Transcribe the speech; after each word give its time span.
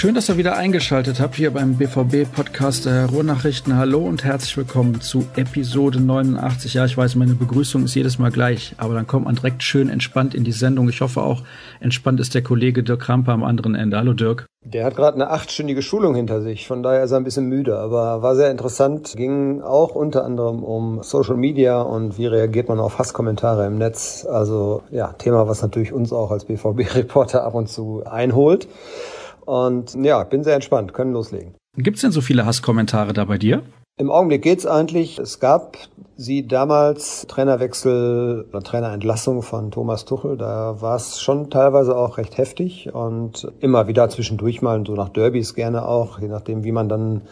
Schön, 0.00 0.14
dass 0.14 0.30
ihr 0.30 0.38
wieder 0.38 0.56
eingeschaltet 0.56 1.20
habt 1.20 1.34
hier 1.34 1.50
beim 1.50 1.76
BVB-Podcast 1.76 2.86
der 2.86 3.10
Ruhrnachrichten. 3.10 3.76
Hallo 3.76 3.98
und 3.98 4.24
herzlich 4.24 4.56
willkommen 4.56 5.02
zu 5.02 5.26
Episode 5.36 6.00
89. 6.00 6.72
Ja, 6.72 6.86
ich 6.86 6.96
weiß, 6.96 7.16
meine 7.16 7.34
Begrüßung 7.34 7.84
ist 7.84 7.94
jedes 7.94 8.18
Mal 8.18 8.30
gleich, 8.30 8.74
aber 8.78 8.94
dann 8.94 9.06
kommt 9.06 9.26
man 9.26 9.34
direkt 9.34 9.62
schön 9.62 9.90
entspannt 9.90 10.34
in 10.34 10.42
die 10.42 10.52
Sendung. 10.52 10.88
Ich 10.88 11.02
hoffe 11.02 11.20
auch, 11.20 11.42
entspannt 11.80 12.18
ist 12.18 12.34
der 12.34 12.42
Kollege 12.42 12.82
Dirk 12.82 13.00
Kramper 13.00 13.32
am 13.32 13.44
anderen 13.44 13.74
Ende. 13.74 13.98
Hallo 13.98 14.14
Dirk. 14.14 14.46
Der 14.64 14.86
hat 14.86 14.96
gerade 14.96 15.16
eine 15.16 15.28
achtstündige 15.28 15.82
Schulung 15.82 16.14
hinter 16.14 16.40
sich, 16.40 16.66
von 16.66 16.82
daher 16.82 17.04
ist 17.04 17.10
er 17.10 17.18
ein 17.18 17.24
bisschen 17.24 17.44
müde, 17.44 17.78
aber 17.78 18.22
war 18.22 18.36
sehr 18.36 18.50
interessant. 18.50 19.12
Ging 19.18 19.60
auch 19.60 19.94
unter 19.94 20.24
anderem 20.24 20.64
um 20.64 21.02
Social 21.02 21.36
Media 21.36 21.82
und 21.82 22.16
wie 22.16 22.26
reagiert 22.26 22.70
man 22.70 22.80
auf 22.80 22.98
Hasskommentare 22.98 23.66
im 23.66 23.76
Netz. 23.76 24.26
Also 24.26 24.82
ja, 24.90 25.12
Thema, 25.12 25.46
was 25.46 25.60
natürlich 25.60 25.92
uns 25.92 26.10
auch 26.10 26.30
als 26.30 26.46
BVB-Reporter 26.46 27.44
ab 27.44 27.52
und 27.52 27.68
zu 27.68 28.02
einholt. 28.06 28.66
Und 29.44 29.94
ja, 29.94 30.22
bin 30.24 30.44
sehr 30.44 30.54
entspannt, 30.54 30.92
können 30.94 31.12
loslegen. 31.12 31.54
Gibt 31.76 31.96
es 31.96 32.02
denn 32.02 32.12
so 32.12 32.20
viele 32.20 32.46
Hasskommentare 32.46 33.12
da 33.12 33.24
bei 33.24 33.38
dir? 33.38 33.62
Im 33.96 34.10
Augenblick 34.10 34.42
geht's 34.42 34.64
eigentlich. 34.64 35.18
Es 35.18 35.40
gab 35.40 35.76
sie 36.16 36.46
damals 36.46 37.26
Trainerwechsel 37.28 38.46
oder 38.48 38.62
Trainerentlassung 38.62 39.42
von 39.42 39.70
Thomas 39.70 40.06
Tuchel. 40.06 40.38
Da 40.38 40.80
war 40.80 40.96
es 40.96 41.20
schon 41.20 41.50
teilweise 41.50 41.94
auch 41.94 42.16
recht 42.16 42.38
heftig 42.38 42.94
und 42.94 43.52
immer 43.60 43.88
wieder 43.88 44.08
zwischendurch 44.08 44.62
mal 44.62 44.82
so 44.86 44.94
nach 44.94 45.10
Derbys 45.10 45.54
gerne 45.54 45.86
auch, 45.86 46.18
je 46.18 46.28
nachdem, 46.28 46.64
wie 46.64 46.72
man 46.72 46.88
dann 46.88 47.22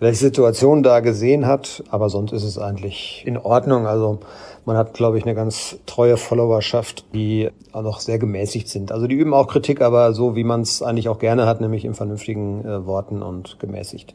welche 0.00 0.18
Situation 0.18 0.82
da 0.82 1.00
gesehen 1.00 1.46
hat. 1.46 1.84
Aber 1.90 2.08
sonst 2.08 2.32
ist 2.32 2.44
es 2.44 2.58
eigentlich 2.58 3.22
in 3.26 3.36
Ordnung. 3.36 3.86
Also 3.86 4.20
man 4.66 4.76
hat, 4.76 4.94
glaube 4.94 5.18
ich, 5.18 5.24
eine 5.24 5.34
ganz 5.34 5.78
treue 5.86 6.16
Followerschaft, 6.16 7.04
die 7.14 7.50
auch 7.72 7.82
noch 7.82 8.00
sehr 8.00 8.18
gemäßigt 8.18 8.68
sind. 8.68 8.92
Also 8.92 9.06
die 9.06 9.14
üben 9.14 9.34
auch 9.34 9.48
Kritik, 9.48 9.80
aber 9.80 10.12
so, 10.12 10.36
wie 10.36 10.44
man 10.44 10.62
es 10.62 10.82
eigentlich 10.82 11.08
auch 11.08 11.18
gerne 11.18 11.46
hat, 11.46 11.60
nämlich 11.60 11.84
in 11.84 11.94
vernünftigen 11.94 12.64
äh, 12.64 12.86
Worten 12.86 13.22
und 13.22 13.58
gemäßigt. 13.58 14.14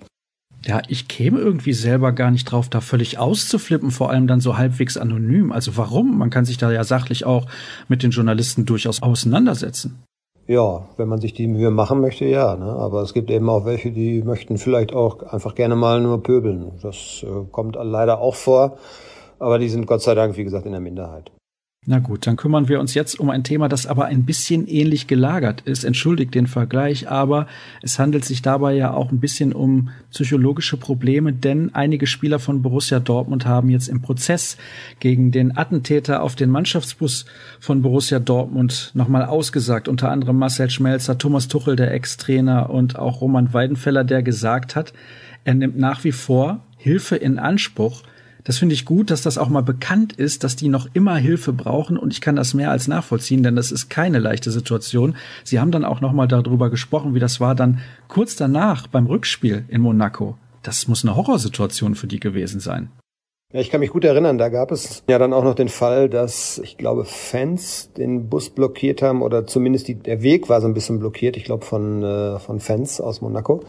Ja, 0.65 0.81
ich 0.89 1.07
käme 1.07 1.39
irgendwie 1.39 1.73
selber 1.73 2.11
gar 2.11 2.31
nicht 2.31 2.45
drauf, 2.45 2.67
da 2.67 2.81
völlig 2.81 3.17
auszuflippen, 3.17 3.91
vor 3.91 4.09
allem 4.09 4.27
dann 4.27 4.41
so 4.41 4.57
halbwegs 4.57 4.97
anonym. 4.97 5.53
Also 5.53 5.77
warum? 5.77 6.17
Man 6.17 6.29
kann 6.29 6.43
sich 6.43 6.57
da 6.57 6.69
ja 6.69 6.83
sachlich 6.83 7.25
auch 7.25 7.45
mit 7.87 8.03
den 8.03 8.11
Journalisten 8.11 8.65
durchaus 8.65 9.01
auseinandersetzen. 9.01 10.03
Ja, 10.47 10.87
wenn 10.97 11.07
man 11.07 11.21
sich 11.21 11.33
die 11.33 11.47
Mühe 11.47 11.69
machen 11.69 12.01
möchte, 12.01 12.25
ja. 12.25 12.55
Ne? 12.55 12.65
Aber 12.65 13.03
es 13.03 13.13
gibt 13.13 13.29
eben 13.29 13.47
auch 13.49 13.65
welche, 13.65 13.91
die 13.91 14.23
möchten 14.23 14.57
vielleicht 14.57 14.93
auch 14.93 15.21
einfach 15.31 15.55
gerne 15.55 15.75
mal 15.75 16.01
nur 16.01 16.23
pöbeln. 16.23 16.71
Das 16.81 17.23
äh, 17.23 17.45
kommt 17.51 17.77
leider 17.79 18.19
auch 18.19 18.35
vor. 18.35 18.79
Aber 19.39 19.57
die 19.57 19.69
sind 19.69 19.85
Gott 19.85 20.01
sei 20.01 20.15
Dank, 20.15 20.37
wie 20.37 20.43
gesagt, 20.43 20.65
in 20.65 20.73
der 20.73 20.81
Minderheit. 20.81 21.31
Na 21.85 21.99
gut, 21.99 22.27
dann 22.27 22.35
kümmern 22.35 22.67
wir 22.67 22.79
uns 22.81 22.93
jetzt 22.93 23.19
um 23.19 23.29
ein 23.29 23.45
Thema, 23.45 23.69
das 23.69 23.87
aber 23.87 24.05
ein 24.05 24.25
bisschen 24.25 24.67
ähnlich 24.67 25.07
gelagert 25.07 25.61
ist. 25.61 25.85
Entschuldigt 25.85 26.35
den 26.35 26.45
Vergleich, 26.45 27.09
aber 27.09 27.47
es 27.81 27.97
handelt 27.97 28.25
sich 28.25 28.41
dabei 28.41 28.73
ja 28.73 28.93
auch 28.93 29.11
ein 29.11 29.21
bisschen 29.21 29.53
um 29.53 29.89
psychologische 30.11 30.75
Probleme, 30.75 31.31
denn 31.31 31.73
einige 31.73 32.05
Spieler 32.05 32.37
von 32.37 32.61
Borussia 32.61 32.99
Dortmund 32.99 33.45
haben 33.45 33.69
jetzt 33.69 33.87
im 33.87 34.01
Prozess 34.01 34.57
gegen 34.99 35.31
den 35.31 35.57
Attentäter 35.57 36.21
auf 36.21 36.35
den 36.35 36.49
Mannschaftsbus 36.49 37.25
von 37.61 37.81
Borussia 37.81 38.19
Dortmund 38.19 38.91
nochmal 38.93 39.23
ausgesagt. 39.23 39.87
Unter 39.87 40.11
anderem 40.11 40.37
Marcel 40.37 40.69
Schmelzer, 40.69 41.17
Thomas 41.17 41.47
Tuchel, 41.47 41.77
der 41.77 41.93
Ex-Trainer 41.93 42.69
und 42.69 42.99
auch 42.99 43.21
Roman 43.21 43.53
Weidenfeller, 43.53 44.03
der 44.03 44.21
gesagt 44.21 44.75
hat, 44.75 44.91
er 45.45 45.53
nimmt 45.53 45.77
nach 45.77 46.03
wie 46.03 46.11
vor 46.11 46.59
Hilfe 46.77 47.15
in 47.15 47.39
Anspruch, 47.39 48.03
das 48.43 48.57
finde 48.57 48.73
ich 48.73 48.85
gut, 48.85 49.11
dass 49.11 49.21
das 49.21 49.37
auch 49.37 49.49
mal 49.49 49.63
bekannt 49.63 50.13
ist, 50.13 50.43
dass 50.43 50.55
die 50.55 50.69
noch 50.69 50.87
immer 50.93 51.15
Hilfe 51.17 51.53
brauchen 51.53 51.97
und 51.97 52.13
ich 52.13 52.21
kann 52.21 52.35
das 52.35 52.53
mehr 52.53 52.71
als 52.71 52.87
nachvollziehen, 52.87 53.43
denn 53.43 53.55
das 53.55 53.71
ist 53.71 53.89
keine 53.89 54.19
leichte 54.19 54.51
Situation. 54.51 55.15
Sie 55.43 55.59
haben 55.59 55.71
dann 55.71 55.85
auch 55.85 56.01
noch 56.01 56.13
mal 56.13 56.27
darüber 56.27 56.69
gesprochen, 56.69 57.13
wie 57.13 57.19
das 57.19 57.39
war 57.39 57.55
dann 57.55 57.79
kurz 58.07 58.35
danach 58.35 58.87
beim 58.87 59.07
Rückspiel 59.07 59.65
in 59.67 59.81
Monaco. 59.81 60.37
Das 60.63 60.87
muss 60.87 61.03
eine 61.03 61.15
Horrorsituation 61.15 61.95
für 61.95 62.07
die 62.07 62.19
gewesen 62.19 62.59
sein. 62.59 62.89
Ja, 63.51 63.61
ich 63.61 63.71
kann 63.71 63.79
mich 63.79 63.89
gut 63.89 64.05
erinnern, 64.05 64.37
da 64.37 64.49
gab 64.49 64.71
es 64.71 65.03
ja 65.09 65.17
dann 65.17 65.33
auch 65.33 65.43
noch 65.43 65.55
den 65.55 65.69
Fall, 65.69 66.07
dass 66.07 66.59
ich 66.59 66.77
glaube 66.77 67.03
Fans 67.05 67.91
den 67.97 68.29
Bus 68.29 68.51
blockiert 68.51 69.01
haben 69.01 69.23
oder 69.23 69.47
zumindest 69.47 69.87
die, 69.87 69.95
der 69.95 70.21
Weg 70.21 70.49
war 70.49 70.61
so 70.61 70.67
ein 70.67 70.75
bisschen 70.75 70.99
blockiert, 70.99 71.35
ich 71.35 71.45
glaube 71.45 71.65
von, 71.65 72.03
äh, 72.03 72.37
von 72.37 72.59
Fans 72.59 73.01
aus 73.01 73.21
Monaco. 73.21 73.63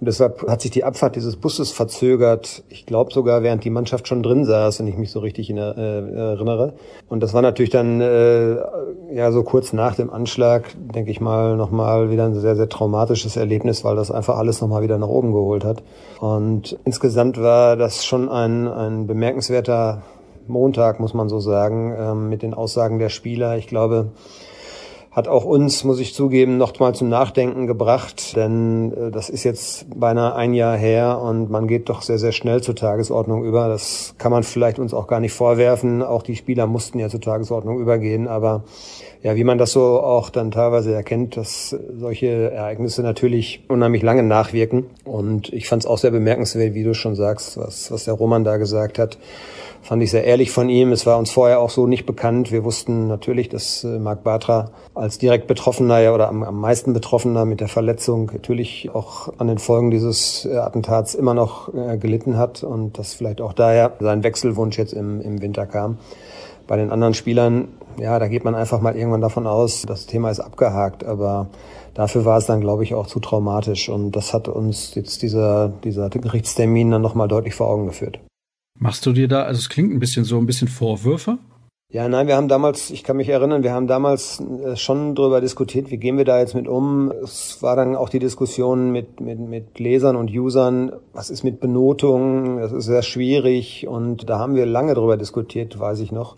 Und 0.00 0.06
deshalb 0.06 0.46
hat 0.46 0.60
sich 0.60 0.70
die 0.70 0.84
Abfahrt 0.84 1.16
dieses 1.16 1.36
Busses 1.36 1.72
verzögert. 1.72 2.62
Ich 2.68 2.84
glaube 2.84 3.12
sogar, 3.12 3.42
während 3.42 3.64
die 3.64 3.70
Mannschaft 3.70 4.08
schon 4.08 4.22
drin 4.22 4.44
saß, 4.44 4.80
wenn 4.80 4.86
ich 4.86 4.96
mich 4.96 5.10
so 5.10 5.20
richtig 5.20 5.48
in, 5.48 5.56
äh, 5.56 5.60
erinnere. 5.62 6.74
Und 7.08 7.22
das 7.22 7.32
war 7.32 7.40
natürlich 7.40 7.70
dann 7.70 8.00
äh, 8.00 8.56
ja 9.14 9.32
so 9.32 9.42
kurz 9.42 9.72
nach 9.72 9.94
dem 9.94 10.10
Anschlag, 10.10 10.74
denke 10.94 11.10
ich 11.10 11.20
mal, 11.20 11.56
nochmal 11.56 12.10
wieder 12.10 12.26
ein 12.26 12.34
sehr, 12.34 12.56
sehr 12.56 12.68
traumatisches 12.68 13.36
Erlebnis, 13.36 13.84
weil 13.84 13.96
das 13.96 14.10
einfach 14.10 14.36
alles 14.36 14.60
nochmal 14.60 14.82
wieder 14.82 14.98
nach 14.98 15.08
oben 15.08 15.32
geholt 15.32 15.64
hat. 15.64 15.82
Und 16.20 16.78
insgesamt 16.84 17.40
war 17.40 17.76
das 17.76 18.04
schon 18.04 18.28
ein, 18.28 18.68
ein 18.68 19.06
bemerkenswerter 19.06 20.02
Montag, 20.46 21.00
muss 21.00 21.14
man 21.14 21.28
so 21.28 21.40
sagen, 21.40 21.94
ähm, 21.98 22.28
mit 22.28 22.42
den 22.42 22.54
Aussagen 22.54 22.98
der 22.98 23.08
Spieler. 23.08 23.56
Ich 23.56 23.66
glaube, 23.66 24.10
hat 25.16 25.28
auch 25.28 25.46
uns, 25.46 25.82
muss 25.82 25.98
ich 25.98 26.12
zugeben, 26.12 26.58
noch 26.58 26.78
mal 26.78 26.94
zum 26.94 27.08
Nachdenken 27.08 27.66
gebracht, 27.66 28.36
denn 28.36 28.92
äh, 28.92 29.10
das 29.10 29.30
ist 29.30 29.44
jetzt 29.44 29.86
beinahe 29.98 30.34
ein 30.34 30.52
Jahr 30.52 30.76
her 30.76 31.18
und 31.22 31.50
man 31.50 31.66
geht 31.66 31.88
doch 31.88 32.02
sehr, 32.02 32.18
sehr 32.18 32.32
schnell 32.32 32.62
zur 32.62 32.76
Tagesordnung 32.76 33.42
über. 33.42 33.66
Das 33.68 34.14
kann 34.18 34.30
man 34.30 34.42
vielleicht 34.42 34.78
uns 34.78 34.92
auch 34.92 35.06
gar 35.06 35.20
nicht 35.20 35.32
vorwerfen. 35.32 36.02
Auch 36.02 36.22
die 36.22 36.36
Spieler 36.36 36.66
mussten 36.66 36.98
ja 36.98 37.08
zur 37.08 37.22
Tagesordnung 37.22 37.80
übergehen, 37.80 38.28
aber 38.28 38.64
ja, 39.22 39.36
wie 39.36 39.44
man 39.44 39.56
das 39.56 39.72
so 39.72 40.02
auch 40.02 40.28
dann 40.28 40.50
teilweise 40.50 40.92
erkennt, 40.92 41.38
dass 41.38 41.74
solche 41.98 42.52
Ereignisse 42.52 43.00
natürlich 43.00 43.64
unheimlich 43.68 44.02
lange 44.02 44.22
nachwirken. 44.22 44.84
Und 45.04 45.50
ich 45.50 45.66
fand 45.66 45.82
es 45.82 45.86
auch 45.88 45.96
sehr 45.96 46.10
bemerkenswert, 46.10 46.74
wie 46.74 46.84
du 46.84 46.92
schon 46.92 47.14
sagst, 47.14 47.56
was, 47.56 47.90
was 47.90 48.04
der 48.04 48.14
Roman 48.14 48.44
da 48.44 48.58
gesagt 48.58 48.98
hat 48.98 49.16
fand 49.86 50.02
ich 50.02 50.10
sehr 50.10 50.24
ehrlich 50.24 50.50
von 50.50 50.68
ihm. 50.68 50.90
Es 50.90 51.06
war 51.06 51.16
uns 51.16 51.30
vorher 51.30 51.60
auch 51.60 51.70
so 51.70 51.86
nicht 51.86 52.06
bekannt. 52.06 52.50
Wir 52.50 52.64
wussten 52.64 53.06
natürlich, 53.06 53.48
dass 53.48 53.84
äh, 53.84 53.98
Marc 54.00 54.24
Bartra 54.24 54.70
als 54.94 55.18
direkt 55.18 55.46
Betroffener 55.46 56.00
ja, 56.00 56.12
oder 56.12 56.28
am, 56.28 56.42
am 56.42 56.60
meisten 56.60 56.92
Betroffener 56.92 57.44
mit 57.44 57.60
der 57.60 57.68
Verletzung 57.68 58.28
natürlich 58.32 58.90
auch 58.92 59.32
an 59.38 59.46
den 59.46 59.58
Folgen 59.58 59.92
dieses 59.92 60.44
äh, 60.44 60.56
Attentats 60.56 61.14
immer 61.14 61.34
noch 61.34 61.72
äh, 61.72 61.98
gelitten 61.98 62.36
hat 62.36 62.64
und 62.64 62.98
dass 62.98 63.14
vielleicht 63.14 63.40
auch 63.40 63.52
daher 63.52 63.92
sein 64.00 64.24
Wechselwunsch 64.24 64.76
jetzt 64.76 64.92
im, 64.92 65.20
im 65.20 65.40
Winter 65.40 65.66
kam. 65.66 65.98
Bei 66.66 66.76
den 66.76 66.90
anderen 66.90 67.14
Spielern, 67.14 67.68
ja, 67.96 68.18
da 68.18 68.26
geht 68.26 68.44
man 68.44 68.56
einfach 68.56 68.80
mal 68.80 68.96
irgendwann 68.96 69.20
davon 69.20 69.46
aus, 69.46 69.82
das 69.82 70.06
Thema 70.06 70.30
ist 70.32 70.40
abgehakt, 70.40 71.04
aber 71.04 71.46
dafür 71.94 72.24
war 72.24 72.38
es 72.38 72.46
dann, 72.46 72.60
glaube 72.60 72.82
ich, 72.82 72.94
auch 72.94 73.06
zu 73.06 73.20
traumatisch 73.20 73.88
und 73.88 74.16
das 74.16 74.34
hat 74.34 74.48
uns 74.48 74.96
jetzt 74.96 75.22
dieser, 75.22 75.68
dieser 75.68 76.10
Gerichtstermin 76.10 76.90
dann 76.90 77.02
nochmal 77.02 77.28
deutlich 77.28 77.54
vor 77.54 77.68
Augen 77.68 77.86
geführt. 77.86 78.18
Machst 78.78 79.06
du 79.06 79.12
dir 79.12 79.28
da, 79.28 79.42
also 79.42 79.58
es 79.58 79.68
klingt 79.68 79.92
ein 79.92 79.98
bisschen 79.98 80.24
so, 80.24 80.38
ein 80.38 80.46
bisschen 80.46 80.68
Vorwürfe? 80.68 81.38
Ja, 81.88 82.08
nein, 82.08 82.26
wir 82.26 82.36
haben 82.36 82.48
damals, 82.48 82.90
ich 82.90 83.04
kann 83.04 83.16
mich 83.16 83.28
erinnern, 83.28 83.62
wir 83.62 83.72
haben 83.72 83.86
damals 83.86 84.40
äh, 84.40 84.74
schon 84.76 85.14
darüber 85.14 85.40
diskutiert, 85.40 85.90
wie 85.90 85.98
gehen 85.98 86.18
wir 86.18 86.24
da 86.24 86.40
jetzt 86.40 86.54
mit 86.56 86.66
um. 86.66 87.12
Es 87.22 87.62
war 87.62 87.76
dann 87.76 87.94
auch 87.94 88.08
die 88.08 88.18
Diskussion 88.18 88.90
mit, 88.90 89.20
mit, 89.20 89.38
mit 89.38 89.78
Lesern 89.78 90.16
und 90.16 90.30
Usern, 90.30 90.92
was 91.12 91.30
ist 91.30 91.44
mit 91.44 91.60
Benotung, 91.60 92.58
das 92.58 92.72
ist 92.72 92.86
sehr 92.86 93.02
schwierig 93.02 93.86
und 93.86 94.28
da 94.28 94.40
haben 94.40 94.56
wir 94.56 94.66
lange 94.66 94.94
darüber 94.94 95.16
diskutiert, 95.16 95.78
weiß 95.78 96.00
ich 96.00 96.10
noch. 96.10 96.36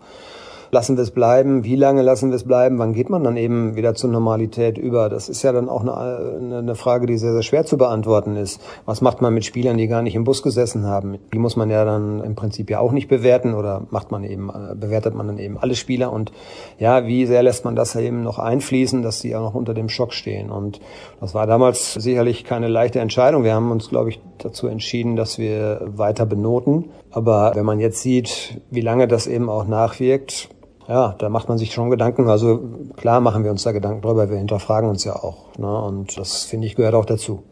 Lassen 0.71 0.97
wir 0.97 1.03
es 1.03 1.11
bleiben? 1.11 1.63
Wie 1.63 1.75
lange 1.75 2.03
lassen 2.03 2.29
wir 2.29 2.35
es 2.35 2.43
bleiben? 2.43 2.77
Wann 2.77 2.93
geht 2.93 3.09
man 3.09 3.23
dann 3.23 3.37
eben 3.37 3.75
wieder 3.75 3.95
zur 3.95 4.11
Normalität 4.11 4.77
über? 4.77 5.09
Das 5.09 5.27
ist 5.27 5.41
ja 5.41 5.51
dann 5.51 5.67
auch 5.67 5.81
eine, 5.81 6.59
eine 6.59 6.75
Frage, 6.75 7.07
die 7.07 7.17
sehr, 7.17 7.33
sehr 7.33 7.41
schwer 7.41 7.65
zu 7.65 7.77
beantworten 7.77 8.35
ist. 8.35 8.61
Was 8.85 9.01
macht 9.01 9.21
man 9.21 9.33
mit 9.33 9.45
Spielern, 9.45 9.77
die 9.77 9.87
gar 9.87 10.03
nicht 10.03 10.13
im 10.13 10.25
Bus 10.25 10.43
gesessen 10.43 10.85
haben? 10.85 11.17
Die 11.33 11.39
muss 11.39 11.55
man 11.55 11.71
ja 11.71 11.85
dann 11.85 12.23
im 12.23 12.35
Prinzip 12.35 12.69
ja 12.69 12.79
auch 12.79 12.91
nicht 12.91 13.07
bewerten 13.07 13.55
oder 13.55 13.87
macht 13.89 14.11
man 14.11 14.23
eben, 14.23 14.51
bewertet 14.75 15.15
man 15.15 15.25
dann 15.25 15.39
eben 15.39 15.57
alle 15.57 15.73
Spieler 15.73 16.13
und 16.13 16.31
ja, 16.77 17.07
wie 17.07 17.25
sehr 17.25 17.41
lässt 17.41 17.65
man 17.65 17.75
das 17.75 17.95
eben 17.95 18.21
noch 18.21 18.37
einfließen, 18.37 19.01
dass 19.01 19.21
sie 19.21 19.31
ja 19.31 19.39
noch 19.39 19.55
unter 19.55 19.73
dem 19.73 19.89
Schock 19.89 20.13
stehen? 20.13 20.51
Und 20.51 20.79
das 21.19 21.33
war 21.33 21.47
damals 21.47 21.95
sicherlich 21.95 22.43
keine 22.43 22.67
leichte 22.67 22.99
Entscheidung. 22.99 23.43
Wir 23.43 23.55
haben 23.55 23.71
uns, 23.71 23.89
glaube 23.89 24.11
ich, 24.11 24.21
dazu 24.37 24.67
entschieden, 24.67 25.15
dass 25.15 25.39
wir 25.39 25.81
weiter 25.95 26.27
benoten. 26.27 26.85
Aber 27.11 27.53
wenn 27.55 27.65
man 27.65 27.79
jetzt 27.79 28.01
sieht, 28.01 28.61
wie 28.69 28.81
lange 28.81 29.07
das 29.07 29.25
eben 29.25 29.49
auch 29.49 29.67
nachwirkt, 29.67 30.49
ja, 30.89 31.13
da 31.19 31.29
macht 31.29 31.47
man 31.47 31.59
sich 31.59 31.71
schon 31.71 31.91
Gedanken. 31.91 32.27
Also 32.29 32.59
klar 32.97 33.21
machen 33.21 33.43
wir 33.43 33.51
uns 33.51 33.63
da 33.63 33.71
Gedanken 33.71 34.01
drüber, 34.01 34.29
wir 34.29 34.37
hinterfragen 34.37 34.89
uns 34.89 35.03
ja 35.03 35.15
auch. 35.15 35.55
Ne? 35.57 35.81
Und 35.81 36.17
das, 36.17 36.43
finde 36.43 36.65
ich, 36.65 36.75
gehört 36.75 36.95
auch 36.95 37.05
dazu. 37.05 37.43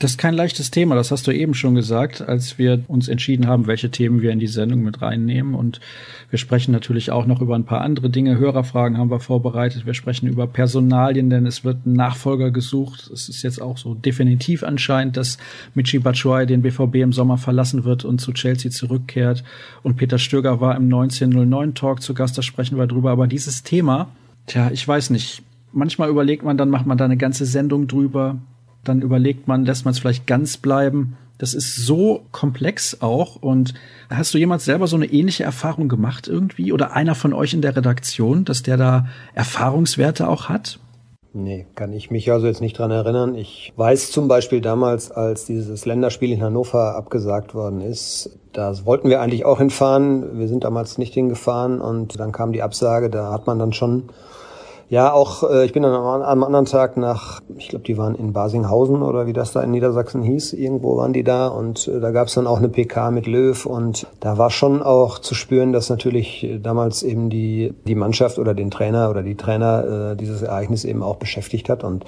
Das 0.00 0.12
ist 0.12 0.16
kein 0.16 0.32
leichtes 0.32 0.70
Thema, 0.70 0.94
das 0.94 1.10
hast 1.10 1.26
du 1.26 1.30
eben 1.30 1.52
schon 1.52 1.74
gesagt, 1.74 2.22
als 2.22 2.56
wir 2.56 2.82
uns 2.88 3.06
entschieden 3.06 3.46
haben, 3.46 3.66
welche 3.66 3.90
Themen 3.90 4.22
wir 4.22 4.30
in 4.30 4.38
die 4.38 4.46
Sendung 4.46 4.80
mit 4.80 5.02
reinnehmen. 5.02 5.54
Und 5.54 5.78
wir 6.30 6.38
sprechen 6.38 6.72
natürlich 6.72 7.10
auch 7.10 7.26
noch 7.26 7.42
über 7.42 7.54
ein 7.54 7.66
paar 7.66 7.82
andere 7.82 8.08
Dinge. 8.08 8.38
Hörerfragen 8.38 8.96
haben 8.96 9.10
wir 9.10 9.20
vorbereitet. 9.20 9.84
Wir 9.84 9.92
sprechen 9.92 10.26
über 10.26 10.46
Personalien, 10.46 11.28
denn 11.28 11.44
es 11.44 11.64
wird 11.64 11.84
ein 11.84 11.92
Nachfolger 11.92 12.50
gesucht. 12.50 13.10
Es 13.12 13.28
ist 13.28 13.42
jetzt 13.42 13.60
auch 13.60 13.76
so 13.76 13.92
definitiv 13.92 14.62
anscheinend, 14.62 15.18
dass 15.18 15.36
Michi 15.74 15.98
Batshuayi 15.98 16.46
den 16.46 16.62
BVB 16.62 16.94
im 16.94 17.12
Sommer 17.12 17.36
verlassen 17.36 17.84
wird 17.84 18.06
und 18.06 18.22
zu 18.22 18.32
Chelsea 18.32 18.70
zurückkehrt. 18.70 19.44
Und 19.82 19.96
Peter 19.96 20.16
Stöger 20.16 20.62
war 20.62 20.76
im 20.76 20.84
1909 20.84 21.74
Talk 21.74 22.00
zu 22.00 22.14
Gast, 22.14 22.38
da 22.38 22.42
sprechen 22.42 22.78
wir 22.78 22.86
drüber. 22.86 23.10
Aber 23.10 23.26
dieses 23.26 23.64
Thema, 23.64 24.08
tja, 24.46 24.70
ich 24.72 24.88
weiß 24.88 25.10
nicht. 25.10 25.42
Manchmal 25.72 26.08
überlegt 26.08 26.42
man, 26.42 26.56
dann 26.56 26.70
macht 26.70 26.86
man 26.86 26.96
da 26.96 27.04
eine 27.04 27.18
ganze 27.18 27.44
Sendung 27.44 27.86
drüber 27.86 28.38
dann 28.84 29.02
überlegt 29.02 29.48
man, 29.48 29.64
lässt 29.64 29.84
man 29.84 29.92
es 29.92 29.98
vielleicht 29.98 30.26
ganz 30.26 30.56
bleiben. 30.56 31.16
Das 31.38 31.54
ist 31.54 31.76
so 31.76 32.22
komplex 32.32 33.00
auch. 33.00 33.36
Und 33.36 33.74
hast 34.10 34.34
du 34.34 34.38
jemals 34.38 34.64
selber 34.64 34.86
so 34.86 34.96
eine 34.96 35.06
ähnliche 35.06 35.44
Erfahrung 35.44 35.88
gemacht 35.88 36.28
irgendwie? 36.28 36.72
Oder 36.72 36.92
einer 36.92 37.14
von 37.14 37.32
euch 37.32 37.54
in 37.54 37.62
der 37.62 37.76
Redaktion, 37.76 38.44
dass 38.44 38.62
der 38.62 38.76
da 38.76 39.06
Erfahrungswerte 39.34 40.28
auch 40.28 40.48
hat? 40.48 40.78
Nee, 41.32 41.66
kann 41.76 41.92
ich 41.92 42.10
mich 42.10 42.30
also 42.32 42.48
jetzt 42.48 42.60
nicht 42.60 42.76
dran 42.76 42.90
erinnern. 42.90 43.36
Ich 43.36 43.72
weiß 43.76 44.10
zum 44.10 44.26
Beispiel 44.26 44.60
damals, 44.60 45.12
als 45.12 45.44
dieses 45.44 45.86
Länderspiel 45.86 46.32
in 46.32 46.42
Hannover 46.42 46.96
abgesagt 46.96 47.54
worden 47.54 47.80
ist, 47.80 48.36
da 48.52 48.74
wollten 48.84 49.08
wir 49.08 49.20
eigentlich 49.20 49.44
auch 49.44 49.58
hinfahren. 49.58 50.38
Wir 50.38 50.48
sind 50.48 50.64
damals 50.64 50.98
nicht 50.98 51.14
hingefahren 51.14 51.80
und 51.80 52.18
dann 52.18 52.32
kam 52.32 52.52
die 52.52 52.62
Absage. 52.62 53.10
Da 53.10 53.32
hat 53.32 53.46
man 53.46 53.60
dann 53.60 53.72
schon 53.72 54.10
ja, 54.90 55.12
auch 55.12 55.48
äh, 55.48 55.64
ich 55.64 55.72
bin 55.72 55.84
dann 55.84 55.94
am, 55.94 56.04
am 56.22 56.42
anderen 56.42 56.66
Tag 56.66 56.96
nach, 56.96 57.40
ich 57.56 57.68
glaube, 57.68 57.84
die 57.84 57.96
waren 57.96 58.16
in 58.16 58.32
Basinghausen 58.32 59.02
oder 59.02 59.28
wie 59.28 59.32
das 59.32 59.52
da 59.52 59.62
in 59.62 59.70
Niedersachsen 59.70 60.20
hieß, 60.20 60.52
irgendwo 60.52 60.96
waren 60.96 61.12
die 61.12 61.22
da 61.22 61.46
und 61.46 61.86
äh, 61.86 62.00
da 62.00 62.10
gab 62.10 62.26
es 62.26 62.34
dann 62.34 62.48
auch 62.48 62.58
eine 62.58 62.68
PK 62.68 63.12
mit 63.12 63.28
Löw 63.28 63.64
und 63.66 64.08
da 64.18 64.36
war 64.36 64.50
schon 64.50 64.82
auch 64.82 65.20
zu 65.20 65.36
spüren, 65.36 65.72
dass 65.72 65.90
natürlich 65.90 66.42
äh, 66.42 66.58
damals 66.58 67.04
eben 67.04 67.30
die, 67.30 67.72
die 67.86 67.94
Mannschaft 67.94 68.40
oder 68.40 68.52
den 68.52 68.72
Trainer 68.72 69.10
oder 69.10 69.22
die 69.22 69.36
Trainer 69.36 70.10
äh, 70.10 70.16
dieses 70.16 70.42
Ereignis 70.42 70.84
eben 70.84 71.04
auch 71.04 71.16
beschäftigt 71.16 71.68
hat 71.68 71.84
und 71.84 72.04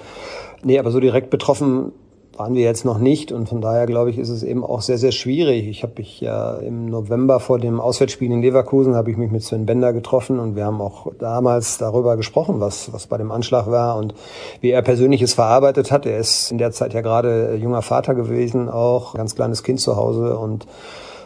nee, 0.64 0.81
aber 0.81 0.90
so 0.90 0.99
direkt 0.99 1.31
betroffen 1.31 1.93
waren 2.37 2.55
wir 2.55 2.62
jetzt 2.62 2.84
noch 2.84 2.99
nicht 2.99 3.31
und 3.31 3.49
von 3.49 3.61
daher 3.61 3.87
glaube 3.87 4.11
ich, 4.11 4.19
ist 4.19 4.31
es 4.31 4.43
eben 4.43 4.64
auch 4.64 4.81
sehr, 4.81 4.99
sehr 4.99 5.12
schwierig. 5.12 5.69
Ich 5.69 5.82
habe 5.82 5.94
mich 5.99 6.20
ja 6.20 6.55
im 6.55 6.87
November 6.87 7.40
vor 7.40 7.58
dem 7.58 7.81
Auswärtsspiel 7.81 8.31
in 8.32 8.43
Leverkusen 8.43 8.94
habe 8.94 9.11
ich 9.11 9.17
mich 9.17 9.31
mit 9.31 9.43
Sven 9.43 9.67
Bender 9.67 9.93
getroffen 9.93 10.38
und 10.38 10.56
wir 10.56 10.64
haben 10.64 10.81
auch 10.81 11.12
damals 11.19 11.79
darüber 11.79 12.17
gesprochen, 12.17 12.61
was, 12.61 12.93
was 12.93 13.06
bei 13.06 13.19
dem 13.19 13.31
Anschlag 13.31 13.70
war 13.70 13.96
und 13.96 14.14
wie 14.61 14.70
er 14.70 14.82
persönlich 14.82 15.20
es 15.20 15.34
verarbeitet 15.34 15.90
hat. 15.90 16.06
Er 16.06 16.19
ist 16.19 16.50
in 16.50 16.58
der 16.58 16.73
Zeit 16.73 16.94
ja 16.94 17.00
gerade 17.02 17.56
junger 17.56 17.82
Vater 17.82 18.14
gewesen, 18.14 18.69
auch 18.69 19.14
ganz 19.14 19.35
kleines 19.35 19.62
Kind 19.62 19.81
zu 19.81 19.96
Hause 19.96 20.38
und 20.38 20.67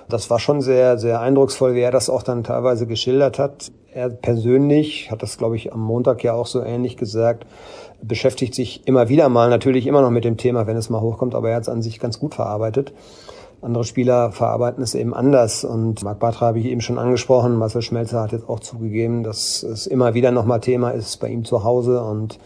das 0.09 0.31
war 0.31 0.39
schon 0.39 0.61
sehr, 0.61 0.99
sehr 0.99 1.21
eindrucksvoll, 1.21 1.75
wie 1.75 1.81
er 1.81 1.91
das 1.91 2.09
auch 2.09 2.23
dann 2.23 2.45
teilweise 2.45 2.87
geschildert 2.87 3.39
hat. 3.39 3.73
Er 3.93 4.09
persönlich 4.11 5.11
hat 5.11 5.23
das, 5.23 5.37
glaube 5.37 5.57
ich, 5.57 5.73
am 5.73 5.81
Montag 5.81 6.23
ja 6.23 6.35
auch 6.35 6.47
so 6.47 6.63
ähnlich 6.63 6.97
gesagt 6.97 7.47
beschäftigt 8.03 8.55
sich 8.55 8.87
immer 8.87 9.09
wieder 9.09 9.29
mal 9.29 9.51
natürlich 9.51 9.87
immer 9.87 10.03
noch 10.03 10.11
mit 10.11 10.25
dem 10.25 10.37
Thema, 10.37 10.67
wenn 10.67 10.77
es 10.77 10.91
mal 10.91 11.01
hochkommt, 11.01 11.35
aber 11.35 11.51
er 11.51 11.57
hat 11.57 11.63
es 11.63 11.69
an 11.69 11.83
sich 11.83 11.99
ganz 12.01 12.19
gut 12.19 12.35
verarbeitet. 12.35 12.93
Andere 13.63 13.85
Spieler 13.85 14.33
verarbeiten 14.33 14.83
es 14.83 14.95
eben 14.95 15.15
anders 15.15 15.65
und 15.65 16.03
Marc 16.03 16.19
Bartra 16.19 16.47
habe 16.47 16.59
ich 16.59 16.67
eben 16.67 16.83
schon 16.83 16.99
angesprochen. 16.99 17.57
Marcel 17.57 17.83
Schmelzer 17.83 18.21
hat 18.21 18.33
jetzt 18.33 18.49
auch 18.49 18.61
zugegeben, 18.61 19.23
dass 19.23 19.63
es 19.63 19.87
immer 19.87 20.15
wieder 20.15 20.31
nochmal 20.31 20.61
Thema 20.61 20.91
ist 20.91 21.19
bei 21.21 21.29
ihm 21.29 21.45
zu 21.45 21.65
Hause 21.65 22.03
und 22.03 22.39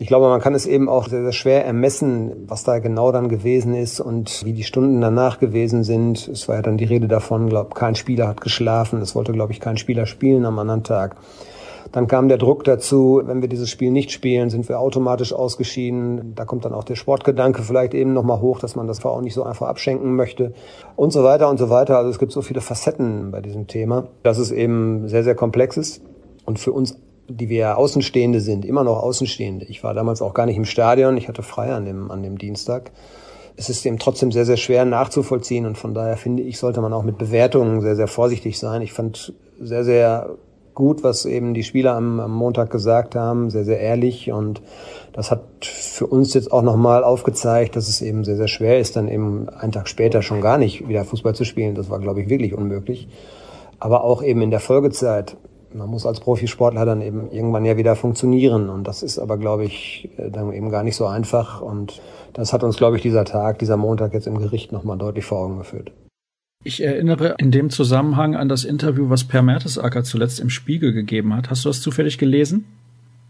ich 0.00 0.06
glaube, 0.06 0.28
man 0.28 0.40
kann 0.40 0.54
es 0.54 0.64
eben 0.64 0.88
auch 0.88 1.08
sehr, 1.08 1.22
sehr 1.22 1.32
schwer 1.32 1.66
ermessen, 1.66 2.44
was 2.46 2.62
da 2.62 2.78
genau 2.78 3.10
dann 3.10 3.28
gewesen 3.28 3.74
ist 3.74 3.98
und 3.98 4.44
wie 4.44 4.52
die 4.52 4.62
Stunden 4.62 5.00
danach 5.00 5.40
gewesen 5.40 5.82
sind. 5.82 6.28
Es 6.28 6.46
war 6.46 6.56
ja 6.56 6.62
dann 6.62 6.78
die 6.78 6.84
Rede 6.84 7.08
davon, 7.08 7.48
glaube 7.48 7.74
kein 7.74 7.96
Spieler 7.96 8.28
hat 8.28 8.40
geschlafen. 8.40 9.02
Es 9.02 9.16
wollte, 9.16 9.32
glaube 9.32 9.52
ich, 9.52 9.58
kein 9.58 9.76
Spieler 9.76 10.06
spielen 10.06 10.46
am 10.46 10.58
anderen 10.60 10.84
Tag. 10.84 11.16
Dann 11.92 12.06
kam 12.06 12.28
der 12.28 12.38
Druck 12.38 12.64
dazu, 12.64 13.22
wenn 13.24 13.40
wir 13.40 13.48
dieses 13.48 13.70
Spiel 13.70 13.90
nicht 13.90 14.10
spielen, 14.10 14.50
sind 14.50 14.68
wir 14.68 14.78
automatisch 14.80 15.32
ausgeschieden. 15.32 16.34
Da 16.34 16.44
kommt 16.44 16.64
dann 16.64 16.74
auch 16.74 16.84
der 16.84 16.96
Sportgedanke 16.96 17.62
vielleicht 17.62 17.94
eben 17.94 18.12
nochmal 18.12 18.40
hoch, 18.40 18.58
dass 18.58 18.76
man 18.76 18.86
das 18.86 19.04
auch 19.04 19.20
nicht 19.20 19.34
so 19.34 19.42
einfach 19.42 19.68
abschenken 19.68 20.14
möchte 20.16 20.52
und 20.96 21.12
so 21.12 21.24
weiter 21.24 21.48
und 21.48 21.58
so 21.58 21.70
weiter. 21.70 21.96
Also 21.96 22.10
es 22.10 22.18
gibt 22.18 22.32
so 22.32 22.42
viele 22.42 22.60
Facetten 22.60 23.30
bei 23.30 23.40
diesem 23.40 23.66
Thema, 23.66 24.08
dass 24.22 24.38
es 24.38 24.50
eben 24.50 25.08
sehr, 25.08 25.24
sehr 25.24 25.34
komplex 25.34 25.76
ist 25.76 26.02
und 26.44 26.58
für 26.58 26.72
uns 26.72 26.96
die 27.28 27.48
wir 27.48 27.76
Außenstehende 27.76 28.40
sind, 28.40 28.64
immer 28.64 28.84
noch 28.84 29.02
Außenstehende. 29.02 29.66
Ich 29.66 29.84
war 29.84 29.94
damals 29.94 30.22
auch 30.22 30.34
gar 30.34 30.46
nicht 30.46 30.56
im 30.56 30.64
Stadion, 30.64 31.16
ich 31.16 31.28
hatte 31.28 31.42
frei 31.42 31.72
an 31.74 31.84
dem, 31.84 32.10
an 32.10 32.22
dem 32.22 32.38
Dienstag. 32.38 32.90
Es 33.56 33.68
ist 33.68 33.84
eben 33.84 33.98
trotzdem 33.98 34.32
sehr, 34.32 34.44
sehr 34.44 34.56
schwer 34.56 34.84
nachzuvollziehen 34.84 35.66
und 35.66 35.76
von 35.76 35.92
daher 35.92 36.16
finde 36.16 36.42
ich, 36.42 36.58
sollte 36.58 36.80
man 36.80 36.92
auch 36.92 37.02
mit 37.02 37.18
Bewertungen 37.18 37.80
sehr, 37.80 37.96
sehr 37.96 38.06
vorsichtig 38.06 38.58
sein. 38.58 38.82
Ich 38.82 38.92
fand 38.92 39.34
sehr, 39.60 39.84
sehr 39.84 40.36
gut, 40.78 41.02
was 41.02 41.26
eben 41.26 41.54
die 41.54 41.64
Spieler 41.64 41.96
am, 41.96 42.20
am 42.20 42.32
Montag 42.32 42.70
gesagt 42.70 43.16
haben, 43.16 43.50
sehr, 43.50 43.64
sehr 43.64 43.80
ehrlich 43.80 44.30
und 44.30 44.62
das 45.12 45.32
hat 45.32 45.42
für 45.60 46.06
uns 46.06 46.32
jetzt 46.34 46.52
auch 46.52 46.62
nochmal 46.62 47.02
aufgezeigt, 47.02 47.74
dass 47.74 47.88
es 47.88 48.00
eben 48.00 48.22
sehr, 48.22 48.36
sehr 48.36 48.46
schwer 48.46 48.78
ist, 48.78 48.94
dann 48.94 49.08
eben 49.08 49.48
einen 49.48 49.72
Tag 49.72 49.88
später 49.88 50.22
schon 50.22 50.40
gar 50.40 50.56
nicht 50.56 50.88
wieder 50.88 51.04
Fußball 51.04 51.34
zu 51.34 51.44
spielen. 51.44 51.74
Das 51.74 51.90
war, 51.90 51.98
glaube 51.98 52.22
ich, 52.22 52.28
wirklich 52.28 52.54
unmöglich. 52.54 53.08
Aber 53.80 54.04
auch 54.04 54.22
eben 54.22 54.40
in 54.40 54.52
der 54.52 54.60
Folgezeit. 54.60 55.36
Man 55.74 55.88
muss 55.88 56.06
als 56.06 56.20
Profisportler 56.20 56.84
dann 56.86 57.02
eben 57.02 57.28
irgendwann 57.32 57.64
ja 57.64 57.76
wieder 57.76 57.96
funktionieren. 57.96 58.68
Und 58.68 58.86
das 58.86 59.02
ist 59.02 59.18
aber, 59.18 59.36
glaube 59.36 59.64
ich, 59.64 60.08
dann 60.16 60.52
eben 60.52 60.70
gar 60.70 60.84
nicht 60.84 60.94
so 60.94 61.06
einfach. 61.06 61.60
Und 61.60 62.00
das 62.34 62.52
hat 62.52 62.62
uns, 62.62 62.76
glaube 62.76 62.94
ich, 62.94 63.02
dieser 63.02 63.24
Tag, 63.24 63.58
dieser 63.58 63.76
Montag 63.76 64.14
jetzt 64.14 64.28
im 64.28 64.38
Gericht 64.38 64.70
nochmal 64.70 64.98
deutlich 64.98 65.24
vor 65.24 65.40
Augen 65.40 65.58
geführt. 65.58 65.90
Ich 66.64 66.82
erinnere 66.82 67.36
in 67.38 67.52
dem 67.52 67.70
Zusammenhang 67.70 68.34
an 68.34 68.48
das 68.48 68.64
Interview, 68.64 69.08
was 69.08 69.24
Per 69.24 69.42
Mertesacker 69.42 70.02
zuletzt 70.02 70.40
im 70.40 70.50
Spiegel 70.50 70.92
gegeben 70.92 71.36
hat. 71.36 71.50
Hast 71.50 71.64
du 71.64 71.68
das 71.68 71.80
zufällig 71.80 72.18
gelesen? 72.18 72.64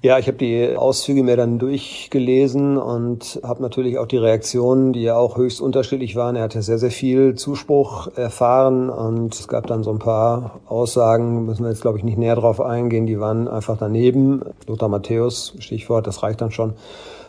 Ja, 0.01 0.17
ich 0.19 0.29
habe 0.29 0.39
die 0.39 0.77
Auszüge 0.77 1.25
mir 1.25 1.37
dann 1.37 1.59
durchgelesen 1.59 2.79
und 2.79 3.41
habe 3.43 3.61
natürlich 3.61 3.99
auch 3.99 4.07
die 4.07 4.17
Reaktionen, 4.17 4.93
die 4.93 5.03
ja 5.03 5.17
auch 5.17 5.37
höchst 5.37 5.61
unterschiedlich 5.61 6.15
waren. 6.15 6.37
Er 6.37 6.45
hatte 6.45 6.63
sehr, 6.63 6.79
sehr 6.79 6.93
viel 6.93 7.35
Zuspruch 7.35 8.17
erfahren 8.17 8.91
und 8.91 9.35
es 9.35 9.49
gab 9.49 9.67
dann 9.67 9.83
so 9.83 9.91
ein 9.91 9.99
paar 9.99 10.61
Aussagen, 10.67 11.47
müssen 11.47 11.65
wir 11.65 11.71
jetzt 11.71 11.83
glaube 11.83 11.99
ich 11.99 12.05
nicht 12.05 12.17
näher 12.17 12.37
drauf 12.37 12.61
eingehen, 12.61 13.07
die 13.07 13.19
waren 13.19 13.49
einfach 13.49 13.77
daneben. 13.77 14.43
Lothar 14.69 14.89
Matthäus, 14.89 15.55
Stichwort, 15.59 16.07
das 16.07 16.23
reicht 16.23 16.41
dann 16.41 16.53
schon. 16.53 16.75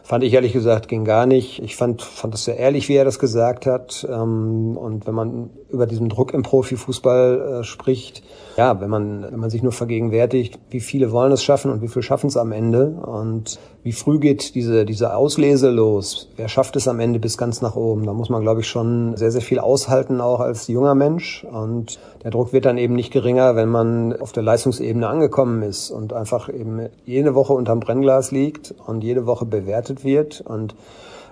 Fand 0.09 0.23
ich 0.23 0.33
ehrlich 0.33 0.53
gesagt, 0.53 0.87
ging 0.87 1.05
gar 1.05 1.27
nicht. 1.27 1.61
Ich 1.61 1.75
fand, 1.75 2.01
fand 2.01 2.33
das 2.33 2.45
sehr 2.45 2.57
ehrlich, 2.57 2.89
wie 2.89 2.95
er 2.95 3.05
das 3.05 3.19
gesagt 3.19 3.67
hat. 3.67 4.07
Ähm, 4.09 4.75
und 4.75 5.05
wenn 5.05 5.13
man 5.13 5.51
über 5.69 5.85
diesen 5.85 6.09
Druck 6.09 6.33
im 6.33 6.41
Profifußball 6.41 7.59
äh, 7.59 7.63
spricht, 7.63 8.23
ja, 8.59 8.81
wenn 8.81 8.89
man, 8.89 9.23
wenn 9.23 9.39
man 9.39 9.49
sich 9.49 9.63
nur 9.63 9.71
vergegenwärtigt, 9.71 10.59
wie 10.69 10.81
viele 10.81 11.13
wollen 11.13 11.31
es 11.31 11.41
schaffen 11.41 11.71
und 11.71 11.81
wie 11.81 11.87
viele 11.87 12.03
schaffen 12.03 12.27
es 12.27 12.35
am 12.35 12.51
Ende 12.51 12.87
und 12.87 13.57
wie 13.83 13.93
früh 13.93 14.19
geht 14.19 14.53
diese, 14.53 14.83
diese 14.83 15.15
Auslese 15.15 15.69
los? 15.69 16.27
Wer 16.35 16.49
schafft 16.49 16.75
es 16.75 16.85
am 16.89 16.99
Ende 16.99 17.19
bis 17.19 17.37
ganz 17.37 17.61
nach 17.61 17.77
oben? 17.77 18.05
Da 18.05 18.11
muss 18.11 18.29
man, 18.29 18.41
glaube 18.41 18.59
ich, 18.59 18.67
schon 18.67 19.15
sehr, 19.15 19.31
sehr 19.31 19.39
viel 19.39 19.59
aushalten, 19.59 20.19
auch 20.19 20.41
als 20.41 20.67
junger 20.67 20.93
Mensch. 20.93 21.45
Und 21.49 21.99
der 22.25 22.31
Druck 22.31 22.51
wird 22.51 22.65
dann 22.65 22.77
eben 22.77 22.95
nicht 22.95 23.13
geringer, 23.13 23.55
wenn 23.55 23.69
man 23.69 24.19
auf 24.19 24.33
der 24.33 24.43
Leistungsebene 24.43 25.07
angekommen 25.07 25.61
ist 25.61 25.89
und 25.89 26.11
einfach 26.11 26.49
eben 26.49 26.89
jede 27.05 27.35
Woche 27.35 27.53
unterm 27.53 27.79
Brennglas 27.79 28.31
liegt 28.31 28.75
und 28.85 29.05
jede 29.05 29.25
Woche 29.25 29.45
bewertet 29.45 30.03
wird 30.03 30.41
und 30.41 30.75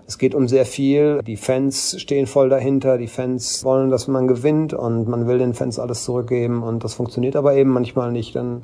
es 0.08 0.18
geht 0.18 0.34
um 0.34 0.48
sehr 0.48 0.66
viel. 0.66 1.22
Die 1.28 1.36
Fans 1.36 2.00
stehen 2.00 2.28
voll 2.28 2.48
dahinter. 2.48 2.98
Die 2.98 3.08
Fans 3.08 3.66
wollen, 3.66 3.92
dass 3.92 4.08
man 4.08 4.28
gewinnt 4.28 4.74
und 4.74 5.10
man 5.10 5.28
will 5.28 5.38
den 5.38 5.54
Fans 5.54 5.80
alles 5.80 6.06
zurückgeben 6.06 6.64
und 6.64 6.86
das 6.86 6.94
funktioniert 6.94 7.36
aber 7.36 7.56
eben 7.56 7.72
manchmal 7.72 8.14
nicht. 8.14 8.34
Dann 8.34 8.64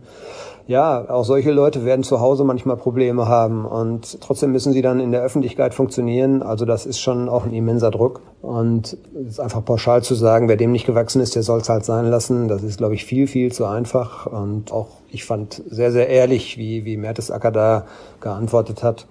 ja, 0.67 1.09
auch 1.09 1.25
solche 1.25 1.51
Leute 1.51 1.83
werden 1.83 2.03
zu 2.03 2.21
Hause 2.21 2.45
manchmal 2.45 2.77
Probleme 2.77 3.27
haben 3.27 3.65
und 3.65 4.21
trotzdem 4.21 4.53
müssen 4.53 4.71
sie 4.71 4.81
dann 4.81 5.01
in 5.01 5.11
der 5.11 5.21
Öffentlichkeit 5.21 5.73
funktionieren. 5.73 6.41
Also 6.41 6.63
das 6.63 6.85
ist 6.85 7.01
schon 7.01 7.27
auch 7.27 7.45
ein 7.45 7.53
immenser 7.53 7.91
Druck. 7.91 8.21
Und 8.41 8.97
es 9.13 9.31
ist 9.31 9.39
einfach 9.41 9.65
pauschal 9.65 10.01
zu 10.01 10.15
sagen, 10.15 10.47
wer 10.47 10.55
dem 10.55 10.71
nicht 10.71 10.85
gewachsen 10.85 11.21
ist, 11.21 11.35
der 11.35 11.43
soll 11.43 11.59
es 11.59 11.67
halt 11.67 11.83
sein 11.83 12.05
lassen. 12.05 12.47
Das 12.47 12.63
ist, 12.63 12.77
glaube 12.77 12.93
ich, 12.93 13.03
viel, 13.03 13.27
viel 13.27 13.51
zu 13.51 13.65
einfach. 13.65 14.27
Und 14.27 14.71
auch 14.71 14.87
ich 15.11 15.25
fand 15.25 15.61
sehr, 15.69 15.91
sehr 15.91 16.07
ehrlich, 16.07 16.57
wie, 16.57 16.85
wie 16.85 16.95
Mertesacker 16.95 17.51
da 17.51 17.85
geantwortet 18.21 18.81
hat. 18.81 19.07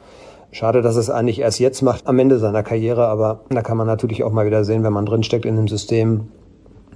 Schade, 0.52 0.82
dass 0.82 0.96
es 0.96 1.08
eigentlich 1.08 1.40
erst 1.40 1.58
jetzt 1.58 1.80
macht, 1.80 2.06
am 2.06 2.18
Ende 2.18 2.38
seiner 2.38 2.62
Karriere, 2.62 3.06
aber 3.06 3.40
da 3.48 3.62
kann 3.62 3.78
man 3.78 3.86
natürlich 3.86 4.22
auch 4.22 4.32
mal 4.32 4.46
wieder 4.46 4.64
sehen, 4.64 4.84
wenn 4.84 4.92
man 4.92 5.06
drinsteckt 5.06 5.46
in 5.46 5.56
dem 5.56 5.66
System, 5.66 6.28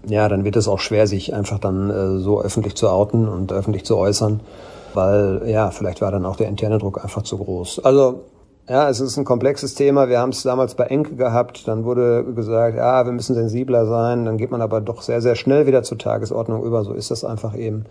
ja, 0.06 0.28
dann 0.28 0.44
wird 0.44 0.56
es 0.56 0.68
auch 0.68 0.78
schwer, 0.78 1.06
sich 1.06 1.34
einfach 1.34 1.58
dann 1.58 1.90
äh, 1.90 2.18
so 2.18 2.40
öffentlich 2.40 2.74
zu 2.74 2.88
outen 2.88 3.26
und 3.26 3.52
öffentlich 3.52 3.84
zu 3.86 3.96
äußern, 3.96 4.40
weil 4.92 5.42
ja, 5.46 5.70
vielleicht 5.70 6.02
war 6.02 6.12
dann 6.12 6.26
auch 6.26 6.36
der 6.36 6.48
interne 6.48 6.76
Druck 6.78 7.02
einfach 7.02 7.22
zu 7.22 7.38
groß. 7.38 7.80
Also 7.82 8.20
ja, 8.68 8.90
es 8.90 9.00
ist 9.00 9.16
ein 9.16 9.24
komplexes 9.24 9.74
Thema. 9.74 10.08
Wir 10.08 10.18
haben 10.18 10.30
es 10.30 10.42
damals 10.42 10.74
bei 10.74 10.84
Enke 10.84 11.14
gehabt. 11.14 11.68
Dann 11.68 11.84
wurde 11.84 12.24
gesagt, 12.34 12.76
ja, 12.76 13.04
wir 13.06 13.12
müssen 13.12 13.34
sensibler 13.34 13.86
sein. 13.86 14.24
Dann 14.24 14.38
geht 14.38 14.50
man 14.50 14.60
aber 14.60 14.80
doch 14.80 15.02
sehr, 15.02 15.22
sehr 15.22 15.36
schnell 15.36 15.66
wieder 15.66 15.84
zur 15.84 15.98
Tagesordnung 15.98 16.64
über. 16.64 16.82
So 16.82 16.92
ist 16.92 17.12
das 17.12 17.24
einfach 17.24 17.56
eben. 17.56 17.84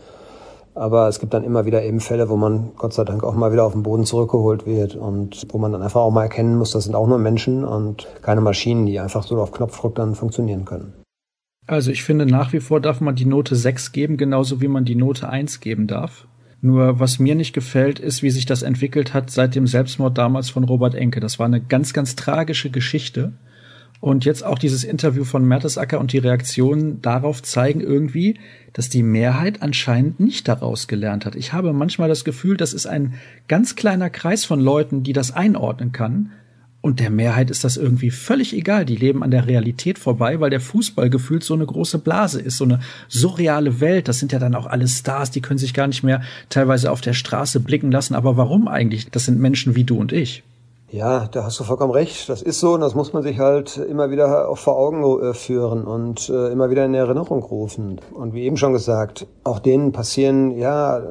Aber 0.76 1.08
es 1.08 1.20
gibt 1.20 1.34
dann 1.34 1.46
immer 1.46 1.66
wieder 1.66 1.84
eben 1.84 2.02
Fälle, 2.02 2.28
wo 2.28 2.36
man 2.36 2.72
Gott 2.76 2.94
sei 2.94 3.06
Dank 3.06 3.24
auch 3.24 3.34
mal 3.34 3.54
wieder 3.54 3.64
auf 3.64 3.72
den 3.72 3.84
Boden 3.84 4.06
zurückgeholt 4.06 4.66
wird 4.66 4.96
und 4.96 5.44
wo 5.50 5.58
man 5.58 5.72
dann 5.72 5.82
einfach 5.82 6.02
auch 6.02 6.12
mal 6.12 6.24
erkennen 6.24 6.58
muss, 6.58 6.72
das 6.72 6.84
sind 6.84 6.96
auch 6.96 7.08
nur 7.08 7.18
Menschen 7.18 7.64
und 7.64 8.08
keine 8.22 8.42
Maschinen, 8.42 8.86
die 8.86 9.00
einfach 9.00 9.24
so 9.24 9.42
auf 9.42 9.54
Knopfdruck 9.54 9.96
dann 9.96 10.16
funktionieren 10.16 10.66
können. 10.66 10.94
Also 11.66 11.92
ich 11.92 12.04
finde 12.04 12.26
nach 12.26 12.52
wie 12.54 12.60
vor 12.60 12.82
darf 12.82 13.00
man 13.00 13.16
die 13.16 13.26
Note 13.26 13.56
6 13.56 13.94
geben, 13.94 14.18
genauso 14.18 14.62
wie 14.62 14.68
man 14.68 14.86
die 14.86 14.96
Note 14.96 15.30
1 15.30 15.62
geben 15.62 15.88
darf. 15.88 16.28
Nur 16.62 17.00
was 17.00 17.20
mir 17.20 17.36
nicht 17.36 17.54
gefällt, 17.54 18.00
ist, 18.00 18.22
wie 18.22 18.30
sich 18.30 18.46
das 18.46 18.62
entwickelt 18.62 19.14
hat 19.14 19.30
seit 19.30 19.56
dem 19.56 19.68
Selbstmord 19.68 20.18
damals 20.18 20.50
von 20.50 20.64
Robert 20.64 20.94
Enke. 20.94 21.20
Das 21.20 21.40
war 21.40 21.46
eine 21.46 21.62
ganz, 21.62 21.94
ganz 21.94 22.16
tragische 22.16 22.70
Geschichte. 22.70 23.34
Und 24.02 24.26
jetzt 24.26 24.44
auch 24.44 24.60
dieses 24.60 24.84
Interview 24.84 25.24
von 25.24 25.46
Mertesacker 25.46 26.00
und 26.00 26.12
die 26.14 26.18
Reaktionen 26.18 27.02
darauf 27.02 27.42
zeigen 27.42 27.82
irgendwie, 27.82 28.38
dass 28.74 28.90
die 28.90 29.04
Mehrheit 29.04 29.62
anscheinend 29.62 30.20
nicht 30.20 30.48
daraus 30.48 30.88
gelernt 30.88 31.26
hat. 31.26 31.36
Ich 31.36 31.54
habe 31.54 31.74
manchmal 31.74 32.10
das 32.10 32.26
Gefühl, 32.26 32.58
das 32.58 32.74
ist 32.74 32.86
ein 32.86 33.14
ganz 33.48 33.76
kleiner 33.76 34.10
Kreis 34.10 34.46
von 34.46 34.60
Leuten, 34.60 35.04
die 35.04 35.14
das 35.14 35.32
einordnen 35.32 35.92
kann. 35.92 36.32
Und 36.82 37.00
der 37.00 37.10
Mehrheit 37.10 37.50
ist 37.50 37.64
das 37.64 37.78
irgendwie 37.78 38.12
völlig 38.12 38.54
egal. 38.54 38.86
Die 38.86 38.96
leben 38.96 39.24
an 39.24 39.32
der 39.32 39.48
Realität 39.48 39.98
vorbei, 39.98 40.40
weil 40.40 40.52
der 40.52 40.62
Fußball 40.62 41.10
gefühlt 41.10 41.44
so 41.44 41.56
eine 41.56 41.66
große 41.66 41.98
Blase 41.98 42.40
ist, 42.40 42.58
so 42.58 42.66
eine 42.66 42.80
surreale 43.10 43.80
Welt. 43.80 44.08
Das 44.08 44.20
sind 44.20 44.32
ja 44.32 44.38
dann 44.38 44.54
auch 44.54 44.68
alle 44.68 44.88
Stars, 44.88 45.32
die 45.32 45.42
können 45.42 45.58
sich 45.58 45.74
gar 45.74 45.88
nicht 45.88 46.04
mehr 46.04 46.22
teilweise 46.50 46.92
auf 46.92 47.02
der 47.02 47.14
Straße 47.14 47.60
blicken 47.60 47.92
lassen. 47.92 48.14
Aber 48.14 48.38
warum 48.38 48.68
eigentlich? 48.68 49.10
Das 49.10 49.26
sind 49.26 49.40
Menschen 49.40 49.76
wie 49.76 49.84
du 49.84 49.98
und 49.98 50.12
ich. 50.12 50.44
Ja, 50.96 51.28
da 51.30 51.44
hast 51.44 51.60
du 51.60 51.66
vollkommen 51.66 51.92
recht. 51.92 52.30
Das 52.30 52.42
ist 52.42 52.62
so 52.62 52.74
und 52.74 52.80
das 52.80 52.96
muss 52.96 53.12
man 53.12 53.22
sich 53.22 53.38
halt 53.38 53.76
immer 53.76 54.12
wieder 54.12 54.48
auch 54.48 54.58
vor 54.58 54.78
Augen 54.78 55.04
äh, 55.22 55.34
führen 55.34 55.84
und 55.84 56.30
äh, 56.30 56.54
immer 56.54 56.70
wieder 56.70 56.86
in 56.86 56.94
Erinnerung 56.94 57.44
rufen. 57.44 58.00
Und 58.14 58.34
wie 58.34 58.44
eben 58.44 58.56
schon 58.56 58.72
gesagt, 58.72 59.28
auch 59.44 59.60
denen 59.60 59.92
passieren 59.92 60.52
ja 60.52 61.02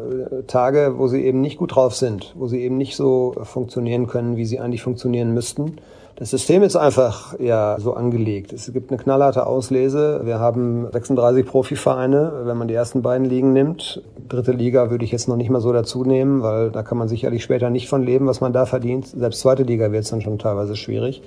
Tage, 0.46 0.94
wo 0.96 1.06
sie 1.06 1.22
eben 1.26 1.42
nicht 1.42 1.58
gut 1.58 1.76
drauf 1.76 1.94
sind, 1.94 2.32
wo 2.34 2.46
sie 2.46 2.62
eben 2.62 2.78
nicht 2.78 2.96
so 2.96 3.34
funktionieren 3.42 4.06
können, 4.06 4.38
wie 4.38 4.46
sie 4.46 4.58
eigentlich 4.58 4.82
funktionieren 4.82 5.34
müssten. 5.34 5.76
Das 6.16 6.30
System 6.30 6.62
ist 6.62 6.76
einfach 6.76 7.34
ja 7.40 7.76
so 7.80 7.94
angelegt. 7.94 8.52
Es 8.52 8.72
gibt 8.72 8.90
eine 8.90 9.02
knallharte 9.02 9.46
Auslese. 9.46 10.20
Wir 10.22 10.38
haben 10.38 10.86
36 10.92 11.44
Profivereine, 11.44 12.42
wenn 12.44 12.56
man 12.56 12.68
die 12.68 12.74
ersten 12.74 13.02
beiden 13.02 13.28
Ligen 13.28 13.52
nimmt. 13.52 14.00
Dritte 14.28 14.52
Liga 14.52 14.90
würde 14.90 15.04
ich 15.04 15.10
jetzt 15.10 15.26
noch 15.26 15.36
nicht 15.36 15.50
mal 15.50 15.60
so 15.60 15.72
dazu 15.72 16.04
nehmen, 16.04 16.40
weil 16.42 16.70
da 16.70 16.84
kann 16.84 16.98
man 16.98 17.08
sicherlich 17.08 17.42
später 17.42 17.68
nicht 17.68 17.88
von 17.88 18.04
leben, 18.04 18.28
was 18.28 18.40
man 18.40 18.52
da 18.52 18.64
verdient. 18.64 19.08
Selbst 19.08 19.40
zweite 19.40 19.64
Liga 19.64 19.90
wird 19.90 20.04
es 20.04 20.10
dann 20.10 20.20
schon 20.20 20.38
teilweise 20.38 20.76
schwierig. 20.76 21.20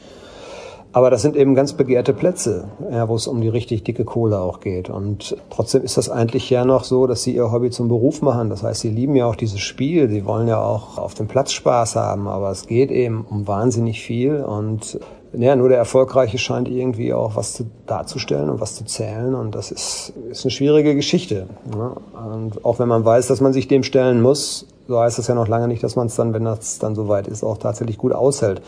Aber 0.93 1.09
das 1.09 1.21
sind 1.21 1.35
eben 1.35 1.53
ganz 1.53 1.73
begehrte 1.73 2.13
Plätze, 2.13 2.69
ja, 2.91 3.07
wo 3.07 3.15
es 3.15 3.27
um 3.27 3.41
die 3.41 3.49
richtig 3.49 3.83
dicke 3.83 4.05
Kohle 4.05 4.39
auch 4.39 4.61
geht. 4.61 4.89
Und 4.89 5.35
trotzdem 5.49 5.83
ist 5.83 5.97
das 5.97 6.09
eigentlich 6.09 6.49
ja 6.49 6.65
noch 6.65 6.83
so, 6.83 7.07
dass 7.07 7.23
sie 7.23 7.35
ihr 7.35 7.51
Hobby 7.51 7.69
zum 7.69 7.87
Beruf 7.87 8.21
machen. 8.21 8.49
Das 8.49 8.63
heißt, 8.63 8.81
sie 8.81 8.89
lieben 8.89 9.15
ja 9.15 9.25
auch 9.25 9.35
dieses 9.35 9.59
Spiel. 9.59 10.09
Sie 10.09 10.25
wollen 10.25 10.47
ja 10.47 10.61
auch 10.61 10.97
auf 10.97 11.13
dem 11.13 11.27
Platz 11.27 11.51
Spaß 11.51 11.95
haben. 11.97 12.27
Aber 12.27 12.49
es 12.49 12.67
geht 12.67 12.89
eben 12.89 13.25
um 13.29 13.47
wahnsinnig 13.47 14.01
viel. 14.01 14.37
Und 14.37 14.99
ja, 15.33 15.55
nur 15.55 15.69
der 15.69 15.77
Erfolgreiche 15.77 16.37
scheint 16.37 16.67
irgendwie 16.69 17.13
auch 17.13 17.35
was 17.35 17.53
zu, 17.53 17.65
darzustellen 17.85 18.49
und 18.49 18.61
was 18.61 18.75
zu 18.75 18.85
zählen. 18.85 19.35
Und 19.35 19.55
das 19.55 19.71
ist, 19.71 20.13
ist 20.31 20.45
eine 20.45 20.51
schwierige 20.51 20.95
Geschichte. 20.95 21.47
Ne? 21.75 21.91
Und 22.13 22.65
auch 22.65 22.79
wenn 22.79 22.87
man 22.87 23.03
weiß, 23.03 23.27
dass 23.27 23.41
man 23.41 23.53
sich 23.53 23.67
dem 23.67 23.83
stellen 23.83 24.21
muss, 24.21 24.65
so 24.87 24.99
heißt 24.99 25.17
das 25.17 25.27
ja 25.27 25.35
noch 25.35 25.47
lange 25.47 25.67
nicht, 25.67 25.83
dass 25.83 25.95
man 25.95 26.07
es 26.07 26.15
dann, 26.15 26.33
wenn 26.33 26.45
das 26.45 26.79
dann 26.79 26.95
soweit 26.95 27.27
ist, 27.27 27.43
auch 27.43 27.57
tatsächlich 27.57 27.97
gut 27.97 28.13
aushält. 28.13 28.61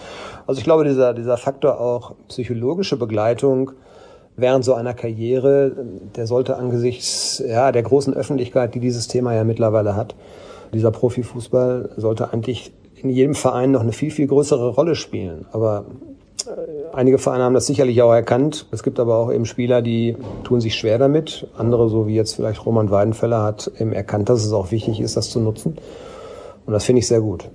Also 0.47 0.59
ich 0.59 0.65
glaube, 0.65 0.83
dieser, 0.83 1.13
dieser 1.13 1.37
Faktor 1.37 1.79
auch 1.79 2.13
psychologische 2.27 2.97
Begleitung 2.97 3.71
während 4.35 4.63
so 4.63 4.73
einer 4.73 4.93
Karriere, 4.93 5.71
der 6.15 6.27
sollte 6.27 6.57
angesichts 6.57 7.43
ja, 7.45 7.71
der 7.71 7.83
großen 7.83 8.13
Öffentlichkeit, 8.13 8.73
die 8.75 8.79
dieses 8.79 9.07
Thema 9.07 9.33
ja 9.33 9.43
mittlerweile 9.43 9.95
hat, 9.95 10.15
dieser 10.73 10.91
Profifußball 10.91 11.89
sollte 11.97 12.31
eigentlich 12.31 12.71
in 12.95 13.09
jedem 13.09 13.35
Verein 13.35 13.71
noch 13.71 13.81
eine 13.81 13.91
viel, 13.91 14.11
viel 14.11 14.27
größere 14.27 14.69
Rolle 14.69 14.95
spielen. 14.95 15.45
Aber 15.51 15.85
einige 16.93 17.17
Vereine 17.17 17.43
haben 17.43 17.53
das 17.53 17.67
sicherlich 17.67 18.01
auch 18.01 18.13
erkannt. 18.13 18.65
Es 18.71 18.83
gibt 18.83 18.99
aber 18.99 19.17
auch 19.17 19.31
eben 19.31 19.45
Spieler, 19.45 19.81
die 19.81 20.15
tun 20.43 20.61
sich 20.61 20.75
schwer 20.75 20.97
damit. 20.97 21.47
Andere, 21.57 21.89
so 21.89 22.07
wie 22.07 22.15
jetzt 22.15 22.35
vielleicht 22.35 22.65
Roman 22.65 22.91
Weidenfeller, 22.91 23.43
hat 23.43 23.71
eben 23.79 23.93
erkannt, 23.93 24.29
dass 24.29 24.45
es 24.45 24.53
auch 24.53 24.71
wichtig 24.71 24.99
ist, 24.99 25.17
das 25.17 25.29
zu 25.29 25.39
nutzen. 25.39 25.77
Und 26.65 26.73
das 26.73 26.85
finde 26.85 26.99
ich 26.99 27.07
sehr 27.07 27.21
gut. 27.21 27.49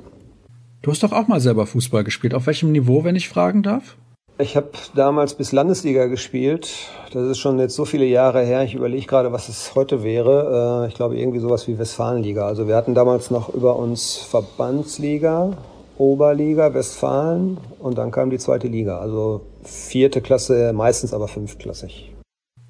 Du 0.83 0.91
hast 0.91 1.03
doch 1.03 1.13
auch 1.13 1.29
mal 1.29 1.41
selber 1.41 1.67
Fußball 1.67 2.05
gespielt. 2.05 2.35
Auf 2.35 2.47
welchem 2.47 2.73
Niveau, 2.73 3.05
wenn 3.05 3.17
ich 3.17 3.29
fragen 3.29 3.63
darf? 3.63 3.97
Ich 4.37 4.57
habe 4.57 4.71
damals 4.97 5.35
bis 5.35 5.53
Landesliga 5.53 6.07
gespielt. 6.07 6.69
Das 7.13 7.23
ist 7.29 7.39
schon 7.39 7.61
jetzt 7.61 7.77
so 7.77 7.85
viele 7.85 8.05
Jahre 8.05 8.43
her. 8.43 8.65
Ich 8.65 8.75
überlege 8.75 9.07
gerade, 9.07 9.31
was 9.31 9.49
es 9.49 9.77
heute 9.77 10.03
wäre. 10.03 10.83
Äh, 10.85 10.89
ich 10.89 10.95
glaube 10.95 11.17
irgendwie 11.17 11.39
sowas 11.39 11.69
wie 11.69 11.79
Westfalenliga. 11.79 12.45
Also 12.45 12.67
wir 12.67 12.75
hatten 12.75 12.95
damals 12.95 13.31
noch 13.31 13.49
über 13.55 13.77
uns 13.77 14.17
Verbandsliga, 14.17 15.57
Oberliga, 15.99 16.75
Westfalen 16.75 17.59
und 17.79 17.99
dann 17.99 18.11
kam 18.11 18.31
die 18.31 18.39
zweite 18.39 18.69
Liga. 18.69 18.99
Also 18.99 19.43
vierte 19.63 20.21
Klasse, 20.21 20.73
meistens 20.73 21.15
aber 21.15 21.29
fünftklassig. 21.29 22.13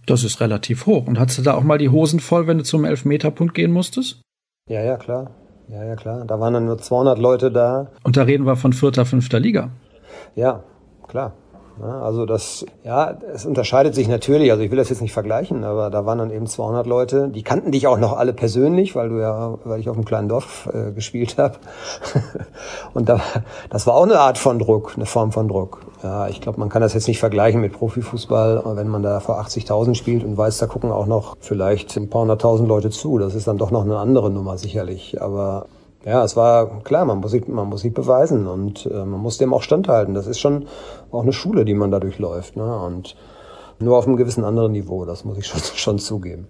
Das 0.06 0.22
ist 0.24 0.40
relativ 0.40 0.86
hoch. 0.86 1.06
Und 1.06 1.18
hattest 1.18 1.38
du 1.38 1.42
da 1.42 1.54
auch 1.54 1.62
mal 1.62 1.78
die 1.78 1.88
Hosen 1.88 2.20
voll, 2.20 2.46
wenn 2.46 2.58
du 2.58 2.64
zum 2.64 2.84
Elfmeterpunkt 2.84 3.54
gehen 3.54 3.72
musstest? 3.72 4.20
Ja, 4.68 4.82
ja, 4.82 4.96
klar. 4.96 5.30
Ja, 5.68 5.82
ja, 5.82 5.96
klar. 5.96 6.24
Da 6.26 6.38
waren 6.40 6.52
dann 6.52 6.66
nur 6.66 6.78
200 6.78 7.18
Leute 7.18 7.50
da. 7.50 7.90
Und 8.02 8.16
da 8.16 8.22
reden 8.22 8.44
wir 8.44 8.56
von 8.56 8.74
vierter, 8.74 9.06
fünfter 9.06 9.40
Liga. 9.40 9.70
Ja, 10.34 10.62
klar. 11.08 11.32
Ja, 11.80 12.02
also 12.02 12.24
das, 12.24 12.64
ja, 12.84 13.16
es 13.32 13.44
unterscheidet 13.44 13.94
sich 13.94 14.06
natürlich. 14.06 14.50
Also 14.52 14.62
ich 14.62 14.70
will 14.70 14.78
das 14.78 14.90
jetzt 14.90 15.02
nicht 15.02 15.12
vergleichen, 15.12 15.64
aber 15.64 15.90
da 15.90 16.06
waren 16.06 16.18
dann 16.18 16.30
eben 16.30 16.46
200 16.46 16.86
Leute. 16.86 17.28
Die 17.28 17.42
kannten 17.42 17.72
dich 17.72 17.86
auch 17.88 17.98
noch 17.98 18.16
alle 18.16 18.32
persönlich, 18.32 18.94
weil 18.94 19.08
du 19.08 19.20
ja, 19.20 19.58
weil 19.64 19.80
ich 19.80 19.88
auf 19.88 19.96
einem 19.96 20.04
kleinen 20.04 20.28
Dorf 20.28 20.68
äh, 20.72 20.92
gespielt 20.92 21.36
habe. 21.36 21.56
und 22.94 23.08
da, 23.08 23.20
das 23.70 23.86
war 23.86 23.94
auch 23.94 24.04
eine 24.04 24.20
Art 24.20 24.38
von 24.38 24.58
Druck, 24.58 24.92
eine 24.94 25.06
Form 25.06 25.32
von 25.32 25.48
Druck. 25.48 25.80
Ja, 26.04 26.28
ich 26.28 26.40
glaube, 26.40 26.60
man 26.60 26.68
kann 26.68 26.82
das 26.82 26.94
jetzt 26.94 27.08
nicht 27.08 27.18
vergleichen 27.18 27.60
mit 27.60 27.72
Profifußball, 27.72 28.62
wenn 28.76 28.88
man 28.88 29.02
da 29.02 29.20
vor 29.20 29.40
80.000 29.40 29.94
spielt 29.94 30.22
und 30.22 30.36
weiß, 30.36 30.58
da 30.58 30.66
gucken 30.66 30.92
auch 30.92 31.06
noch 31.06 31.36
vielleicht 31.40 31.96
ein 31.96 32.08
paar 32.08 32.20
hunderttausend 32.20 32.68
Leute 32.68 32.90
zu. 32.90 33.18
Das 33.18 33.34
ist 33.34 33.48
dann 33.48 33.58
doch 33.58 33.70
noch 33.70 33.82
eine 33.82 33.98
andere 33.98 34.30
Nummer 34.30 34.58
sicherlich. 34.58 35.20
Aber 35.20 35.66
ja, 36.04 36.23
es 36.23 36.37
war 36.37 36.82
klar, 36.82 37.04
man 37.04 37.20
muss 37.20 37.30
sich, 37.30 37.49
man 37.49 37.68
muss 37.68 37.80
sich 37.80 37.94
beweisen 37.94 38.46
und 38.46 38.87
äh, 38.87 39.04
man 39.04 39.20
muss 39.20 39.38
dem 39.38 39.54
auch 39.54 39.62
standhalten. 39.62 40.14
Das 40.14 40.26
ist 40.26 40.38
schon 40.38 40.66
auch 41.11 41.23
eine 41.23 41.32
Schule, 41.32 41.64
die 41.64 41.75
man 41.75 41.90
dadurch 41.90 42.18
läuft. 42.18 42.56
Ne? 42.56 42.78
Und 42.78 43.16
nur 43.78 43.96
auf 43.96 44.06
einem 44.06 44.16
gewissen 44.16 44.44
anderen 44.44 44.73
Niveau, 44.73 45.04
das 45.04 45.25
muss 45.25 45.38
ich 45.38 45.46
schon, 45.49 45.61
schon 45.61 45.99
zugeben. 45.99 46.49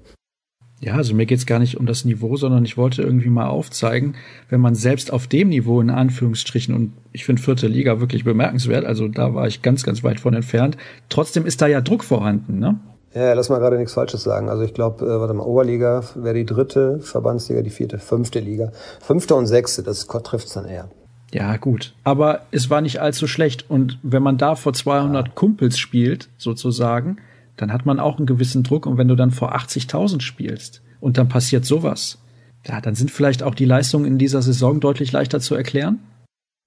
Ja, 0.80 0.94
also 0.96 1.14
mir 1.14 1.24
geht's 1.24 1.46
gar 1.46 1.60
nicht 1.60 1.78
um 1.78 1.86
das 1.86 2.04
Niveau, 2.04 2.36
sondern 2.36 2.64
ich 2.64 2.76
wollte 2.76 3.02
irgendwie 3.02 3.30
mal 3.30 3.46
aufzeigen, 3.46 4.16
wenn 4.50 4.60
man 4.60 4.74
selbst 4.74 5.12
auf 5.12 5.28
dem 5.28 5.48
Niveau 5.48 5.80
in 5.80 5.88
Anführungsstrichen 5.88 6.74
und 6.74 6.92
ich 7.12 7.24
finde 7.24 7.40
vierte 7.40 7.68
Liga 7.68 8.00
wirklich 8.00 8.24
bemerkenswert, 8.24 8.84
also 8.84 9.08
da 9.08 9.34
war 9.34 9.46
ich 9.46 9.62
ganz, 9.62 9.84
ganz 9.84 10.02
weit 10.02 10.20
von 10.20 10.34
entfernt, 10.34 10.76
trotzdem 11.08 11.46
ist 11.46 11.62
da 11.62 11.68
ja 11.68 11.80
Druck 11.80 12.04
vorhanden, 12.04 12.58
ne? 12.58 12.80
Ja, 13.14 13.32
lass 13.32 13.48
mal 13.48 13.60
gerade 13.60 13.78
nichts 13.78 13.94
Falsches 13.94 14.24
sagen. 14.24 14.48
Also 14.48 14.64
ich 14.64 14.74
glaube, 14.74 15.04
äh, 15.04 15.20
warte 15.20 15.34
mal, 15.34 15.44
Oberliga 15.44 16.02
wäre 16.16 16.34
die 16.34 16.46
dritte, 16.46 16.98
Verbandsliga 17.00 17.62
die 17.62 17.70
vierte, 17.70 17.98
fünfte 17.98 18.40
Liga. 18.40 18.72
Fünfte 19.00 19.36
und 19.36 19.46
sechste, 19.46 19.84
das 19.84 20.06
trifft's 20.06 20.54
dann 20.54 20.64
eher. 20.64 20.88
Ja, 21.32 21.56
gut. 21.56 21.94
Aber 22.04 22.42
es 22.50 22.70
war 22.70 22.80
nicht 22.80 23.00
allzu 23.00 23.26
schlecht. 23.26 23.68
Und 23.68 23.98
wenn 24.02 24.22
man 24.22 24.36
da 24.36 24.56
vor 24.56 24.72
200 24.72 25.28
ja. 25.28 25.32
Kumpels 25.34 25.78
spielt, 25.78 26.28
sozusagen, 26.38 27.18
dann 27.56 27.72
hat 27.72 27.86
man 27.86 28.00
auch 28.00 28.18
einen 28.18 28.26
gewissen 28.26 28.64
Druck. 28.64 28.86
Und 28.86 28.98
wenn 28.98 29.08
du 29.08 29.16
dann 29.16 29.30
vor 29.30 29.54
80.000 29.54 30.20
spielst 30.20 30.82
und 31.00 31.16
dann 31.16 31.28
passiert 31.28 31.64
sowas, 31.64 32.18
ja, 32.66 32.80
dann 32.80 32.94
sind 32.94 33.10
vielleicht 33.10 33.42
auch 33.42 33.54
die 33.54 33.64
Leistungen 33.64 34.06
in 34.06 34.18
dieser 34.18 34.42
Saison 34.42 34.80
deutlich 34.80 35.12
leichter 35.12 35.38
zu 35.38 35.54
erklären. 35.54 36.00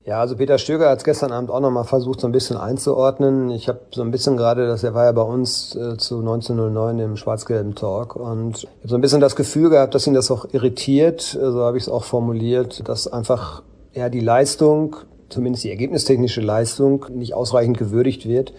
Ja, 0.08 0.22
also 0.22 0.38
Peter 0.38 0.58
Stöger 0.58 0.90
hat 0.90 1.00
es 1.00 1.04
gestern 1.04 1.34
Abend 1.34 1.52
auch 1.52 1.60
nochmal 1.60 1.84
versucht, 1.84 2.22
so 2.22 2.28
ein 2.28 2.32
bisschen 2.32 2.56
einzuordnen. 2.56 3.52
Ich 3.52 3.68
habe 3.68 3.82
so 3.92 4.04
ein 4.04 4.10
bisschen 4.10 4.38
gerade, 4.38 4.66
dass 4.66 4.82
er 4.82 4.94
war 4.94 5.04
ja 5.04 5.12
bei 5.12 5.22
uns 5.22 5.76
äh, 5.76 5.98
zu 5.98 6.20
1909 6.20 7.00
im 7.00 7.18
schwarz-gelben 7.18 7.76
Talk 7.76 8.16
und 8.16 8.60
ich 8.64 8.70
habe 8.70 8.88
so 8.88 8.96
ein 8.96 9.02
bisschen 9.02 9.20
das 9.20 9.36
Gefühl 9.36 9.70
gehabt, 9.70 9.94
dass 9.96 10.08
ihn 10.08 10.14
das 10.14 10.32
auch 10.32 10.46
irritiert, 10.54 11.38
so 11.38 11.62
habe 11.62 11.76
ich 11.76 11.84
es 11.84 11.90
auch 11.90 12.06
formuliert, 12.06 12.88
dass 12.88 13.12
einfach 13.12 13.64
ja 13.94 14.08
die 14.08 14.22
Leistung, 14.22 14.96
zumindest 15.28 15.66
die 15.66 15.72
ergebnistechnische 15.72 16.40
Leistung, 16.40 17.08
nicht 17.10 17.34
ausreichend 17.34 17.78
gewürdigt 17.78 18.26
wird. 18.26 18.54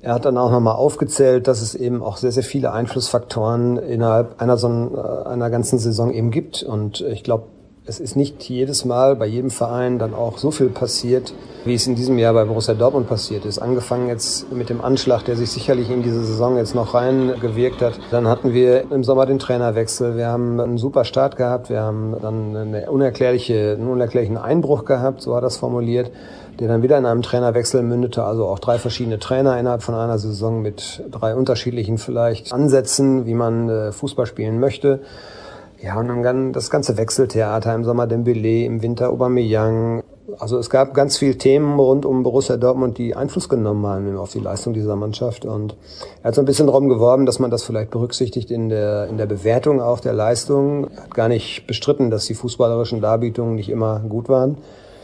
Er 0.00 0.14
hat 0.14 0.24
dann 0.24 0.38
auch 0.38 0.50
nochmal 0.50 0.76
aufgezählt, 0.76 1.48
dass 1.48 1.60
es 1.60 1.74
eben 1.74 2.02
auch 2.02 2.16
sehr, 2.16 2.32
sehr 2.32 2.44
viele 2.44 2.72
Einflussfaktoren 2.72 3.76
innerhalb 3.76 4.40
einer 4.40 4.56
so 4.56 4.68
äh, 4.68 5.28
einer 5.28 5.50
ganzen 5.50 5.78
Saison 5.78 6.14
eben 6.14 6.30
gibt. 6.30 6.62
Und 6.62 7.02
ich 7.02 7.24
glaube, 7.24 7.44
es 7.88 8.00
ist 8.00 8.16
nicht 8.16 8.46
jedes 8.50 8.84
Mal 8.84 9.16
bei 9.16 9.24
jedem 9.24 9.50
Verein 9.50 9.98
dann 9.98 10.12
auch 10.12 10.36
so 10.36 10.50
viel 10.50 10.68
passiert, 10.68 11.32
wie 11.64 11.72
es 11.72 11.86
in 11.86 11.94
diesem 11.94 12.18
Jahr 12.18 12.34
bei 12.34 12.44
Borussia 12.44 12.74
Dortmund 12.74 13.08
passiert 13.08 13.46
ist. 13.46 13.58
Angefangen 13.58 14.08
jetzt 14.08 14.52
mit 14.52 14.68
dem 14.68 14.82
Anschlag, 14.82 15.24
der 15.24 15.36
sich 15.36 15.50
sicherlich 15.50 15.90
in 15.90 16.02
diese 16.02 16.22
Saison 16.22 16.58
jetzt 16.58 16.74
noch 16.74 16.92
reingewirkt 16.92 17.80
hat. 17.80 17.98
Dann 18.10 18.28
hatten 18.28 18.52
wir 18.52 18.92
im 18.92 19.04
Sommer 19.04 19.24
den 19.24 19.38
Trainerwechsel. 19.38 20.18
Wir 20.18 20.26
haben 20.26 20.60
einen 20.60 20.76
super 20.76 21.04
Start 21.04 21.36
gehabt. 21.36 21.70
Wir 21.70 21.80
haben 21.80 22.14
dann 22.20 22.54
eine 22.54 22.90
unerklärliche, 22.90 23.76
einen 23.78 23.88
unerklärlichen 23.88 24.36
Einbruch 24.36 24.84
gehabt, 24.84 25.22
so 25.22 25.34
hat 25.34 25.42
das 25.42 25.56
formuliert, 25.56 26.10
der 26.60 26.68
dann 26.68 26.82
wieder 26.82 26.98
in 26.98 27.06
einem 27.06 27.22
Trainerwechsel 27.22 27.82
mündete. 27.82 28.22
Also 28.22 28.46
auch 28.46 28.58
drei 28.58 28.78
verschiedene 28.78 29.18
Trainer 29.18 29.58
innerhalb 29.58 29.82
von 29.82 29.94
einer 29.94 30.18
Saison 30.18 30.60
mit 30.60 31.02
drei 31.10 31.34
unterschiedlichen 31.34 31.96
vielleicht 31.96 32.52
Ansätzen, 32.52 33.24
wie 33.24 33.34
man 33.34 33.70
äh, 33.70 33.92
Fußball 33.92 34.26
spielen 34.26 34.60
möchte. 34.60 35.00
Ja, 35.80 35.98
und 35.98 36.08
dann 36.22 36.52
das 36.52 36.70
ganze 36.70 36.96
Wechseltheater 36.96 37.72
im 37.72 37.84
Sommer 37.84 38.08
Dembele, 38.08 38.64
im 38.64 38.82
Winter 38.82 39.10
Aubameyang. 39.10 40.02
Also 40.38 40.58
es 40.58 40.70
gab 40.70 40.92
ganz 40.92 41.16
viele 41.16 41.38
Themen 41.38 41.78
rund 41.78 42.04
um 42.04 42.24
Borussia 42.24 42.56
Dortmund, 42.56 42.98
die 42.98 43.14
Einfluss 43.14 43.48
genommen 43.48 43.86
haben 43.86 44.16
auf 44.16 44.32
die 44.32 44.40
Leistung 44.40 44.74
dieser 44.74 44.96
Mannschaft. 44.96 45.44
Und 45.44 45.76
er 46.22 46.28
hat 46.28 46.34
so 46.34 46.42
ein 46.42 46.46
bisschen 46.46 46.66
darum 46.66 46.88
geworben, 46.88 47.26
dass 47.26 47.38
man 47.38 47.50
das 47.50 47.62
vielleicht 47.62 47.90
berücksichtigt 47.90 48.50
in 48.50 48.68
der, 48.68 49.06
in 49.06 49.18
der 49.18 49.26
Bewertung 49.26 49.80
auch 49.80 50.00
der 50.00 50.12
Leistung. 50.12 50.88
Er 50.94 51.04
hat 51.04 51.14
gar 51.14 51.28
nicht 51.28 51.66
bestritten, 51.68 52.10
dass 52.10 52.26
die 52.26 52.34
fußballerischen 52.34 53.00
Darbietungen 53.00 53.54
nicht 53.54 53.70
immer 53.70 54.00
gut 54.00 54.28
waren. 54.28 54.58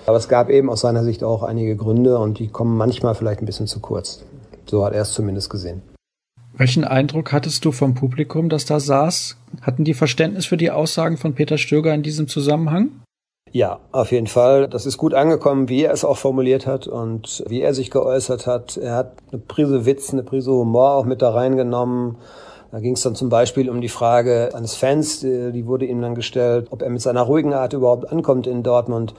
Aber 0.06 0.16
es 0.16 0.28
gab 0.28 0.50
eben 0.50 0.68
aus 0.68 0.80
seiner 0.80 1.04
Sicht 1.04 1.22
auch 1.22 1.44
einige 1.44 1.76
Gründe 1.76 2.18
und 2.18 2.40
die 2.40 2.48
kommen 2.48 2.76
manchmal 2.76 3.14
vielleicht 3.14 3.40
ein 3.40 3.46
bisschen 3.46 3.68
zu 3.68 3.78
kurz. 3.78 4.24
So 4.66 4.84
hat 4.84 4.92
er 4.92 5.02
es 5.02 5.12
zumindest 5.12 5.50
gesehen. 5.50 5.82
Welchen 6.56 6.84
Eindruck 6.84 7.32
hattest 7.32 7.64
du 7.64 7.72
vom 7.72 7.94
Publikum, 7.94 8.48
das 8.48 8.64
da 8.64 8.78
saß? 8.78 9.36
Hatten 9.62 9.82
die 9.82 9.94
Verständnis 9.94 10.46
für 10.46 10.56
die 10.56 10.70
Aussagen 10.70 11.16
von 11.16 11.34
Peter 11.34 11.58
Stöger 11.58 11.92
in 11.92 12.04
diesem 12.04 12.28
Zusammenhang? 12.28 12.90
Ja, 13.50 13.80
auf 13.90 14.12
jeden 14.12 14.28
Fall. 14.28 14.68
Das 14.68 14.86
ist 14.86 14.96
gut 14.96 15.14
angekommen, 15.14 15.68
wie 15.68 15.82
er 15.82 15.92
es 15.92 16.04
auch 16.04 16.16
formuliert 16.16 16.66
hat 16.66 16.86
und 16.86 17.42
wie 17.48 17.60
er 17.60 17.74
sich 17.74 17.90
geäußert 17.90 18.46
hat. 18.46 18.76
Er 18.76 18.94
hat 18.94 19.14
eine 19.32 19.40
Prise 19.40 19.84
Witz, 19.84 20.12
eine 20.12 20.22
Prise 20.22 20.52
Humor 20.52 20.92
auch 20.92 21.04
mit 21.04 21.22
da 21.22 21.30
reingenommen. 21.30 22.18
Da 22.70 22.78
ging 22.78 22.94
es 22.94 23.02
dann 23.02 23.16
zum 23.16 23.28
Beispiel 23.28 23.68
um 23.68 23.80
die 23.80 23.88
Frage 23.88 24.50
eines 24.54 24.74
Fans, 24.74 25.20
die 25.20 25.66
wurde 25.66 25.86
ihm 25.86 26.02
dann 26.02 26.14
gestellt, 26.14 26.68
ob 26.70 26.82
er 26.82 26.90
mit 26.90 27.00
seiner 27.00 27.22
ruhigen 27.22 27.52
Art 27.52 27.72
überhaupt 27.72 28.10
ankommt 28.10 28.46
in 28.46 28.62
Dortmund. 28.62 29.14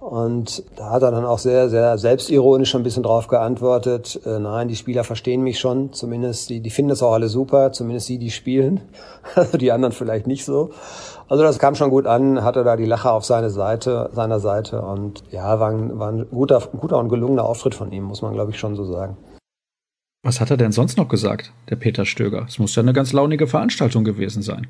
Und 0.00 0.64
da 0.76 0.90
hat 0.90 1.02
er 1.02 1.10
dann 1.10 1.26
auch 1.26 1.38
sehr, 1.38 1.68
sehr 1.68 1.98
selbstironisch 1.98 2.74
ein 2.74 2.82
bisschen 2.82 3.02
drauf 3.02 3.28
geantwortet. 3.28 4.18
Äh, 4.24 4.38
nein, 4.38 4.68
die 4.68 4.76
Spieler 4.76 5.04
verstehen 5.04 5.42
mich 5.42 5.60
schon. 5.60 5.92
Zumindest 5.92 6.48
die, 6.48 6.60
die 6.60 6.70
finden 6.70 6.88
das 6.88 7.02
auch 7.02 7.12
alle 7.12 7.28
super. 7.28 7.72
Zumindest 7.72 8.08
die, 8.08 8.18
die 8.18 8.30
spielen. 8.30 8.80
Also 9.34 9.58
die 9.58 9.70
anderen 9.70 9.92
vielleicht 9.92 10.26
nicht 10.26 10.46
so. 10.46 10.70
Also 11.28 11.42
das 11.42 11.58
kam 11.58 11.74
schon 11.74 11.90
gut 11.90 12.06
an, 12.06 12.42
hatte 12.42 12.64
da 12.64 12.76
die 12.76 12.86
Lache 12.86 13.10
auf 13.10 13.24
seine 13.24 13.50
Seite, 13.50 14.08
seiner 14.14 14.40
Seite. 14.40 14.80
Und 14.80 15.22
ja, 15.30 15.60
war 15.60 15.70
ein, 15.70 15.98
war 15.98 16.10
ein 16.10 16.26
guter, 16.30 16.58
guter 16.60 16.98
und 16.98 17.10
gelungener 17.10 17.44
Auftritt 17.44 17.74
von 17.74 17.92
ihm, 17.92 18.04
muss 18.04 18.22
man 18.22 18.32
glaube 18.32 18.50
ich 18.50 18.58
schon 18.58 18.74
so 18.76 18.84
sagen. 18.86 19.18
Was 20.22 20.40
hat 20.40 20.50
er 20.50 20.56
denn 20.56 20.72
sonst 20.72 20.96
noch 20.96 21.08
gesagt, 21.08 21.52
der 21.68 21.76
Peter 21.76 22.06
Stöger? 22.06 22.46
Es 22.48 22.58
muss 22.58 22.74
ja 22.74 22.82
eine 22.82 22.94
ganz 22.94 23.12
launige 23.12 23.46
Veranstaltung 23.46 24.04
gewesen 24.04 24.42
sein. 24.42 24.66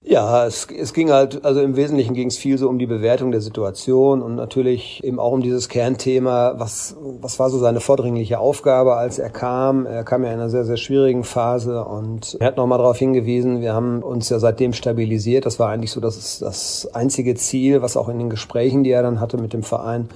Ja, 0.00 0.46
es, 0.46 0.68
es 0.70 0.94
ging 0.94 1.10
halt, 1.10 1.44
also 1.44 1.60
im 1.60 1.74
Wesentlichen 1.74 2.14
ging 2.14 2.28
es 2.28 2.38
viel 2.38 2.56
so 2.56 2.68
um 2.68 2.78
die 2.78 2.86
Bewertung 2.86 3.32
der 3.32 3.40
Situation 3.40 4.22
und 4.22 4.36
natürlich 4.36 5.02
eben 5.02 5.18
auch 5.18 5.32
um 5.32 5.42
dieses 5.42 5.68
Kernthema, 5.68 6.54
was, 6.56 6.96
was 7.20 7.40
war 7.40 7.50
so 7.50 7.58
seine 7.58 7.80
vordringliche 7.80 8.38
Aufgabe, 8.38 8.94
als 8.94 9.18
er 9.18 9.28
kam. 9.28 9.86
Er 9.86 10.04
kam 10.04 10.22
ja 10.22 10.28
in 10.28 10.38
einer 10.38 10.50
sehr, 10.50 10.64
sehr 10.64 10.76
schwierigen 10.76 11.24
Phase 11.24 11.84
und 11.84 12.36
er 12.38 12.46
hat 12.46 12.56
nochmal 12.56 12.78
darauf 12.78 12.96
hingewiesen, 12.96 13.60
wir 13.60 13.74
haben 13.74 14.04
uns 14.04 14.28
ja 14.28 14.38
seitdem 14.38 14.72
stabilisiert. 14.72 15.46
Das 15.46 15.58
war 15.58 15.70
eigentlich 15.70 15.90
so 15.90 16.00
das, 16.00 16.38
das 16.38 16.88
einzige 16.94 17.34
Ziel, 17.34 17.82
was 17.82 17.96
auch 17.96 18.08
in 18.08 18.18
den 18.18 18.30
Gesprächen, 18.30 18.84
die 18.84 18.92
er 18.92 19.02
dann 19.02 19.18
hatte 19.18 19.36
mit 19.36 19.52
dem 19.52 19.64
Verein, 19.64 20.08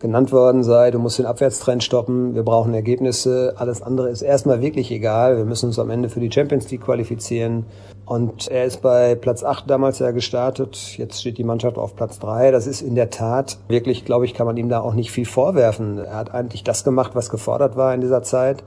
genannt 0.00 0.32
worden 0.32 0.62
sei, 0.62 0.90
du 0.90 0.98
musst 0.98 1.18
den 1.18 1.26
Abwärtstrend 1.26 1.82
stoppen, 1.82 2.34
wir 2.34 2.42
brauchen 2.42 2.74
Ergebnisse, 2.74 3.54
alles 3.56 3.82
andere 3.82 4.10
ist 4.10 4.22
erstmal 4.22 4.60
wirklich 4.60 4.90
egal, 4.90 5.36
wir 5.36 5.44
müssen 5.44 5.66
uns 5.66 5.78
am 5.78 5.90
Ende 5.90 6.08
für 6.08 6.20
die 6.20 6.30
Champions 6.30 6.70
League 6.70 6.82
qualifizieren. 6.82 7.66
Und 8.04 8.48
er 8.48 8.64
ist 8.64 8.80
bei 8.80 9.14
Platz 9.16 9.44
8 9.44 9.68
damals 9.68 9.98
ja 9.98 10.12
gestartet, 10.12 10.96
jetzt 10.96 11.20
steht 11.20 11.36
die 11.36 11.44
Mannschaft 11.44 11.76
auf 11.76 11.94
Platz 11.94 12.18
3. 12.18 12.52
Das 12.52 12.66
ist 12.66 12.80
in 12.80 12.94
der 12.94 13.10
Tat 13.10 13.58
wirklich, 13.68 14.06
glaube 14.06 14.24
ich, 14.24 14.32
kann 14.32 14.46
man 14.46 14.56
ihm 14.56 14.70
da 14.70 14.80
auch 14.80 14.94
nicht 14.94 15.10
viel 15.10 15.26
vorwerfen. 15.26 15.98
Er 15.98 16.16
hat 16.16 16.32
eigentlich 16.32 16.64
das 16.64 16.84
gemacht, 16.84 17.10
was 17.14 17.28
gefordert 17.28 17.76
war 17.76 17.92
in 17.92 18.00
dieser 18.00 18.22
Zeit. 18.22 18.64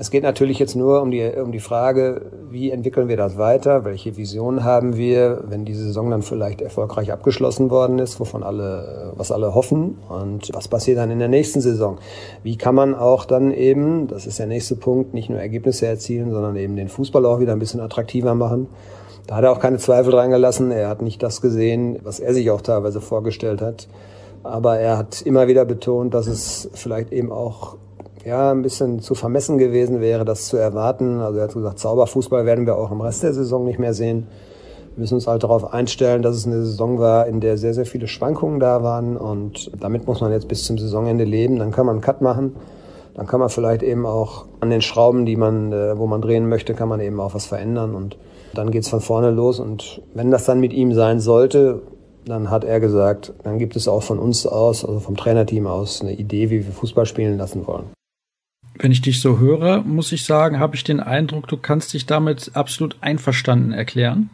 Es 0.00 0.10
geht 0.10 0.22
natürlich 0.22 0.58
jetzt 0.58 0.76
nur 0.76 1.02
um 1.02 1.10
die, 1.10 1.30
um 1.30 1.52
die 1.52 1.60
Frage, 1.60 2.22
wie 2.48 2.70
entwickeln 2.70 3.08
wir 3.08 3.18
das 3.18 3.36
weiter? 3.36 3.84
Welche 3.84 4.16
Vision 4.16 4.64
haben 4.64 4.96
wir, 4.96 5.44
wenn 5.46 5.66
die 5.66 5.74
Saison 5.74 6.10
dann 6.10 6.22
vielleicht 6.22 6.62
erfolgreich 6.62 7.12
abgeschlossen 7.12 7.68
worden 7.68 7.98
ist, 7.98 8.18
wovon 8.18 8.42
alle, 8.42 9.12
was 9.16 9.30
alle 9.30 9.54
hoffen? 9.54 9.98
Und 10.08 10.48
was 10.54 10.68
passiert 10.68 10.96
dann 10.96 11.10
in 11.10 11.18
der 11.18 11.28
nächsten 11.28 11.60
Saison? 11.60 11.98
Wie 12.42 12.56
kann 12.56 12.74
man 12.74 12.94
auch 12.94 13.26
dann 13.26 13.52
eben, 13.52 14.08
das 14.08 14.26
ist 14.26 14.38
der 14.38 14.46
nächste 14.46 14.74
Punkt, 14.74 15.12
nicht 15.12 15.28
nur 15.28 15.38
Ergebnisse 15.38 15.86
erzielen, 15.86 16.30
sondern 16.30 16.56
eben 16.56 16.76
den 16.76 16.88
Fußball 16.88 17.26
auch 17.26 17.38
wieder 17.38 17.52
ein 17.52 17.58
bisschen 17.58 17.80
attraktiver 17.80 18.34
machen? 18.34 18.68
Da 19.26 19.36
hat 19.36 19.44
er 19.44 19.52
auch 19.52 19.60
keine 19.60 19.76
Zweifel 19.76 20.12
dran 20.12 20.30
gelassen. 20.30 20.70
Er 20.70 20.88
hat 20.88 21.02
nicht 21.02 21.22
das 21.22 21.42
gesehen, 21.42 21.98
was 22.04 22.20
er 22.20 22.32
sich 22.32 22.50
auch 22.50 22.62
teilweise 22.62 23.02
vorgestellt 23.02 23.60
hat. 23.60 23.86
Aber 24.44 24.78
er 24.78 24.96
hat 24.96 25.20
immer 25.20 25.46
wieder 25.46 25.66
betont, 25.66 26.14
dass 26.14 26.26
es 26.26 26.70
vielleicht 26.72 27.12
eben 27.12 27.30
auch 27.30 27.76
ja, 28.24 28.50
ein 28.50 28.62
bisschen 28.62 29.00
zu 29.00 29.14
vermessen 29.14 29.58
gewesen 29.58 30.00
wäre, 30.00 30.24
das 30.24 30.46
zu 30.46 30.56
erwarten. 30.56 31.20
Also 31.20 31.38
er 31.38 31.44
hat 31.44 31.54
gesagt, 31.54 31.78
Zauberfußball 31.78 32.44
werden 32.44 32.66
wir 32.66 32.76
auch 32.76 32.90
im 32.90 33.00
Rest 33.00 33.22
der 33.22 33.32
Saison 33.32 33.64
nicht 33.64 33.78
mehr 33.78 33.94
sehen. 33.94 34.26
Wir 34.94 35.02
müssen 35.02 35.14
uns 35.14 35.26
halt 35.26 35.42
darauf 35.42 35.72
einstellen, 35.72 36.22
dass 36.22 36.36
es 36.36 36.46
eine 36.46 36.64
Saison 36.64 36.98
war, 36.98 37.26
in 37.26 37.40
der 37.40 37.56
sehr, 37.56 37.74
sehr 37.74 37.86
viele 37.86 38.08
Schwankungen 38.08 38.60
da 38.60 38.82
waren. 38.82 39.16
Und 39.16 39.70
damit 39.80 40.06
muss 40.06 40.20
man 40.20 40.32
jetzt 40.32 40.48
bis 40.48 40.64
zum 40.64 40.78
Saisonende 40.78 41.24
leben. 41.24 41.58
Dann 41.58 41.70
kann 41.70 41.86
man 41.86 41.96
einen 41.96 42.02
Cut 42.02 42.20
machen. 42.20 42.56
Dann 43.14 43.26
kann 43.26 43.40
man 43.40 43.48
vielleicht 43.48 43.82
eben 43.82 44.04
auch 44.04 44.46
an 44.60 44.70
den 44.70 44.82
Schrauben, 44.82 45.26
die 45.26 45.36
man, 45.36 45.72
äh, 45.72 45.98
wo 45.98 46.06
man 46.06 46.20
drehen 46.20 46.48
möchte, 46.48 46.74
kann 46.74 46.88
man 46.88 47.00
eben 47.00 47.20
auch 47.20 47.34
was 47.34 47.46
verändern. 47.46 47.94
Und 47.94 48.18
dann 48.54 48.70
geht's 48.70 48.88
von 48.88 49.00
vorne 49.00 49.30
los. 49.30 49.60
Und 49.60 50.02
wenn 50.14 50.30
das 50.30 50.44
dann 50.44 50.60
mit 50.60 50.72
ihm 50.72 50.92
sein 50.92 51.20
sollte, 51.20 51.82
dann 52.26 52.50
hat 52.50 52.64
er 52.64 52.80
gesagt, 52.80 53.32
dann 53.44 53.58
gibt 53.58 53.76
es 53.76 53.88
auch 53.88 54.02
von 54.02 54.18
uns 54.18 54.46
aus, 54.46 54.84
also 54.84 55.00
vom 55.00 55.16
Trainerteam 55.16 55.66
aus, 55.66 56.02
eine 56.02 56.12
Idee, 56.12 56.50
wie 56.50 56.66
wir 56.66 56.72
Fußball 56.72 57.06
spielen 57.06 57.38
lassen 57.38 57.66
wollen. 57.66 57.86
Wenn 58.82 58.92
ich 58.92 59.02
dich 59.02 59.20
so 59.20 59.38
höre, 59.38 59.82
muss 59.82 60.10
ich 60.10 60.24
sagen, 60.24 60.58
habe 60.58 60.74
ich 60.74 60.84
den 60.84 61.00
Eindruck, 61.00 61.46
du 61.48 61.58
kannst 61.58 61.92
dich 61.92 62.06
damit 62.06 62.52
absolut 62.54 62.96
einverstanden 63.02 63.72
erklären. 63.72 64.30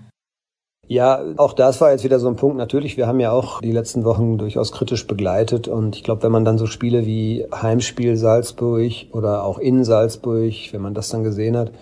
Ja, 0.89 1.21
auch 1.37 1.53
das 1.53 1.81
war 1.81 1.91
jetzt 1.91 2.05
wieder 2.05 2.21
so 2.21 2.29
ein 2.29 2.37
Punkt. 2.37 2.57
Natürlich, 2.57 2.97
wir 2.97 3.09
haben 3.09 3.19
ja 3.19 3.33
auch 3.33 3.61
die 3.61 3.73
letzten 3.73 4.05
Wochen 4.05 4.39
durchaus 4.39 4.71
kritisch 4.71 5.07
begleitet. 5.09 5.67
Und 5.67 5.97
ich 5.97 6.05
glaube, 6.05 6.23
wenn 6.23 6.31
man 6.31 6.45
dann 6.45 6.59
so 6.59 6.67
Spiele 6.67 7.07
wie 7.07 7.45
Heimspiel 7.53 8.17
Salzburg 8.17 8.93
oder 9.11 9.43
auch 9.43 9.59
in 9.59 9.83
Salzburg, 9.83 10.53
wenn 10.71 10.81
man 10.81 10.95
das 10.95 11.09
dann 11.09 11.25
gesehen 11.25 11.57
hat, 11.57 11.73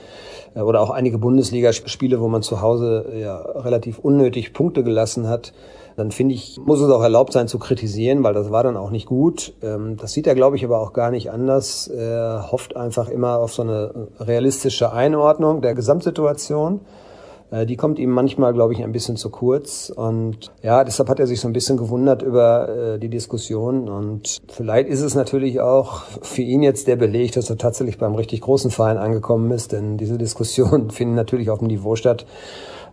äh, 0.55 0.61
oder 0.61 0.81
auch 0.81 0.89
einige 0.89 1.19
Bundesligaspiele, 1.19 2.19
wo 2.19 2.29
man 2.29 2.43
zu 2.43 2.63
Hause 2.63 3.13
ja 3.21 3.37
relativ 3.37 3.99
unnötig 3.99 4.55
Punkte 4.55 4.83
gelassen 4.83 5.29
hat, 5.29 5.53
dann 5.97 6.11
finde 6.11 6.35
ich, 6.35 6.59
muss 6.65 6.81
es 6.81 6.91
auch 6.91 7.03
erlaubt 7.03 7.35
sein 7.35 7.47
zu 7.47 7.59
kritisieren, 7.59 8.25
weil 8.25 8.35
das 8.35 8.51
war 8.51 8.63
dann 8.63 8.77
auch 8.79 8.91
nicht 8.91 9.07
gut. 9.07 9.53
Ähm, 9.63 9.99
das 9.99 10.13
sieht 10.13 10.27
er, 10.27 10.35
glaube 10.35 10.57
ich, 10.57 10.65
aber 10.65 10.81
auch 10.81 10.95
gar 10.95 11.11
nicht 11.11 11.31
anders. 11.31 11.89
Er 11.89 12.49
hofft 12.51 12.75
einfach 12.75 13.11
immer 13.11 13.39
auf 13.39 13.53
so 13.53 13.61
eine 13.61 14.09
realistische 14.19 14.95
Einordnung 14.95 15.61
der 15.61 15.75
Gesamtsituation. 15.75 16.81
Äh, 17.51 17.67
die 17.67 17.77
kommt 17.77 17.99
ihm 17.99 18.11
manchmal, 18.11 18.53
glaube 18.53 18.73
ich, 18.73 18.83
ein 18.83 18.93
bisschen 18.93 19.17
zu 19.17 19.31
kurz. 19.31 19.93
Und 19.95 20.53
ja, 20.63 20.85
deshalb 20.85 21.09
hat 21.09 21.21
er 21.21 21.27
sich 21.27 21.41
so 21.41 21.49
ein 21.49 21.53
bisschen 21.53 21.77
gewundert 21.77 22.23
über 22.23 22.69
äh, 22.69 22.99
die 22.99 23.09
Diskussion. 23.09 23.89
Und 23.89 24.39
vielleicht 24.49 24.89
ist 24.89 25.03
es 25.03 25.15
natürlich 25.15 25.61
auch 25.61 26.03
für 26.23 26.43
ihn 26.43 26.63
jetzt 26.63 26.87
der 26.87 26.97
Beleg, 26.97 27.33
dass 27.33 27.51
er 27.51 27.59
tatsächlich 27.59 27.99
beim 27.99 28.15
richtig 28.15 28.41
großen 28.41 28.71
Verein 28.71 28.99
angekommen 28.99 29.51
ist. 29.51 29.73
Denn 29.73 29.97
diese 29.97 30.19
Diskussionen 30.19 30.91
finden 30.93 31.15
natürlich 31.15 31.51
auf 31.51 31.59
dem 31.59 31.69
Niveau 31.69 31.97
statt, 31.97 32.27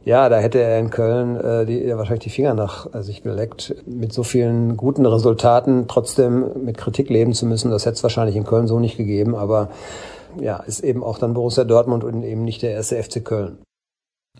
ja, 0.04 0.30
da 0.30 0.40
hätte 0.40 0.60
er 0.60 0.80
in 0.80 0.90
Köln 0.90 1.36
äh, 1.36 1.66
die, 1.66 1.78
ja, 1.78 1.96
wahrscheinlich 1.96 2.24
die 2.24 2.32
Finger 2.32 2.56
nach 2.56 2.92
äh, 2.94 3.04
sich 3.04 3.22
geleckt. 3.22 3.76
Mit 3.86 4.14
so 4.14 4.24
vielen 4.24 4.76
guten 4.76 5.06
Resultaten 5.06 5.86
trotzdem 5.88 6.66
mit 6.66 6.78
Kritik 6.78 7.10
leben 7.10 7.34
zu 7.34 7.46
müssen, 7.46 7.70
das 7.70 7.86
hätte 7.86 7.98
es 7.98 8.04
wahrscheinlich 8.04 8.36
in 8.36 8.44
Köln 8.44 8.68
so 8.68 8.80
nicht 8.80 8.98
gegeben. 8.98 9.36
Aber 9.36 9.70
ja, 10.40 10.58
ist 10.58 10.84
eben 10.84 11.04
auch 11.04 11.20
dann 11.20 11.36
Borussia 11.36 11.66
Dortmund 11.66 12.04
und 12.04 12.24
eben 12.24 12.44
nicht 12.44 12.64
der 12.64 12.72
erste 12.72 13.02
FC 13.02 13.24
Köln. 13.24 13.60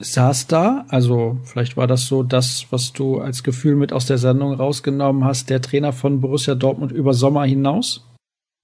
Saß 0.02 0.48
da, 0.48 0.86
also 0.90 1.38
vielleicht 1.44 1.78
war 1.78 1.88
das 1.88 2.08
so 2.08 2.24
das, 2.24 2.66
was 2.72 2.92
du 2.94 3.20
als 3.20 3.44
Gefühl 3.44 3.76
mit 3.76 3.94
aus 3.94 4.06
der 4.06 4.18
Sendung 4.18 4.54
rausgenommen 4.54 5.24
hast, 5.24 5.50
der 5.50 5.62
Trainer 5.62 5.94
von 5.94 6.22
Borussia 6.22 6.56
Dortmund 6.56 6.92
über 6.92 7.14
Sommer 7.14 7.46
hinaus? 7.46 8.06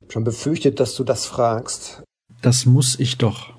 Schon 0.09 0.23
befürchtet, 0.23 0.79
dass 0.79 0.95
du 0.95 1.03
das 1.03 1.25
fragst. 1.25 2.03
Das 2.41 2.65
muss 2.65 2.99
ich 2.99 3.17
doch. 3.17 3.53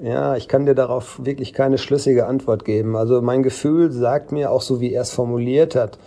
Ja, 0.00 0.36
ich 0.36 0.46
kann 0.46 0.64
dir 0.64 0.74
darauf 0.74 1.24
wirklich 1.24 1.52
keine 1.52 1.76
schlüssige 1.76 2.26
Antwort 2.26 2.64
geben. 2.64 2.96
Also 2.96 3.20
mein 3.20 3.42
Gefühl 3.42 3.90
sagt 3.90 4.30
mir 4.30 4.52
auch 4.52 4.62
so, 4.62 4.80
wie 4.80 4.92
er 4.92 5.02
es 5.02 5.10
formuliert 5.10 5.74
hat, 5.74 5.98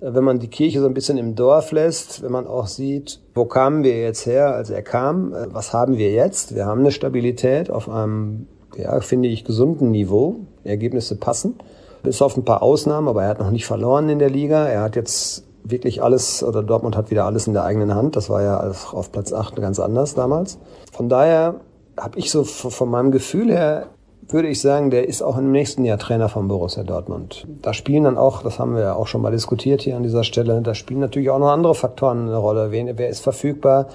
äh, 0.00 0.12
wenn 0.14 0.24
man 0.24 0.40
die 0.40 0.48
Kirche 0.48 0.80
so 0.80 0.86
ein 0.86 0.94
bisschen 0.94 1.16
im 1.16 1.36
Dorf 1.36 1.70
lässt, 1.70 2.22
wenn 2.22 2.32
man 2.32 2.46
auch 2.46 2.66
sieht, 2.66 3.20
wo 3.34 3.44
kamen 3.44 3.84
wir 3.84 4.00
jetzt 4.00 4.26
her, 4.26 4.54
als 4.54 4.70
er 4.70 4.82
kam, 4.82 5.32
äh, 5.32 5.46
was 5.52 5.72
haben 5.72 5.96
wir 5.96 6.10
jetzt? 6.10 6.54
Wir 6.54 6.66
haben 6.66 6.80
eine 6.80 6.90
Stabilität 6.90 7.70
auf 7.70 7.88
einem, 7.88 8.48
ja, 8.76 9.00
finde 9.00 9.28
ich, 9.28 9.44
gesunden 9.44 9.92
Niveau. 9.92 10.46
Ergebnisse 10.70 11.16
passen. 11.16 11.56
Bis 12.02 12.22
auf 12.22 12.36
ein 12.36 12.44
paar 12.44 12.62
Ausnahmen, 12.62 13.08
aber 13.08 13.24
er 13.24 13.28
hat 13.28 13.40
noch 13.40 13.50
nicht 13.50 13.66
verloren 13.66 14.08
in 14.08 14.18
der 14.18 14.30
Liga. 14.30 14.66
Er 14.66 14.82
hat 14.82 14.96
jetzt 14.96 15.44
wirklich 15.64 16.02
alles, 16.02 16.42
oder 16.42 16.62
Dortmund 16.62 16.96
hat 16.96 17.10
wieder 17.10 17.26
alles 17.26 17.46
in 17.46 17.52
der 17.52 17.64
eigenen 17.64 17.94
Hand. 17.94 18.16
Das 18.16 18.30
war 18.30 18.42
ja 18.42 18.58
auf 18.60 19.12
Platz 19.12 19.32
8 19.32 19.56
ganz 19.56 19.78
anders 19.78 20.14
damals. 20.14 20.58
Von 20.92 21.08
daher 21.08 21.56
habe 21.98 22.18
ich 22.18 22.30
so 22.30 22.44
von 22.44 22.88
meinem 22.88 23.10
Gefühl 23.10 23.50
her, 23.50 23.88
würde 24.28 24.48
ich 24.48 24.60
sagen, 24.60 24.90
der 24.90 25.08
ist 25.08 25.22
auch 25.22 25.36
im 25.36 25.50
nächsten 25.50 25.84
Jahr 25.84 25.98
Trainer 25.98 26.28
von 26.28 26.48
Borussia 26.48 26.84
Dortmund. 26.84 27.46
Da 27.62 27.74
spielen 27.74 28.04
dann 28.04 28.16
auch, 28.16 28.42
das 28.42 28.58
haben 28.58 28.74
wir 28.74 28.82
ja 28.82 28.94
auch 28.94 29.06
schon 29.06 29.22
mal 29.22 29.32
diskutiert 29.32 29.82
hier 29.82 29.96
an 29.96 30.02
dieser 30.02 30.24
Stelle, 30.24 30.60
da 30.62 30.74
spielen 30.74 31.00
natürlich 31.00 31.30
auch 31.30 31.38
noch 31.38 31.50
andere 31.50 31.74
Faktoren 31.74 32.28
eine 32.28 32.36
Rolle. 32.36 32.70
Wer, 32.70 32.96
wer 32.96 33.08
ist 33.08 33.20
verfügbar? 33.20 33.88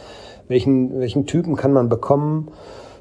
Welchen, 0.47 0.99
welchen 0.99 1.25
Typen 1.25 1.55
kann 1.55 1.73
man 1.73 1.89
bekommen? 1.89 2.49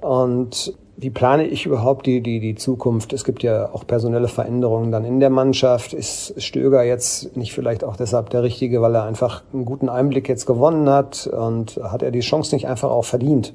Und 0.00 0.74
wie 0.96 1.10
plane 1.10 1.46
ich 1.46 1.66
überhaupt 1.66 2.06
die, 2.06 2.20
die, 2.20 2.40
die 2.40 2.54
Zukunft? 2.54 3.12
Es 3.12 3.24
gibt 3.24 3.42
ja 3.42 3.70
auch 3.72 3.86
personelle 3.86 4.28
Veränderungen 4.28 4.92
dann 4.92 5.04
in 5.04 5.20
der 5.20 5.30
Mannschaft. 5.30 5.92
Ist 5.92 6.40
Stöger 6.40 6.84
jetzt 6.84 7.36
nicht 7.36 7.52
vielleicht 7.52 7.82
auch 7.82 7.96
deshalb 7.96 8.30
der 8.30 8.42
Richtige, 8.42 8.80
weil 8.80 8.94
er 8.94 9.04
einfach 9.04 9.42
einen 9.52 9.64
guten 9.64 9.88
Einblick 9.88 10.28
jetzt 10.28 10.46
gewonnen 10.46 10.88
hat 10.88 11.26
und 11.26 11.80
hat 11.82 12.02
er 12.02 12.10
die 12.10 12.20
Chance 12.20 12.54
nicht 12.54 12.68
einfach 12.68 12.90
auch 12.90 13.04
verdient? 13.04 13.52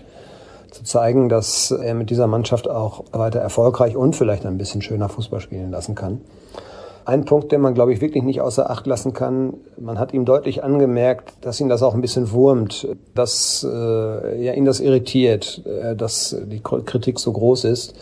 zu 0.71 0.83
zeigen, 0.83 1.29
dass 1.29 1.71
er 1.71 1.95
mit 1.95 2.09
dieser 2.09 2.27
Mannschaft 2.27 2.69
auch 2.69 3.03
weiter 3.11 3.39
erfolgreich 3.39 3.95
und 3.95 4.15
vielleicht 4.15 4.45
ein 4.45 4.57
bisschen 4.57 4.81
schöner 4.81 5.09
Fußball 5.09 5.39
spielen 5.39 5.71
lassen 5.71 5.95
kann. 5.95 6.21
Ein 7.09 7.25
Punkt, 7.25 7.51
den 7.51 7.61
man, 7.61 7.73
glaube 7.73 7.91
ich, 7.91 8.01
wirklich 8.01 8.23
nicht 8.23 8.39
außer 8.39 8.69
Acht 8.69 8.85
lassen 8.85 9.13
kann, 9.13 9.55
man 9.79 9.97
hat 9.97 10.13
ihm 10.13 10.25
deutlich 10.25 10.63
angemerkt, 10.63 11.33
dass 11.41 11.59
ihn 11.59 11.67
das 11.67 11.81
auch 11.81 11.95
ein 11.95 12.01
bisschen 12.01 12.29
wurmt, 12.29 12.87
dass 13.15 13.65
äh, 13.67 14.45
ja, 14.45 14.53
ihn 14.53 14.63
das 14.63 14.79
irritiert, 14.79 15.63
äh, 15.65 15.95
dass 15.95 16.37
die 16.45 16.59
Kritik 16.59 17.17
so 17.17 17.31
groß 17.31 17.63
ist. 17.63 17.95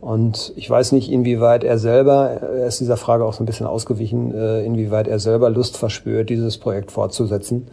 Und 0.00 0.54
ich 0.56 0.70
weiß 0.70 0.92
nicht, 0.92 1.12
inwieweit 1.12 1.62
er 1.62 1.76
selber, 1.76 2.30
er 2.30 2.68
ist 2.68 2.80
dieser 2.80 2.96
Frage 2.96 3.26
auch 3.26 3.34
so 3.34 3.42
ein 3.42 3.46
bisschen 3.46 3.66
ausgewichen, 3.66 4.34
äh, 4.34 4.64
inwieweit 4.64 5.08
er 5.08 5.18
selber 5.18 5.50
Lust 5.50 5.76
verspürt, 5.76 6.30
dieses 6.30 6.56
Projekt 6.56 6.90
fortzusetzen. 6.90 7.66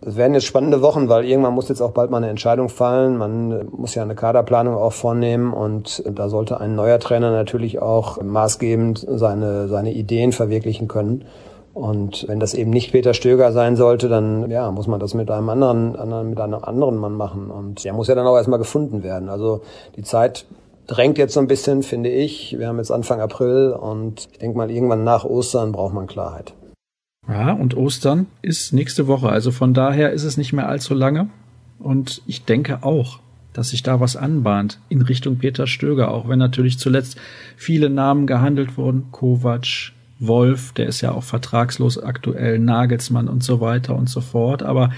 Das 0.00 0.16
werden 0.16 0.34
jetzt 0.34 0.46
spannende 0.46 0.80
Wochen, 0.80 1.08
weil 1.08 1.24
irgendwann 1.24 1.54
muss 1.54 1.68
jetzt 1.68 1.80
auch 1.80 1.90
bald 1.90 2.10
mal 2.10 2.18
eine 2.18 2.28
Entscheidung 2.28 2.68
fallen. 2.68 3.16
Man 3.16 3.68
muss 3.76 3.94
ja 3.94 4.02
eine 4.02 4.14
Kaderplanung 4.14 4.76
auch 4.76 4.92
vornehmen 4.92 5.52
und 5.52 6.04
da 6.08 6.28
sollte 6.28 6.60
ein 6.60 6.76
neuer 6.76 7.00
Trainer 7.00 7.32
natürlich 7.32 7.82
auch 7.82 8.22
maßgebend 8.22 9.04
seine, 9.08 9.66
seine 9.66 9.92
Ideen 9.92 10.32
verwirklichen 10.32 10.86
können. 10.86 11.24
Und 11.74 12.26
wenn 12.28 12.40
das 12.40 12.54
eben 12.54 12.70
nicht 12.70 12.92
Peter 12.92 13.14
Stöger 13.14 13.52
sein 13.52 13.76
sollte, 13.76 14.08
dann 14.08 14.50
ja, 14.50 14.70
muss 14.70 14.86
man 14.86 14.98
das 15.00 15.14
mit 15.14 15.30
einem 15.30 15.48
anderen, 15.48 15.96
anderen, 15.96 16.30
mit 16.30 16.40
einem 16.40 16.54
anderen 16.54 16.96
Mann 16.96 17.14
machen. 17.14 17.50
Und 17.50 17.84
der 17.84 17.92
muss 17.92 18.08
ja 18.08 18.14
dann 18.14 18.26
auch 18.26 18.36
erstmal 18.36 18.58
gefunden 18.58 19.02
werden. 19.02 19.28
Also 19.28 19.62
die 19.96 20.02
Zeit 20.02 20.46
drängt 20.86 21.18
jetzt 21.18 21.34
so 21.34 21.40
ein 21.40 21.46
bisschen, 21.46 21.82
finde 21.82 22.08
ich. 22.08 22.58
Wir 22.58 22.68
haben 22.68 22.78
jetzt 22.78 22.90
Anfang 22.90 23.20
April 23.20 23.72
und 23.72 24.28
ich 24.32 24.38
denke 24.38 24.58
mal, 24.58 24.70
irgendwann 24.70 25.04
nach 25.04 25.24
Ostern 25.24 25.72
braucht 25.72 25.94
man 25.94 26.06
Klarheit. 26.06 26.54
Ja, 27.28 27.52
und 27.52 27.76
Ostern 27.76 28.26
ist 28.40 28.72
nächste 28.72 29.06
Woche. 29.06 29.28
Also 29.28 29.50
von 29.50 29.74
daher 29.74 30.12
ist 30.12 30.24
es 30.24 30.38
nicht 30.38 30.52
mehr 30.52 30.68
allzu 30.68 30.94
lange. 30.94 31.28
Und 31.78 32.22
ich 32.26 32.44
denke 32.44 32.82
auch, 32.82 33.20
dass 33.52 33.70
sich 33.70 33.82
da 33.82 34.00
was 34.00 34.16
anbahnt 34.16 34.80
in 34.88 35.02
Richtung 35.02 35.36
Peter 35.36 35.66
Stöger, 35.66 36.10
auch 36.10 36.28
wenn 36.28 36.38
natürlich 36.38 36.78
zuletzt 36.78 37.18
viele 37.56 37.90
Namen 37.90 38.26
gehandelt 38.26 38.76
wurden. 38.76 39.08
Kovac, 39.10 39.92
Wolf, 40.20 40.72
der 40.72 40.86
ist 40.86 41.00
ja 41.00 41.12
auch 41.12 41.22
vertragslos 41.22 42.02
aktuell, 42.02 42.58
Nagelsmann 42.58 43.28
und 43.28 43.44
so 43.44 43.60
weiter 43.60 43.94
und 43.94 44.08
so 44.08 44.20
fort. 44.20 44.62
Aber 44.62 44.90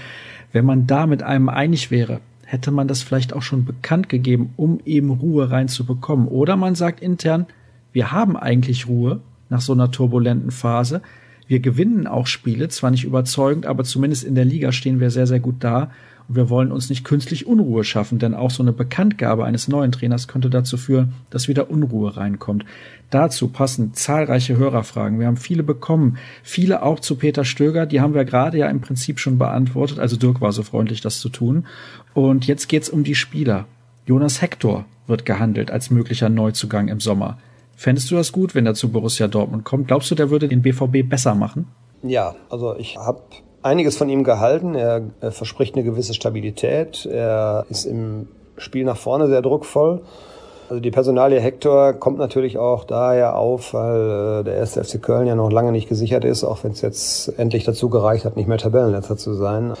wenn 0.53 0.65
man 0.65 0.87
da 0.87 1.07
mit 1.07 1.23
einem 1.23 1.49
einig 1.49 1.91
wäre, 1.91 2.21
hätte 2.45 2.71
man 2.71 2.87
das 2.87 3.01
vielleicht 3.01 3.33
auch 3.33 3.41
schon 3.41 3.65
bekannt 3.65 4.09
gegeben, 4.09 4.53
um 4.57 4.79
eben 4.85 5.09
Ruhe 5.09 5.51
reinzubekommen. 5.51 6.27
Oder 6.27 6.55
man 6.55 6.75
sagt 6.75 7.01
intern, 7.01 7.45
wir 7.93 8.11
haben 8.11 8.37
eigentlich 8.37 8.87
Ruhe 8.87 9.21
nach 9.49 9.61
so 9.61 9.73
einer 9.73 9.91
turbulenten 9.91 10.51
Phase. 10.51 11.01
Wir 11.51 11.59
gewinnen 11.59 12.07
auch 12.07 12.27
Spiele, 12.27 12.69
zwar 12.69 12.91
nicht 12.91 13.03
überzeugend, 13.03 13.65
aber 13.65 13.83
zumindest 13.83 14.23
in 14.23 14.35
der 14.35 14.45
Liga 14.45 14.71
stehen 14.71 15.01
wir 15.01 15.11
sehr, 15.11 15.27
sehr 15.27 15.41
gut 15.41 15.55
da. 15.59 15.91
Und 16.29 16.37
wir 16.37 16.49
wollen 16.49 16.71
uns 16.71 16.89
nicht 16.89 17.03
künstlich 17.03 17.45
Unruhe 17.45 17.83
schaffen, 17.83 18.19
denn 18.19 18.33
auch 18.33 18.51
so 18.51 18.63
eine 18.63 18.71
Bekanntgabe 18.71 19.43
eines 19.43 19.67
neuen 19.67 19.91
Trainers 19.91 20.29
könnte 20.29 20.49
dazu 20.49 20.77
führen, 20.77 21.11
dass 21.29 21.49
wieder 21.49 21.69
Unruhe 21.69 22.15
reinkommt. 22.15 22.63
Dazu 23.09 23.49
passen 23.49 23.93
zahlreiche 23.93 24.55
Hörerfragen. 24.55 25.19
Wir 25.19 25.27
haben 25.27 25.35
viele 25.35 25.63
bekommen, 25.63 26.17
viele 26.41 26.83
auch 26.83 27.01
zu 27.01 27.15
Peter 27.15 27.43
Stöger, 27.43 27.85
die 27.85 27.99
haben 27.99 28.13
wir 28.13 28.23
gerade 28.23 28.57
ja 28.57 28.69
im 28.69 28.79
Prinzip 28.79 29.19
schon 29.19 29.37
beantwortet. 29.37 29.99
Also 29.99 30.15
Dirk 30.15 30.39
war 30.39 30.53
so 30.53 30.63
freundlich, 30.63 31.01
das 31.01 31.19
zu 31.19 31.27
tun. 31.27 31.65
Und 32.13 32.47
jetzt 32.47 32.69
geht's 32.69 32.87
um 32.87 33.03
die 33.03 33.15
Spieler. 33.15 33.65
Jonas 34.05 34.41
Hector 34.41 34.85
wird 35.05 35.25
gehandelt 35.25 35.69
als 35.69 35.91
möglicher 35.91 36.29
Neuzugang 36.29 36.87
im 36.87 37.01
Sommer. 37.01 37.39
Fändest 37.81 38.11
du 38.11 38.15
das 38.15 38.31
gut, 38.31 38.53
wenn 38.53 38.67
er 38.67 38.75
zu 38.75 38.91
Borussia 38.91 39.27
Dortmund 39.27 39.63
kommt? 39.63 39.87
Glaubst 39.87 40.11
du, 40.11 40.13
der 40.13 40.29
würde 40.29 40.47
den 40.47 40.61
BVB 40.61 41.09
besser 41.09 41.33
machen? 41.33 41.65
Ja, 42.03 42.35
also 42.47 42.75
ich 42.75 42.97
habe 42.97 43.21
einiges 43.63 43.97
von 43.97 44.07
ihm 44.07 44.23
gehalten. 44.23 44.75
Er, 44.75 45.01
er, 45.19 45.31
verspricht 45.31 45.73
eine 45.73 45.83
gewisse 45.83 46.13
Stabilität. 46.13 47.07
Er 47.07 47.65
ist 47.69 47.85
im 47.85 48.27
Spiel 48.55 48.85
nach 48.85 48.97
vorne 48.97 49.25
sehr 49.29 49.41
druckvoll. 49.41 50.03
Also 50.69 50.79
die 50.79 50.91
Personalie 50.91 51.39
Hector 51.39 51.93
kommt 51.93 52.19
natürlich 52.19 52.59
auch 52.59 52.83
daher 52.83 53.35
auf, 53.35 53.73
weil 53.73 54.41
äh, 54.41 54.43
der 54.43 54.57
erste 54.57 54.83
FC 54.83 55.01
Köln 55.01 55.25
ja 55.25 55.33
noch 55.33 55.51
lange 55.51 55.71
nicht 55.71 55.89
gesichert 55.89 56.23
ist, 56.23 56.43
auch 56.43 56.63
wenn 56.63 56.73
es 56.73 56.81
jetzt 56.81 57.29
endlich 57.39 57.63
dazu 57.63 57.89
gereicht 57.89 58.25
hat, 58.25 58.37
nicht 58.37 58.47
mehr 58.47 58.59
Tabellenletzter 58.59 59.17
zu 59.17 59.33
sein. 59.33 59.73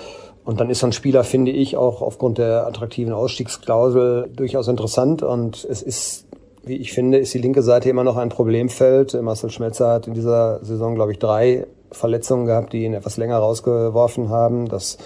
Und 0.43 0.59
dann 0.59 0.71
ist 0.71 0.79
so 0.79 0.87
ein 0.87 0.91
Spieler, 0.91 1.23
finde 1.23 1.51
ich, 1.51 1.77
auch 1.77 2.01
aufgrund 2.01 2.39
der 2.39 2.65
attraktiven 2.65 3.13
Ausstiegsklausel 3.13 4.31
durchaus 4.35 4.67
interessant. 4.67 5.21
Und 5.21 5.67
es 5.69 5.83
ist 5.83 6.25
wie 6.63 6.75
ich 6.75 6.93
finde, 6.93 7.17
ist 7.17 7.33
die 7.33 7.39
linke 7.39 7.63
Seite 7.63 7.89
immer 7.89 8.03
noch 8.03 8.17
ein 8.17 8.29
Problemfeld. 8.29 9.19
Marcel 9.21 9.49
Schmelzer 9.49 9.93
hat 9.93 10.07
in 10.07 10.13
dieser 10.13 10.63
Saison, 10.63 10.95
glaube 10.95 11.11
ich, 11.11 11.19
drei 11.19 11.65
Verletzungen 11.91 12.45
gehabt, 12.45 12.73
die 12.73 12.83
ihn 12.83 12.93
etwas 12.93 13.17
länger 13.17 13.37
rausgeworfen 13.37 14.29
haben. 14.29 14.69
Das 14.69 14.97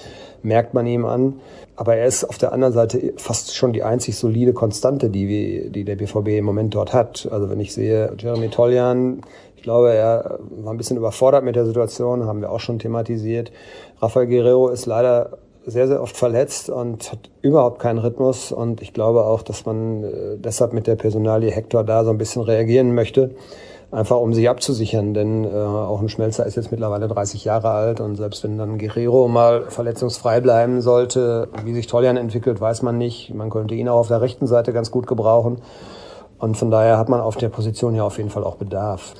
merkt 0.44 0.74
man 0.74 0.86
ihm 0.86 1.06
an. 1.06 1.40
Aber 1.76 1.96
er 1.96 2.06
ist 2.06 2.24
auf 2.24 2.38
der 2.38 2.54
anderen 2.54 2.74
Seite 2.74 3.14
fast 3.18 3.56
schon 3.56 3.74
die 3.74 3.84
einzig 3.84 4.18
solide 4.18 4.54
Konstante, 4.54 5.10
die, 5.10 5.70
die 5.70 5.84
der 5.84 5.96
BVB 5.96 6.28
im 6.30 6.46
Moment 6.46 6.76
dort 6.76 6.94
hat. 6.94 7.28
Also 7.32 7.50
wenn 7.50 7.60
ich 7.60 7.74
sehe, 7.74 8.14
Jeremy 8.18 8.50
Toljan, 8.50 9.22
ich 9.56 9.64
glaube, 9.64 9.94
er 9.94 10.40
war 10.62 10.74
ein 10.74 10.78
bisschen 10.78 10.98
überfordert 10.98 11.44
mit 11.44 11.56
der 11.56 11.66
Situation, 11.66 12.26
haben 12.26 12.42
wir 12.42 12.52
auch 12.52 12.60
schon 12.60 12.80
thematisiert. 12.80 13.52
Rafael 14.02 14.28
Guerrero 14.28 14.70
ist 14.70 14.86
leider 14.86 15.38
sehr, 15.66 15.88
sehr 15.88 16.02
oft 16.02 16.16
verletzt 16.16 16.70
und 16.70 17.12
hat 17.12 17.30
überhaupt 17.42 17.80
keinen 17.80 18.00
Rhythmus. 18.00 18.52
Und 18.52 18.82
ich 18.82 18.94
glaube 18.94 19.26
auch, 19.26 19.42
dass 19.42 19.66
man 19.66 20.04
äh, 20.04 20.38
deshalb 20.38 20.74
mit 20.74 20.88
der 20.88 20.96
Personalie 20.96 21.52
Hector 21.52 21.84
da 21.84 22.04
so 22.04 22.12
ein 22.12 22.18
bisschen 22.18 22.42
reagieren 22.42 22.94
möchte, 22.94 23.32
einfach 23.92 24.18
um 24.18 24.34
sich 24.34 24.50
abzusichern. 24.50 25.14
Denn 25.14 25.44
äh, 25.44 25.50
auch 25.50 26.02
ein 26.02 26.10
Schmelzer 26.10 26.46
ist 26.46 26.56
jetzt 26.56 26.72
mittlerweile 26.72 27.08
30 27.08 27.46
Jahre 27.46 27.72
alt 27.72 28.00
und 28.00 28.16
selbst 28.16 28.44
wenn 28.44 28.58
dann 28.58 28.78
Guerrero 28.78 29.28
mal 29.28 29.70
verletzungsfrei 29.70 30.40
bleiben 30.40 30.82
sollte, 30.82 31.50
wie 31.64 31.74
sich 31.74 31.88
Toljan 31.88 32.18
entwickelt, 32.18 32.62
weiß 32.62 32.84
man 32.84 32.98
nicht. 32.98 33.34
Man 33.34 33.50
könnte 33.50 33.76
ihn 33.76 33.90
auch 33.90 34.00
auf 34.00 34.08
der 34.08 34.22
rechten 34.22 34.48
Seite 34.48 34.72
ganz 34.74 34.92
gut 34.92 35.08
gebrauchen. 35.08 35.62
Und 36.38 36.58
von 36.58 36.70
daher 36.70 36.98
hat 36.98 37.10
man 37.10 37.22
auf 37.22 37.38
der 37.38 37.50
Position 37.50 37.96
ja 37.96 38.04
auf 38.04 38.18
jeden 38.18 38.30
Fall 38.30 38.44
auch 38.44 38.58
Bedarf. 38.58 39.14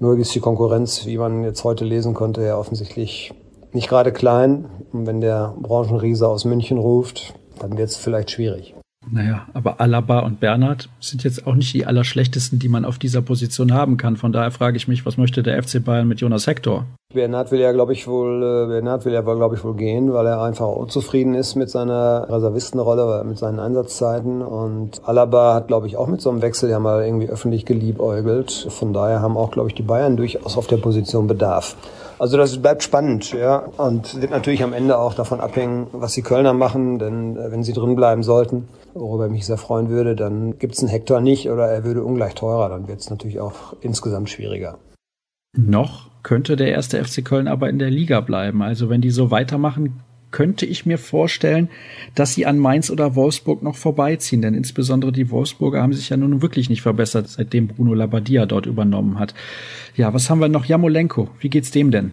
Nur 0.00 0.16
ist 0.16 0.32
die 0.34 0.40
Konkurrenz, 0.40 1.06
wie 1.06 1.18
man 1.18 1.42
jetzt 1.42 1.64
heute 1.64 1.84
lesen 1.84 2.14
konnte, 2.14 2.42
ja 2.42 2.56
offensichtlich 2.56 3.32
nicht 3.72 3.88
gerade 3.88 4.12
klein. 4.12 4.66
Und 4.92 5.06
wenn 5.06 5.20
der 5.20 5.54
Branchenriese 5.58 6.28
aus 6.28 6.44
München 6.44 6.78
ruft, 6.78 7.34
dann 7.58 7.76
wird 7.76 7.90
es 7.90 7.96
vielleicht 7.96 8.30
schwierig. 8.30 8.74
Naja, 9.10 9.46
aber 9.54 9.80
Alaba 9.80 10.20
und 10.20 10.40
Bernhard 10.40 10.88
sind 11.00 11.24
jetzt 11.24 11.46
auch 11.46 11.54
nicht 11.54 11.72
die 11.72 11.86
allerschlechtesten, 11.86 12.58
die 12.58 12.68
man 12.68 12.84
auf 12.84 12.98
dieser 12.98 13.22
Position 13.22 13.72
haben 13.72 13.96
kann. 13.96 14.16
Von 14.16 14.32
daher 14.32 14.50
frage 14.50 14.76
ich 14.76 14.88
mich, 14.88 15.06
was 15.06 15.16
möchte 15.16 15.42
der 15.42 15.62
FC 15.62 15.82
Bayern 15.82 16.08
mit 16.08 16.20
Jonas 16.20 16.46
Hector? 16.46 16.84
Bernhard 17.14 17.50
will 17.50 17.60
ja, 17.60 17.72
glaube 17.72 17.94
ich, 17.94 18.06
wohl, 18.06 18.42
äh, 18.42 18.66
Bernhard 18.68 19.04
will 19.04 19.14
ja, 19.14 19.22
glaube 19.22 19.54
ich, 19.54 19.64
wohl 19.64 19.76
gehen, 19.76 20.12
weil 20.12 20.26
er 20.26 20.42
einfach 20.42 20.66
unzufrieden 20.66 21.34
ist 21.34 21.54
mit 21.54 21.70
seiner 21.70 22.26
Reservistenrolle, 22.28 23.24
mit 23.24 23.38
seinen 23.38 23.60
Einsatzzeiten. 23.60 24.42
Und 24.42 25.00
Alaba 25.06 25.54
hat, 25.54 25.68
glaube 25.68 25.86
ich, 25.86 25.96
auch 25.96 26.06
mit 26.06 26.20
so 26.20 26.28
einem 26.28 26.42
Wechsel 26.42 26.68
ja 26.68 26.78
mal 26.78 27.04
irgendwie 27.04 27.30
öffentlich 27.30 27.64
geliebäugelt. 27.64 28.66
Von 28.68 28.92
daher 28.92 29.22
haben 29.22 29.38
auch, 29.38 29.52
glaube 29.52 29.68
ich, 29.68 29.74
die 29.74 29.82
Bayern 29.82 30.16
durchaus 30.16 30.58
auf 30.58 30.66
der 30.66 30.76
Position 30.76 31.28
Bedarf. 31.28 31.76
Also 32.18 32.36
das 32.36 32.60
bleibt 32.60 32.82
spannend, 32.82 33.32
ja. 33.32 33.58
Und 33.58 34.20
wird 34.20 34.30
natürlich 34.30 34.62
am 34.62 34.72
Ende 34.72 34.98
auch 34.98 35.14
davon 35.14 35.40
abhängen, 35.40 35.86
was 35.92 36.14
die 36.14 36.22
Kölner 36.22 36.52
machen, 36.52 36.98
denn 36.98 37.36
äh, 37.36 37.50
wenn 37.50 37.62
sie 37.62 37.72
drin 37.72 37.94
bleiben 37.94 38.22
sollten, 38.22 38.68
worüber 38.94 39.26
ich 39.26 39.32
mich 39.32 39.46
sehr 39.46 39.58
freuen 39.58 39.88
würde, 39.88 40.16
dann 40.16 40.58
gibt 40.58 40.74
es 40.74 40.80
einen 40.80 40.88
Hektar 40.88 41.20
nicht 41.20 41.48
oder 41.48 41.66
er 41.66 41.84
würde 41.84 42.02
ungleich 42.02 42.34
teurer, 42.34 42.68
dann 42.68 42.88
wird 42.88 43.00
es 43.00 43.10
natürlich 43.10 43.40
auch 43.40 43.74
insgesamt 43.80 44.30
schwieriger. 44.30 44.78
Noch 45.56 46.08
könnte 46.22 46.56
der 46.56 46.68
erste 46.68 47.02
FC 47.02 47.24
Köln 47.24 47.48
aber 47.48 47.70
in 47.70 47.78
der 47.78 47.90
Liga 47.90 48.20
bleiben. 48.20 48.62
Also 48.62 48.90
wenn 48.90 49.00
die 49.00 49.10
so 49.10 49.30
weitermachen, 49.30 50.00
könnte 50.30 50.66
ich 50.66 50.86
mir 50.86 50.98
vorstellen, 50.98 51.68
dass 52.14 52.34
sie 52.34 52.46
an 52.46 52.58
Mainz 52.58 52.90
oder 52.90 53.14
Wolfsburg 53.14 53.62
noch 53.62 53.76
vorbeiziehen, 53.76 54.42
denn 54.42 54.54
insbesondere 54.54 55.12
die 55.12 55.30
Wolfsburger 55.30 55.82
haben 55.82 55.92
sich 55.92 56.08
ja 56.08 56.16
nun 56.16 56.42
wirklich 56.42 56.68
nicht 56.68 56.82
verbessert, 56.82 57.28
seitdem 57.28 57.68
Bruno 57.68 57.94
Labbadia 57.94 58.46
dort 58.46 58.66
übernommen 58.66 59.18
hat. 59.18 59.34
Ja, 59.96 60.14
was 60.14 60.30
haben 60.30 60.40
wir 60.40 60.48
noch? 60.48 60.64
Jamolenko, 60.64 61.28
wie 61.40 61.50
geht's 61.50 61.70
dem 61.70 61.90
denn? 61.90 62.10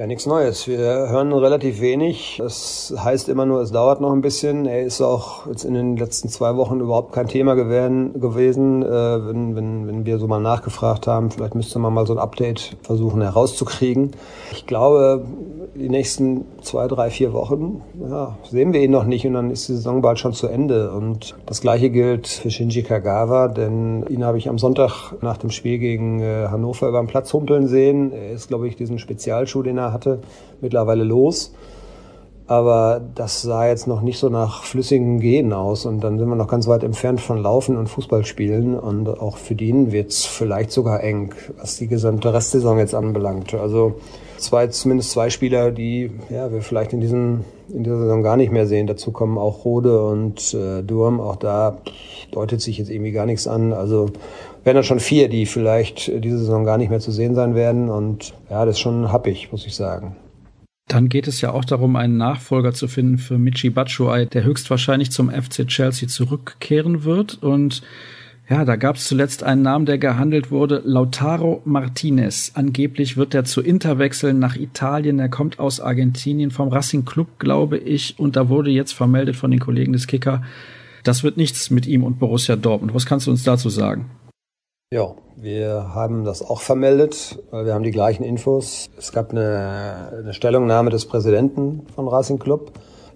Ja, 0.00 0.06
nichts 0.06 0.24
Neues. 0.24 0.66
Wir 0.66 0.78
hören 0.78 1.30
relativ 1.30 1.82
wenig. 1.82 2.36
Das 2.38 2.94
heißt 2.96 3.28
immer 3.28 3.44
nur, 3.44 3.60
es 3.60 3.70
dauert 3.70 4.00
noch 4.00 4.14
ein 4.14 4.22
bisschen. 4.22 4.64
Er 4.64 4.82
ist 4.82 5.02
auch 5.02 5.46
jetzt 5.46 5.64
in 5.64 5.74
den 5.74 5.98
letzten 5.98 6.30
zwei 6.30 6.56
Wochen 6.56 6.80
überhaupt 6.80 7.12
kein 7.12 7.26
Thema 7.26 7.54
gewesen, 7.54 8.82
äh, 8.82 8.86
wenn, 8.88 9.56
wenn, 9.56 9.86
wenn 9.86 10.06
wir 10.06 10.18
so 10.18 10.26
mal 10.26 10.40
nachgefragt 10.40 11.06
haben. 11.06 11.30
Vielleicht 11.30 11.54
müsste 11.54 11.78
man 11.80 11.92
mal 11.92 12.06
so 12.06 12.14
ein 12.14 12.18
Update 12.18 12.78
versuchen 12.80 13.20
herauszukriegen. 13.20 14.12
Ich 14.52 14.66
glaube, 14.66 15.26
die 15.74 15.88
nächsten 15.88 16.44
zwei, 16.62 16.88
drei, 16.88 17.10
vier 17.10 17.32
Wochen 17.32 17.82
ja, 18.08 18.36
sehen 18.50 18.72
wir 18.72 18.82
ihn 18.82 18.90
noch 18.90 19.04
nicht 19.04 19.26
und 19.26 19.34
dann 19.34 19.50
ist 19.50 19.68
die 19.68 19.74
Saison 19.74 20.02
bald 20.02 20.18
schon 20.18 20.32
zu 20.32 20.48
Ende. 20.48 20.92
Und 20.92 21.36
das 21.46 21.60
gleiche 21.60 21.90
gilt 21.90 22.26
für 22.26 22.50
Shinji 22.50 22.82
Kagawa, 22.82 23.48
denn 23.48 24.04
ihn 24.08 24.24
habe 24.24 24.38
ich 24.38 24.48
am 24.48 24.58
Sonntag 24.58 25.12
nach 25.22 25.36
dem 25.36 25.50
Spiel 25.50 25.78
gegen 25.78 26.20
äh, 26.20 26.48
Hannover 26.50 26.88
über 26.88 27.00
den 27.00 27.06
Platz 27.06 27.32
humpeln 27.32 27.68
sehen. 27.68 28.12
Er 28.12 28.32
ist, 28.32 28.48
glaube 28.48 28.66
ich, 28.68 28.76
diesen 28.76 28.98
Spezialschuh, 28.98 29.62
den 29.62 29.78
er 29.78 29.92
hatte, 29.92 30.20
mittlerweile 30.60 31.04
los. 31.04 31.54
Aber 32.48 33.00
das 33.14 33.42
sah 33.42 33.68
jetzt 33.68 33.86
noch 33.86 34.00
nicht 34.00 34.18
so 34.18 34.28
nach 34.28 34.64
flüssigem 34.64 35.20
Gehen 35.20 35.52
aus. 35.52 35.86
Und 35.86 36.02
dann 36.02 36.18
sind 36.18 36.28
wir 36.28 36.34
noch 36.34 36.48
ganz 36.48 36.66
weit 36.66 36.82
entfernt 36.82 37.20
von 37.20 37.38
Laufen 37.38 37.76
und 37.76 37.88
Fußballspielen. 37.88 38.76
Und 38.76 39.08
auch 39.08 39.36
für 39.36 39.54
den 39.54 39.92
wird's 39.92 40.26
vielleicht 40.26 40.72
sogar 40.72 41.04
eng, 41.04 41.32
was 41.60 41.76
die 41.76 41.86
gesamte 41.86 42.34
Restsaison 42.34 42.78
jetzt 42.78 42.96
anbelangt. 42.96 43.54
Also 43.54 44.00
zwei, 44.40 44.66
zumindest 44.68 45.10
zwei 45.10 45.30
Spieler, 45.30 45.70
die 45.70 46.10
ja, 46.30 46.52
wir 46.52 46.62
vielleicht 46.62 46.92
in, 46.92 47.00
diesen, 47.00 47.44
in 47.68 47.84
dieser 47.84 47.98
Saison 47.98 48.22
gar 48.22 48.36
nicht 48.36 48.52
mehr 48.52 48.66
sehen. 48.66 48.86
Dazu 48.86 49.12
kommen 49.12 49.38
auch 49.38 49.64
Rode 49.64 50.02
und 50.04 50.54
äh, 50.54 50.82
Durm. 50.82 51.20
Auch 51.20 51.36
da 51.36 51.78
deutet 52.32 52.60
sich 52.60 52.78
jetzt 52.78 52.90
irgendwie 52.90 53.12
gar 53.12 53.26
nichts 53.26 53.46
an. 53.46 53.72
Also 53.72 54.10
werden 54.64 54.76
dann 54.76 54.84
schon 54.84 55.00
vier, 55.00 55.28
die 55.28 55.46
vielleicht 55.46 56.10
diese 56.24 56.38
Saison 56.38 56.64
gar 56.64 56.78
nicht 56.78 56.90
mehr 56.90 57.00
zu 57.00 57.12
sehen 57.12 57.34
sein 57.34 57.54
werden. 57.54 57.88
Und 57.88 58.34
ja, 58.50 58.64
das 58.64 58.76
ist 58.76 58.80
schon 58.80 59.12
happig, 59.12 59.50
muss 59.52 59.66
ich 59.66 59.74
sagen. 59.74 60.16
Dann 60.88 61.08
geht 61.08 61.28
es 61.28 61.40
ja 61.40 61.52
auch 61.52 61.64
darum, 61.64 61.94
einen 61.94 62.16
Nachfolger 62.16 62.72
zu 62.72 62.88
finden 62.88 63.18
für 63.18 63.38
Michi 63.38 63.70
Batshuayi, 63.70 64.26
der 64.26 64.42
höchstwahrscheinlich 64.42 65.12
zum 65.12 65.30
FC 65.30 65.66
Chelsea 65.68 66.08
zurückkehren 66.08 67.04
wird. 67.04 67.42
Und 67.42 67.82
ja, 68.50 68.64
da 68.64 68.74
gab 68.74 68.96
es 68.96 69.06
zuletzt 69.06 69.44
einen 69.44 69.62
Namen, 69.62 69.86
der 69.86 69.98
gehandelt 69.98 70.50
wurde, 70.50 70.82
Lautaro 70.84 71.62
Martinez. 71.64 72.50
Angeblich 72.54 73.16
wird 73.16 73.32
er 73.32 73.44
zu 73.44 73.60
Inter 73.60 73.98
wechseln 73.98 74.40
nach 74.40 74.56
Italien. 74.56 75.20
Er 75.20 75.28
kommt 75.28 75.60
aus 75.60 75.80
Argentinien 75.80 76.50
vom 76.50 76.68
Racing 76.68 77.04
Club, 77.04 77.38
glaube 77.38 77.78
ich. 77.78 78.18
Und 78.18 78.34
da 78.34 78.48
wurde 78.48 78.70
jetzt 78.70 78.92
vermeldet 78.92 79.36
von 79.36 79.52
den 79.52 79.60
Kollegen 79.60 79.92
des 79.92 80.08
Kicker, 80.08 80.42
das 81.04 81.22
wird 81.22 81.36
nichts 81.36 81.70
mit 81.70 81.86
ihm 81.86 82.02
und 82.02 82.18
Borussia 82.18 82.56
Dortmund. 82.56 82.92
Was 82.92 83.06
kannst 83.06 83.26
du 83.26 83.30
uns 83.30 83.44
dazu 83.44 83.70
sagen? 83.70 84.10
Ja, 84.92 85.14
wir 85.36 85.94
haben 85.94 86.24
das 86.24 86.42
auch 86.42 86.60
vermeldet. 86.60 87.38
Wir 87.52 87.72
haben 87.72 87.84
die 87.84 87.92
gleichen 87.92 88.24
Infos. 88.24 88.90
Es 88.98 89.12
gab 89.12 89.30
eine, 89.30 90.10
eine 90.18 90.34
Stellungnahme 90.34 90.90
des 90.90 91.06
Präsidenten 91.06 91.86
von 91.94 92.08
Racing 92.08 92.40
Club, 92.40 92.72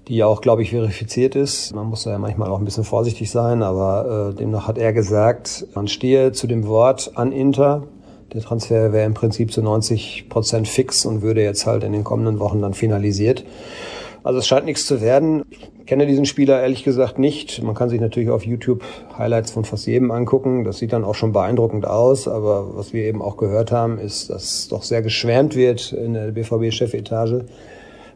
die 0.08 0.16
ja 0.16 0.26
auch, 0.26 0.40
glaube 0.40 0.62
ich, 0.62 0.70
verifiziert 0.70 1.34
ist. 1.34 1.74
Man 1.74 1.86
muss 1.86 2.04
ja 2.04 2.18
manchmal 2.18 2.50
auch 2.50 2.58
ein 2.58 2.64
bisschen 2.64 2.84
vorsichtig 2.84 3.30
sein, 3.30 3.62
aber 3.62 4.32
äh, 4.32 4.34
demnach 4.34 4.68
hat 4.68 4.78
er 4.78 4.92
gesagt, 4.92 5.66
man 5.74 5.88
stehe 5.88 6.32
zu 6.32 6.46
dem 6.46 6.66
Wort 6.66 7.12
an 7.14 7.32
Inter. 7.32 7.84
Der 8.32 8.42
Transfer 8.42 8.92
wäre 8.92 9.06
im 9.06 9.14
Prinzip 9.14 9.52
zu 9.52 9.62
90 9.62 10.28
Prozent 10.28 10.68
fix 10.68 11.06
und 11.06 11.22
würde 11.22 11.42
jetzt 11.42 11.66
halt 11.66 11.84
in 11.84 11.92
den 11.92 12.04
kommenden 12.04 12.38
Wochen 12.38 12.60
dann 12.60 12.74
finalisiert. 12.74 13.44
Also 14.24 14.38
es 14.38 14.46
scheint 14.46 14.64
nichts 14.64 14.86
zu 14.86 15.00
werden. 15.00 15.44
Ich 15.50 15.86
kenne 15.86 16.06
diesen 16.06 16.24
Spieler 16.24 16.60
ehrlich 16.60 16.82
gesagt 16.82 17.18
nicht. 17.18 17.62
Man 17.62 17.74
kann 17.74 17.90
sich 17.90 18.00
natürlich 18.00 18.30
auf 18.30 18.44
YouTube 18.44 18.82
Highlights 19.16 19.50
von 19.52 19.64
fast 19.64 19.86
jedem 19.86 20.10
angucken. 20.10 20.64
Das 20.64 20.78
sieht 20.78 20.94
dann 20.94 21.04
auch 21.04 21.14
schon 21.14 21.32
beeindruckend 21.32 21.86
aus. 21.86 22.26
Aber 22.26 22.74
was 22.74 22.94
wir 22.94 23.04
eben 23.04 23.20
auch 23.20 23.36
gehört 23.36 23.70
haben, 23.70 23.98
ist, 23.98 24.30
dass 24.30 24.68
doch 24.68 24.82
sehr 24.82 25.02
geschwärmt 25.02 25.54
wird 25.54 25.92
in 25.92 26.14
der 26.14 26.32
BVB-Chefetage 26.32 27.44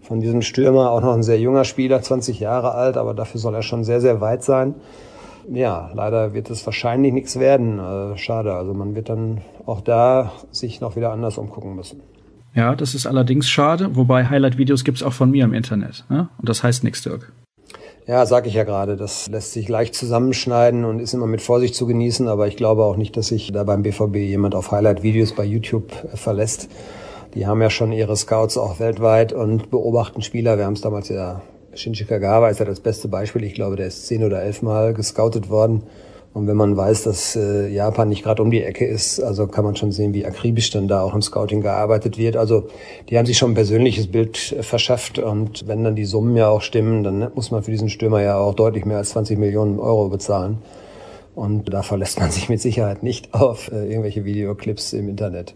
von 0.02 0.20
diesem 0.20 0.42
Stürmer. 0.42 0.90
Auch 0.90 1.00
noch 1.00 1.14
ein 1.14 1.22
sehr 1.22 1.38
junger 1.38 1.64
Spieler, 1.64 2.02
20 2.02 2.40
Jahre 2.40 2.72
alt, 2.72 2.96
aber 2.96 3.14
dafür 3.14 3.40
soll 3.40 3.54
er 3.54 3.62
schon 3.62 3.84
sehr, 3.84 4.00
sehr 4.00 4.20
weit 4.20 4.42
sein. 4.42 4.74
Ja, 5.50 5.90
leider 5.94 6.34
wird 6.34 6.50
es 6.50 6.64
wahrscheinlich 6.66 7.12
nichts 7.12 7.38
werden. 7.38 7.78
Äh, 7.78 8.18
schade. 8.18 8.54
Also 8.54 8.74
man 8.74 8.94
wird 8.94 9.08
dann 9.08 9.40
auch 9.66 9.80
da 9.80 10.32
sich 10.50 10.80
noch 10.80 10.96
wieder 10.96 11.10
anders 11.10 11.38
umgucken 11.38 11.74
müssen. 11.74 12.02
Ja, 12.54 12.74
das 12.74 12.94
ist 12.94 13.06
allerdings 13.06 13.48
schade, 13.48 13.94
wobei 13.94 14.26
Highlight-Videos 14.26 14.84
gibt's 14.84 15.02
auch 15.02 15.12
von 15.12 15.30
mir 15.30 15.44
im 15.44 15.54
Internet. 15.54 16.04
Ne? 16.08 16.28
Und 16.38 16.48
das 16.48 16.62
heißt 16.62 16.84
nichts, 16.84 17.02
Dirk. 17.02 17.32
Ja, 18.06 18.24
sag 18.24 18.46
ich 18.46 18.54
ja 18.54 18.64
gerade, 18.64 18.96
das 18.96 19.28
lässt 19.28 19.52
sich 19.52 19.68
leicht 19.68 19.94
zusammenschneiden 19.94 20.86
und 20.86 20.98
ist 20.98 21.12
immer 21.12 21.26
mit 21.26 21.42
Vorsicht 21.42 21.74
zu 21.74 21.86
genießen, 21.86 22.26
aber 22.26 22.48
ich 22.48 22.56
glaube 22.56 22.84
auch 22.84 22.96
nicht, 22.96 23.18
dass 23.18 23.28
sich 23.28 23.52
da 23.52 23.64
beim 23.64 23.82
BVB 23.82 24.16
jemand 24.16 24.54
auf 24.54 24.72
Highlight-Videos 24.72 25.34
bei 25.34 25.44
YouTube 25.44 25.92
äh, 26.12 26.16
verlässt. 26.16 26.70
Die 27.34 27.46
haben 27.46 27.60
ja 27.62 27.70
schon 27.70 27.92
ihre 27.92 28.16
Scouts 28.16 28.56
auch 28.56 28.80
weltweit 28.80 29.32
und 29.32 29.70
beobachten 29.70 30.22
Spieler. 30.22 30.58
Wir 30.58 30.64
haben 30.64 30.74
es 30.74 30.80
damals 30.80 31.08
ja, 31.08 31.42
Shinji 31.74 32.04
Kagawa 32.04 32.48
ist 32.48 32.60
ja 32.60 32.64
das 32.64 32.80
beste 32.80 33.08
Beispiel. 33.08 33.44
Ich 33.44 33.54
glaube, 33.54 33.76
der 33.76 33.86
ist 33.86 34.06
zehn 34.06 34.24
oder 34.24 34.42
elf 34.42 34.62
Mal 34.62 34.94
gescoutet 34.94 35.50
worden 35.50 35.82
und 36.34 36.46
wenn 36.46 36.56
man 36.56 36.76
weiß, 36.76 37.04
dass 37.04 37.36
äh, 37.36 37.68
Japan 37.68 38.08
nicht 38.08 38.22
gerade 38.22 38.42
um 38.42 38.50
die 38.50 38.62
Ecke 38.62 38.86
ist, 38.86 39.20
also 39.20 39.46
kann 39.46 39.64
man 39.64 39.76
schon 39.76 39.92
sehen, 39.92 40.12
wie 40.14 40.26
akribisch 40.26 40.70
dann 40.70 40.86
da 40.86 41.02
auch 41.02 41.14
im 41.14 41.22
Scouting 41.22 41.62
gearbeitet 41.62 42.18
wird. 42.18 42.36
Also 42.36 42.68
die 43.08 43.18
haben 43.18 43.26
sich 43.26 43.38
schon 43.38 43.52
ein 43.52 43.54
persönliches 43.54 44.06
Bild 44.06 44.52
äh, 44.52 44.62
verschafft 44.62 45.18
und 45.18 45.66
wenn 45.66 45.82
dann 45.82 45.96
die 45.96 46.04
Summen 46.04 46.36
ja 46.36 46.48
auch 46.48 46.60
stimmen, 46.60 47.02
dann 47.02 47.32
muss 47.34 47.50
man 47.50 47.62
für 47.62 47.70
diesen 47.70 47.88
Stürmer 47.88 48.22
ja 48.22 48.38
auch 48.38 48.54
deutlich 48.54 48.84
mehr 48.84 48.98
als 48.98 49.10
20 49.10 49.38
Millionen 49.38 49.80
Euro 49.80 50.08
bezahlen. 50.08 50.58
Und 51.34 51.72
da 51.72 51.82
verlässt 51.82 52.20
man 52.20 52.30
sich 52.30 52.48
mit 52.48 52.60
Sicherheit 52.60 53.02
nicht 53.02 53.34
auf 53.34 53.72
äh, 53.72 53.88
irgendwelche 53.88 54.24
Videoclips 54.24 54.92
im 54.92 55.08
Internet. 55.08 55.54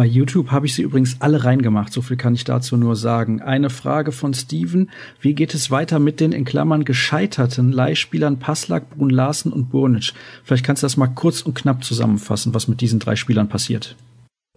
Bei 0.00 0.06
YouTube 0.06 0.50
habe 0.50 0.64
ich 0.64 0.74
sie 0.74 0.80
übrigens 0.80 1.16
alle 1.20 1.44
reingemacht, 1.44 1.92
so 1.92 2.00
viel 2.00 2.16
kann 2.16 2.34
ich 2.34 2.44
dazu 2.44 2.78
nur 2.78 2.96
sagen. 2.96 3.42
Eine 3.42 3.68
Frage 3.68 4.12
von 4.12 4.32
Steven, 4.32 4.88
wie 5.20 5.34
geht 5.34 5.52
es 5.52 5.70
weiter 5.70 5.98
mit 5.98 6.20
den 6.20 6.32
in 6.32 6.46
Klammern 6.46 6.86
gescheiterten 6.86 7.70
Leihspielern 7.70 8.38
Passlack, 8.38 8.88
Brun 8.88 9.10
Larsen 9.10 9.52
und 9.52 9.68
Burnic? 9.68 10.14
Vielleicht 10.42 10.64
kannst 10.64 10.82
du 10.82 10.86
das 10.86 10.96
mal 10.96 11.08
kurz 11.08 11.42
und 11.42 11.52
knapp 11.52 11.84
zusammenfassen, 11.84 12.54
was 12.54 12.66
mit 12.66 12.80
diesen 12.80 12.98
drei 12.98 13.14
Spielern 13.14 13.50
passiert. 13.50 13.94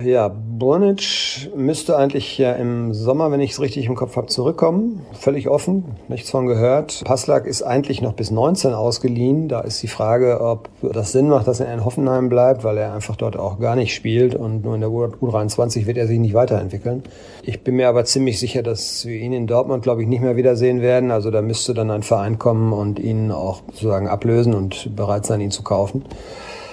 Ja, 0.01 0.27
Burnic 0.27 1.51
müsste 1.55 1.95
eigentlich 1.95 2.39
ja 2.39 2.53
im 2.53 2.95
Sommer, 2.95 3.31
wenn 3.31 3.39
ich 3.39 3.51
es 3.51 3.61
richtig 3.61 3.85
im 3.85 3.93
Kopf 3.93 4.15
habe, 4.15 4.25
zurückkommen. 4.25 5.05
Völlig 5.13 5.47
offen, 5.47 5.85
nichts 6.07 6.31
von 6.31 6.47
gehört. 6.47 7.03
Passlack 7.05 7.45
ist 7.45 7.61
eigentlich 7.61 8.01
noch 8.01 8.13
bis 8.13 8.31
19 8.31 8.73
ausgeliehen. 8.73 9.47
Da 9.49 9.61
ist 9.61 9.83
die 9.83 9.87
Frage, 9.87 10.41
ob 10.41 10.69
das 10.81 11.11
Sinn 11.11 11.29
macht, 11.29 11.47
dass 11.47 11.59
er 11.59 11.71
in 11.71 11.85
Hoffenheim 11.85 12.27
bleibt, 12.27 12.63
weil 12.63 12.79
er 12.79 12.93
einfach 12.95 13.15
dort 13.15 13.37
auch 13.37 13.59
gar 13.59 13.75
nicht 13.75 13.93
spielt 13.93 14.33
und 14.33 14.65
nur 14.65 14.73
in 14.73 14.81
der 14.81 14.89
U23 14.89 15.85
wird 15.85 15.97
er 15.97 16.07
sich 16.07 16.19
nicht 16.19 16.33
weiterentwickeln. 16.33 17.03
Ich 17.43 17.63
bin 17.63 17.75
mir 17.75 17.87
aber 17.87 18.03
ziemlich 18.03 18.39
sicher, 18.39 18.63
dass 18.63 19.05
wir 19.05 19.15
ihn 19.15 19.31
in 19.31 19.45
Dortmund, 19.45 19.83
glaube 19.83 20.01
ich, 20.01 20.07
nicht 20.07 20.23
mehr 20.23 20.35
wiedersehen 20.35 20.81
werden. 20.81 21.11
Also 21.11 21.29
da 21.29 21.43
müsste 21.43 21.75
dann 21.75 21.91
ein 21.91 22.03
Verein 22.03 22.39
kommen 22.39 22.73
und 22.73 22.97
ihn 22.97 23.31
auch 23.31 23.61
sozusagen 23.67 24.07
ablösen 24.07 24.55
und 24.55 24.95
bereit 24.95 25.27
sein, 25.27 25.39
ihn 25.39 25.51
zu 25.51 25.61
kaufen. 25.61 26.03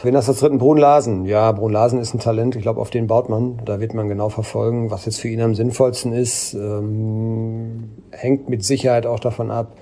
Wen 0.03 0.17
hast 0.17 0.29
du 0.29 0.33
als 0.33 0.41
dritten? 0.41 0.57
Brun 0.57 0.79
Larsen. 0.79 1.27
Ja, 1.27 1.53
Brun 1.53 1.73
Larsen 1.73 2.01
ist 2.01 2.15
ein 2.15 2.21
Talent. 2.21 2.57
Ich 2.57 2.63
glaube, 2.63 2.81
auf 2.81 2.89
den 2.89 3.07
baut 3.07 3.29
man. 3.29 3.61
Da 3.67 3.81
wird 3.81 3.93
man 3.93 4.09
genau 4.09 4.31
verfolgen, 4.31 4.91
was 4.91 5.05
jetzt 5.05 5.21
für 5.21 5.29
ihn 5.29 5.43
am 5.43 5.55
sinnvollsten 5.55 6.15
ist. 6.15 6.55
Ähm, 6.55 7.91
hängt 8.11 8.49
mit 8.49 8.65
Sicherheit 8.65 9.05
auch 9.05 9.21
davon 9.21 9.51
ab, 9.51 9.77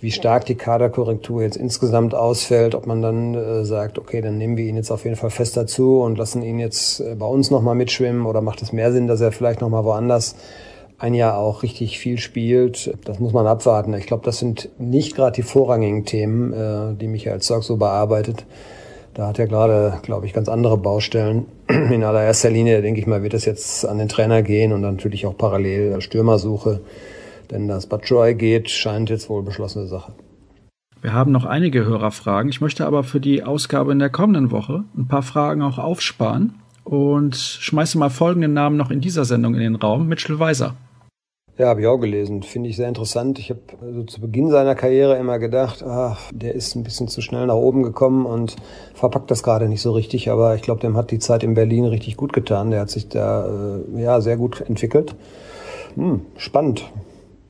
wie 0.00 0.12
stark 0.12 0.46
die 0.46 0.54
Kaderkorrektur 0.54 1.42
jetzt 1.42 1.56
insgesamt 1.56 2.14
ausfällt, 2.14 2.76
ob 2.76 2.86
man 2.86 3.02
dann 3.02 3.34
äh, 3.34 3.64
sagt, 3.64 3.98
okay, 3.98 4.20
dann 4.20 4.38
nehmen 4.38 4.56
wir 4.56 4.64
ihn 4.64 4.76
jetzt 4.76 4.92
auf 4.92 5.02
jeden 5.02 5.16
Fall 5.16 5.30
fest 5.30 5.56
dazu 5.56 6.02
und 6.02 6.18
lassen 6.18 6.42
ihn 6.42 6.60
jetzt 6.60 7.00
äh, 7.00 7.16
bei 7.16 7.26
uns 7.26 7.50
nochmal 7.50 7.74
mitschwimmen 7.74 8.26
oder 8.26 8.42
macht 8.42 8.62
es 8.62 8.72
mehr 8.72 8.92
Sinn, 8.92 9.08
dass 9.08 9.20
er 9.20 9.32
vielleicht 9.32 9.60
nochmal 9.60 9.82
woanders 9.82 10.36
ein 10.98 11.14
Jahr 11.14 11.36
auch 11.36 11.64
richtig 11.64 11.98
viel 11.98 12.18
spielt. 12.18 12.96
Das 13.04 13.18
muss 13.18 13.32
man 13.32 13.48
abwarten. 13.48 13.92
Ich 13.94 14.06
glaube, 14.06 14.24
das 14.24 14.38
sind 14.38 14.68
nicht 14.78 15.16
gerade 15.16 15.34
die 15.34 15.42
vorrangigen 15.42 16.04
Themen, 16.04 16.52
äh, 16.52 16.94
die 16.94 17.08
Michael 17.08 17.40
Zorg 17.40 17.64
so 17.64 17.76
bearbeitet. 17.76 18.44
Da 19.18 19.26
hat 19.26 19.40
er 19.40 19.48
gerade, 19.48 19.98
glaube 20.02 20.26
ich, 20.26 20.32
ganz 20.32 20.48
andere 20.48 20.78
Baustellen. 20.78 21.46
In 21.68 22.04
allererster 22.04 22.50
Linie, 22.50 22.82
denke 22.82 23.00
ich 23.00 23.08
mal, 23.08 23.24
wird 23.24 23.34
es 23.34 23.46
jetzt 23.46 23.84
an 23.84 23.98
den 23.98 24.08
Trainer 24.08 24.44
gehen 24.44 24.72
und 24.72 24.80
natürlich 24.80 25.26
auch 25.26 25.36
parallel 25.36 26.00
Stürmersuche. 26.00 26.82
Denn 27.50 27.66
dass 27.66 27.88
Batshuayi 27.88 28.36
geht, 28.36 28.70
scheint 28.70 29.10
jetzt 29.10 29.28
wohl 29.28 29.42
beschlossene 29.42 29.88
Sache. 29.88 30.12
Wir 31.00 31.14
haben 31.14 31.32
noch 31.32 31.46
einige 31.46 31.84
Hörerfragen. 31.84 32.48
Ich 32.48 32.60
möchte 32.60 32.86
aber 32.86 33.02
für 33.02 33.18
die 33.18 33.42
Ausgabe 33.42 33.90
in 33.90 33.98
der 33.98 34.10
kommenden 34.10 34.52
Woche 34.52 34.84
ein 34.96 35.08
paar 35.08 35.24
Fragen 35.24 35.62
auch 35.62 35.78
aufsparen 35.78 36.54
und 36.84 37.34
schmeiße 37.34 37.98
mal 37.98 38.10
folgenden 38.10 38.52
Namen 38.52 38.76
noch 38.76 38.92
in 38.92 39.00
dieser 39.00 39.24
Sendung 39.24 39.54
in 39.54 39.60
den 39.60 39.74
Raum. 39.74 40.06
Mitchell 40.06 40.38
Weiser. 40.38 40.76
Ja, 41.58 41.66
habe 41.66 41.80
ich 41.80 41.88
auch 41.88 41.98
gelesen. 41.98 42.44
Finde 42.44 42.70
ich 42.70 42.76
sehr 42.76 42.88
interessant. 42.88 43.40
Ich 43.40 43.50
habe 43.50 43.60
also 43.82 44.04
zu 44.04 44.20
Beginn 44.20 44.48
seiner 44.48 44.76
Karriere 44.76 45.16
immer 45.16 45.40
gedacht, 45.40 45.82
ach, 45.82 46.30
der 46.32 46.54
ist 46.54 46.76
ein 46.76 46.84
bisschen 46.84 47.08
zu 47.08 47.20
schnell 47.20 47.46
nach 47.46 47.56
oben 47.56 47.82
gekommen 47.82 48.26
und 48.26 48.54
verpackt 48.94 49.28
das 49.32 49.42
gerade 49.42 49.68
nicht 49.68 49.82
so 49.82 49.90
richtig. 49.90 50.30
Aber 50.30 50.54
ich 50.54 50.62
glaube, 50.62 50.80
dem 50.80 50.96
hat 50.96 51.10
die 51.10 51.18
Zeit 51.18 51.42
in 51.42 51.54
Berlin 51.54 51.84
richtig 51.84 52.16
gut 52.16 52.32
getan. 52.32 52.70
Der 52.70 52.82
hat 52.82 52.90
sich 52.90 53.08
da 53.08 53.48
äh, 53.48 54.00
ja 54.00 54.20
sehr 54.20 54.36
gut 54.36 54.60
entwickelt. 54.60 55.16
Hm, 55.96 56.20
spannend. 56.36 56.84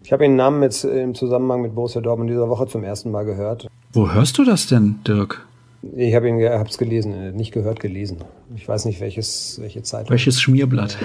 Ich 0.02 0.10
habe 0.10 0.24
den 0.24 0.36
Namen 0.36 0.62
jetzt 0.62 0.84
im 0.84 1.14
Zusammenhang 1.14 1.60
mit 1.60 1.74
Borussia 1.74 2.00
Dortmund 2.00 2.30
dieser 2.30 2.48
Woche 2.48 2.66
zum 2.66 2.84
ersten 2.84 3.10
Mal 3.10 3.26
gehört. 3.26 3.68
Wo 3.92 4.10
hörst 4.10 4.38
du 4.38 4.44
das 4.44 4.66
denn, 4.66 5.00
Dirk? 5.06 5.46
Ich 5.80 6.14
habe 6.14 6.28
ihn, 6.28 6.42
hab's 6.42 6.76
gelesen, 6.76 7.14
äh, 7.14 7.30
nicht 7.30 7.52
gehört, 7.52 7.78
gelesen. 7.78 8.18
Ich 8.56 8.66
weiß 8.66 8.84
nicht 8.84 9.00
welches, 9.00 9.60
welche 9.60 9.82
Zeitung. 9.82 10.10
Welches 10.10 10.40
Schmierblatt? 10.40 10.98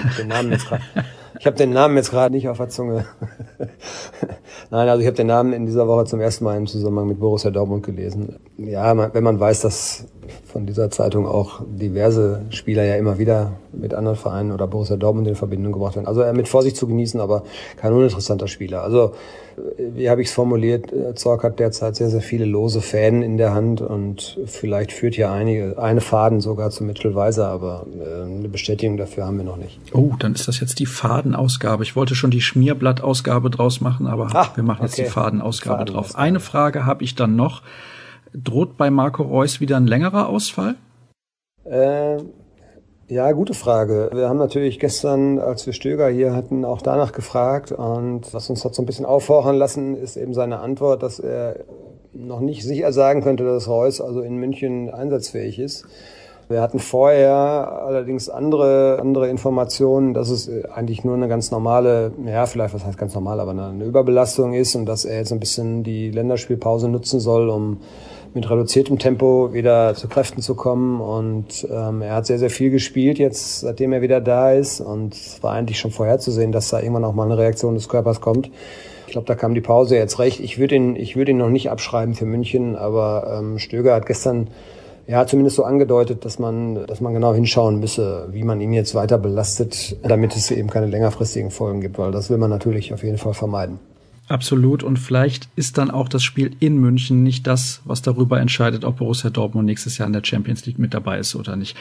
Jetzt 0.50 0.66
ich 1.38 1.46
habe 1.46 1.56
den 1.56 1.70
Namen 1.70 1.96
jetzt 1.96 2.10
gerade 2.10 2.34
nicht 2.34 2.48
auf 2.48 2.56
der 2.56 2.68
Zunge. 2.68 3.06
Nein, 4.70 4.88
also 4.88 5.00
ich 5.00 5.06
habe 5.06 5.16
den 5.16 5.28
Namen 5.28 5.52
in 5.52 5.66
dieser 5.66 5.86
Woche 5.86 6.06
zum 6.06 6.20
ersten 6.20 6.44
Mal 6.44 6.56
im 6.56 6.66
Zusammenhang 6.66 7.06
mit 7.06 7.20
Borussia 7.20 7.52
Dortmund 7.52 7.84
gelesen. 7.84 8.36
Ja, 8.56 9.14
wenn 9.14 9.24
man 9.24 9.38
weiß, 9.38 9.60
dass 9.60 10.06
von 10.44 10.66
dieser 10.66 10.90
Zeitung 10.90 11.26
auch 11.26 11.60
diverse 11.66 12.42
Spieler 12.50 12.84
ja 12.84 12.96
immer 12.96 13.18
wieder 13.18 13.52
mit 13.72 13.94
anderen 13.94 14.16
Vereinen 14.16 14.50
oder 14.50 14.66
Borussia 14.66 14.96
Dortmund 14.96 15.28
in 15.28 15.36
Verbindung 15.36 15.72
gebracht 15.72 15.94
werden. 15.94 16.06
Also 16.08 16.22
er 16.22 16.32
mit 16.32 16.48
Vorsicht 16.48 16.76
zu 16.76 16.88
genießen, 16.88 17.20
aber 17.20 17.44
kein 17.76 17.92
uninteressanter 17.92 18.48
Spieler. 18.48 18.82
Also 18.82 19.14
wie 19.78 20.10
habe 20.10 20.22
ich 20.22 20.28
es 20.28 20.34
formuliert, 20.34 20.92
Zorg 21.14 21.44
hat 21.44 21.58
derzeit 21.58 21.96
sehr, 21.96 22.10
sehr 22.10 22.20
viele 22.20 22.44
lose 22.44 22.80
Fäden 22.80 23.22
in 23.22 23.36
der 23.36 23.54
Hand 23.54 23.80
und 23.80 24.38
vielleicht 24.46 24.92
führt 24.92 25.16
ja 25.16 25.32
einige, 25.32 25.78
eine 25.78 26.00
Faden 26.00 26.40
sogar 26.40 26.70
zu 26.70 26.84
Mitchell 26.84 27.14
Weiser, 27.14 27.48
aber 27.48 27.86
äh, 27.98 28.24
eine 28.24 28.48
Bestätigung 28.48 28.96
dafür 28.96 29.26
haben 29.26 29.38
wir 29.38 29.44
noch 29.44 29.56
nicht. 29.56 29.78
Oh, 29.92 30.12
dann 30.18 30.34
ist 30.34 30.48
das 30.48 30.60
jetzt 30.60 30.78
die 30.78 30.86
Fadenausgabe. 30.86 31.82
Ich 31.82 31.96
wollte 31.96 32.14
schon 32.14 32.30
die 32.30 32.40
Schmierblattausgabe 32.40 33.50
draus 33.50 33.80
machen, 33.80 34.06
aber 34.06 34.28
Ach, 34.32 34.56
wir 34.56 34.64
machen 34.64 34.82
jetzt 34.82 34.94
okay. 34.94 35.04
die 35.04 35.10
Fadenausgabe 35.10 35.78
Faden 35.78 35.94
drauf. 35.94 36.16
Eine 36.16 36.40
Frage 36.40 36.86
habe 36.86 37.04
ich 37.04 37.14
dann 37.14 37.36
noch. 37.36 37.62
Droht 38.34 38.76
bei 38.76 38.90
Marco 38.90 39.22
Reus 39.22 39.60
wieder 39.60 39.76
ein 39.76 39.86
längerer 39.86 40.28
Ausfall? 40.28 40.74
Äh, 41.64 42.18
ja, 43.08 43.32
gute 43.32 43.54
Frage. 43.54 44.10
Wir 44.12 44.28
haben 44.28 44.38
natürlich 44.38 44.78
gestern, 44.78 45.38
als 45.38 45.66
wir 45.66 45.72
Stöger 45.72 46.08
hier 46.08 46.34
hatten, 46.34 46.64
auch 46.64 46.80
danach 46.80 47.12
gefragt. 47.12 47.72
Und 47.72 48.32
was 48.32 48.48
uns 48.50 48.64
hat 48.64 48.74
so 48.74 48.82
ein 48.82 48.86
bisschen 48.86 49.04
aufhorchen 49.04 49.56
lassen, 49.56 49.96
ist 49.96 50.16
eben 50.16 50.34
seine 50.34 50.60
Antwort, 50.60 51.02
dass 51.02 51.18
er 51.18 51.56
noch 52.12 52.40
nicht 52.40 52.62
sicher 52.62 52.92
sagen 52.92 53.22
könnte, 53.22 53.44
dass 53.44 53.68
Reus 53.68 54.00
also 54.00 54.20
in 54.20 54.36
München 54.36 54.88
einsatzfähig 54.90 55.58
ist. 55.58 55.84
Wir 56.48 56.60
hatten 56.60 56.78
vorher 56.78 57.32
allerdings 57.86 58.28
andere, 58.28 58.98
andere 59.00 59.28
Informationen, 59.28 60.12
dass 60.12 60.28
es 60.28 60.50
eigentlich 60.66 61.02
nur 61.02 61.14
eine 61.14 61.26
ganz 61.26 61.50
normale, 61.50 62.12
ja, 62.26 62.44
vielleicht, 62.46 62.74
was 62.74 62.84
heißt 62.84 62.98
ganz 62.98 63.14
normal, 63.14 63.40
aber 63.40 63.52
eine 63.52 63.84
Überbelastung 63.84 64.52
ist 64.52 64.74
und 64.74 64.84
dass 64.86 65.06
er 65.06 65.18
jetzt 65.18 65.32
ein 65.32 65.40
bisschen 65.40 65.84
die 65.84 66.10
Länderspielpause 66.10 66.88
nutzen 66.88 67.18
soll, 67.18 67.48
um 67.48 67.78
mit 68.34 68.50
reduziertem 68.50 68.98
Tempo 68.98 69.52
wieder 69.52 69.94
zu 69.94 70.08
Kräften 70.08 70.42
zu 70.42 70.54
kommen. 70.54 71.00
Und 71.00 71.66
ähm, 71.70 72.02
er 72.02 72.14
hat 72.16 72.26
sehr, 72.26 72.38
sehr 72.38 72.50
viel 72.50 72.70
gespielt 72.70 73.18
jetzt, 73.18 73.60
seitdem 73.60 73.92
er 73.92 74.02
wieder 74.02 74.20
da 74.20 74.52
ist. 74.52 74.80
Und 74.80 75.14
es 75.14 75.42
war 75.42 75.52
eigentlich 75.52 75.78
schon 75.78 75.92
vorherzusehen, 75.92 76.52
dass 76.52 76.68
da 76.68 76.80
irgendwann 76.80 77.04
auch 77.04 77.14
mal 77.14 77.24
eine 77.24 77.38
Reaktion 77.38 77.74
des 77.74 77.88
Körpers 77.88 78.20
kommt. 78.20 78.50
Ich 79.06 79.12
glaube, 79.12 79.26
da 79.26 79.36
kam 79.36 79.54
die 79.54 79.60
Pause 79.60 79.96
jetzt 79.96 80.18
recht. 80.18 80.40
Ich 80.40 80.58
würde 80.58 80.74
ihn, 80.74 80.96
ich 80.96 81.14
würde 81.14 81.30
ihn 81.30 81.38
noch 81.38 81.50
nicht 81.50 81.70
abschreiben 81.70 82.14
für 82.14 82.26
München, 82.26 82.74
aber 82.74 83.38
ähm, 83.38 83.58
Stöger 83.58 83.94
hat 83.94 84.06
gestern 84.06 84.48
ja 85.06 85.26
zumindest 85.26 85.56
so 85.56 85.64
angedeutet, 85.64 86.24
dass 86.24 86.38
man, 86.38 86.86
dass 86.86 87.00
man 87.00 87.14
genau 87.14 87.34
hinschauen 87.34 87.78
müsse, 87.78 88.28
wie 88.32 88.42
man 88.42 88.60
ihn 88.60 88.72
jetzt 88.72 88.94
weiter 88.94 89.18
belastet, 89.18 89.96
damit 90.02 90.34
es 90.34 90.50
eben 90.50 90.70
keine 90.70 90.86
längerfristigen 90.86 91.50
Folgen 91.50 91.80
gibt, 91.80 91.98
weil 91.98 92.10
das 92.10 92.30
will 92.30 92.38
man 92.38 92.50
natürlich 92.50 92.92
auf 92.92 93.04
jeden 93.04 93.18
Fall 93.18 93.34
vermeiden. 93.34 93.78
Absolut. 94.26 94.82
Und 94.82 94.98
vielleicht 94.98 95.48
ist 95.54 95.76
dann 95.76 95.90
auch 95.90 96.08
das 96.08 96.22
Spiel 96.22 96.56
in 96.58 96.78
München 96.78 97.22
nicht 97.22 97.46
das, 97.46 97.82
was 97.84 98.00
darüber 98.00 98.40
entscheidet, 98.40 98.84
ob 98.84 98.96
Borussia 98.96 99.28
Dortmund 99.28 99.66
nächstes 99.66 99.98
Jahr 99.98 100.06
in 100.06 100.14
der 100.14 100.24
Champions 100.24 100.64
League 100.64 100.78
mit 100.78 100.94
dabei 100.94 101.18
ist 101.18 101.34
oder 101.34 101.56
nicht. 101.56 101.76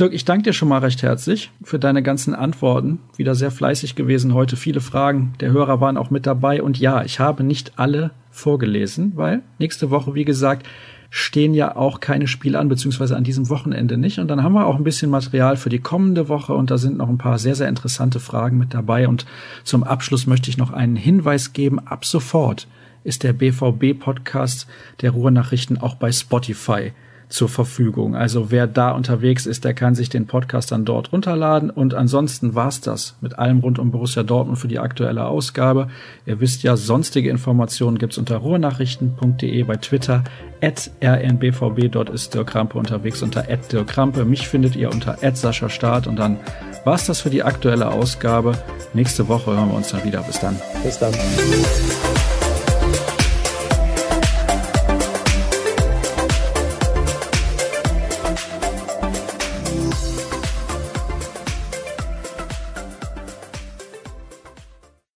Dirk, 0.00 0.14
ich 0.14 0.24
danke 0.24 0.44
dir 0.44 0.52
schon 0.54 0.68
mal 0.68 0.78
recht 0.78 1.02
herzlich 1.02 1.50
für 1.62 1.78
deine 1.78 2.02
ganzen 2.02 2.34
Antworten. 2.34 2.98
Wieder 3.16 3.34
sehr 3.34 3.50
fleißig 3.50 3.94
gewesen 3.94 4.32
heute. 4.32 4.56
Viele 4.56 4.80
Fragen 4.80 5.34
der 5.40 5.52
Hörer 5.52 5.82
waren 5.82 5.98
auch 5.98 6.10
mit 6.10 6.26
dabei. 6.26 6.62
Und 6.62 6.78
ja, 6.78 7.04
ich 7.04 7.20
habe 7.20 7.44
nicht 7.44 7.78
alle 7.78 8.10
vorgelesen, 8.30 9.12
weil 9.16 9.42
nächste 9.58 9.90
Woche, 9.90 10.14
wie 10.14 10.24
gesagt, 10.24 10.66
stehen 11.14 11.52
ja 11.52 11.76
auch 11.76 12.00
keine 12.00 12.26
Spiele 12.26 12.58
an, 12.58 12.70
beziehungsweise 12.70 13.18
an 13.18 13.22
diesem 13.22 13.50
Wochenende 13.50 13.98
nicht. 13.98 14.18
Und 14.18 14.28
dann 14.28 14.42
haben 14.42 14.54
wir 14.54 14.66
auch 14.66 14.76
ein 14.76 14.82
bisschen 14.82 15.10
Material 15.10 15.58
für 15.58 15.68
die 15.68 15.78
kommende 15.78 16.30
Woche 16.30 16.54
und 16.54 16.70
da 16.70 16.78
sind 16.78 16.96
noch 16.96 17.10
ein 17.10 17.18
paar 17.18 17.38
sehr, 17.38 17.54
sehr 17.54 17.68
interessante 17.68 18.18
Fragen 18.18 18.56
mit 18.56 18.72
dabei. 18.72 19.06
Und 19.06 19.26
zum 19.62 19.84
Abschluss 19.84 20.26
möchte 20.26 20.48
ich 20.48 20.56
noch 20.56 20.72
einen 20.72 20.96
Hinweis 20.96 21.52
geben. 21.52 21.80
Ab 21.80 22.06
sofort 22.06 22.66
ist 23.04 23.24
der 23.24 23.34
BVB-Podcast 23.34 24.66
der 25.02 25.10
Ruhrnachrichten 25.10 25.76
auch 25.76 25.96
bei 25.96 26.10
Spotify 26.10 26.92
zur 27.32 27.48
Verfügung. 27.48 28.14
Also 28.14 28.50
wer 28.50 28.66
da 28.66 28.90
unterwegs 28.90 29.46
ist, 29.46 29.64
der 29.64 29.74
kann 29.74 29.94
sich 29.94 30.08
den 30.08 30.26
Podcast 30.26 30.70
dann 30.70 30.84
dort 30.84 31.12
runterladen. 31.12 31.70
Und 31.70 31.94
ansonsten 31.94 32.54
war's 32.54 32.80
das 32.80 33.16
mit 33.20 33.38
allem 33.38 33.60
rund 33.60 33.78
um 33.78 33.90
Borussia 33.90 34.22
Dortmund 34.22 34.58
für 34.58 34.68
die 34.68 34.78
aktuelle 34.78 35.24
Ausgabe. 35.24 35.88
Ihr 36.26 36.40
wisst 36.40 36.62
ja, 36.62 36.76
sonstige 36.76 37.30
Informationen 37.30 37.98
gibt's 37.98 38.18
unter 38.18 38.36
ruhrnachrichten.de 38.36 39.62
bei 39.64 39.76
Twitter. 39.76 40.24
At 40.60 40.90
rnbvb, 41.02 41.88
dort 41.90 42.10
ist 42.10 42.34
Dirk 42.34 42.54
Rampe 42.54 42.78
unterwegs 42.78 43.22
unter 43.22 43.50
at 43.50 43.72
Dirk 43.72 43.96
Rampe. 43.96 44.24
Mich 44.24 44.46
findet 44.46 44.76
ihr 44.76 44.90
unter 44.90 45.18
at 45.22 45.36
Sascha 45.36 45.68
Start. 45.68 46.06
Und 46.06 46.16
dann 46.16 46.38
war's 46.84 47.06
das 47.06 47.20
für 47.20 47.30
die 47.30 47.42
aktuelle 47.42 47.90
Ausgabe. 47.90 48.56
Nächste 48.94 49.28
Woche 49.28 49.52
hören 49.52 49.70
wir 49.70 49.76
uns 49.76 49.88
dann 49.88 50.04
wieder. 50.04 50.22
Bis 50.22 50.38
dann. 50.38 50.56
Bis 50.84 50.98
dann. 50.98 51.14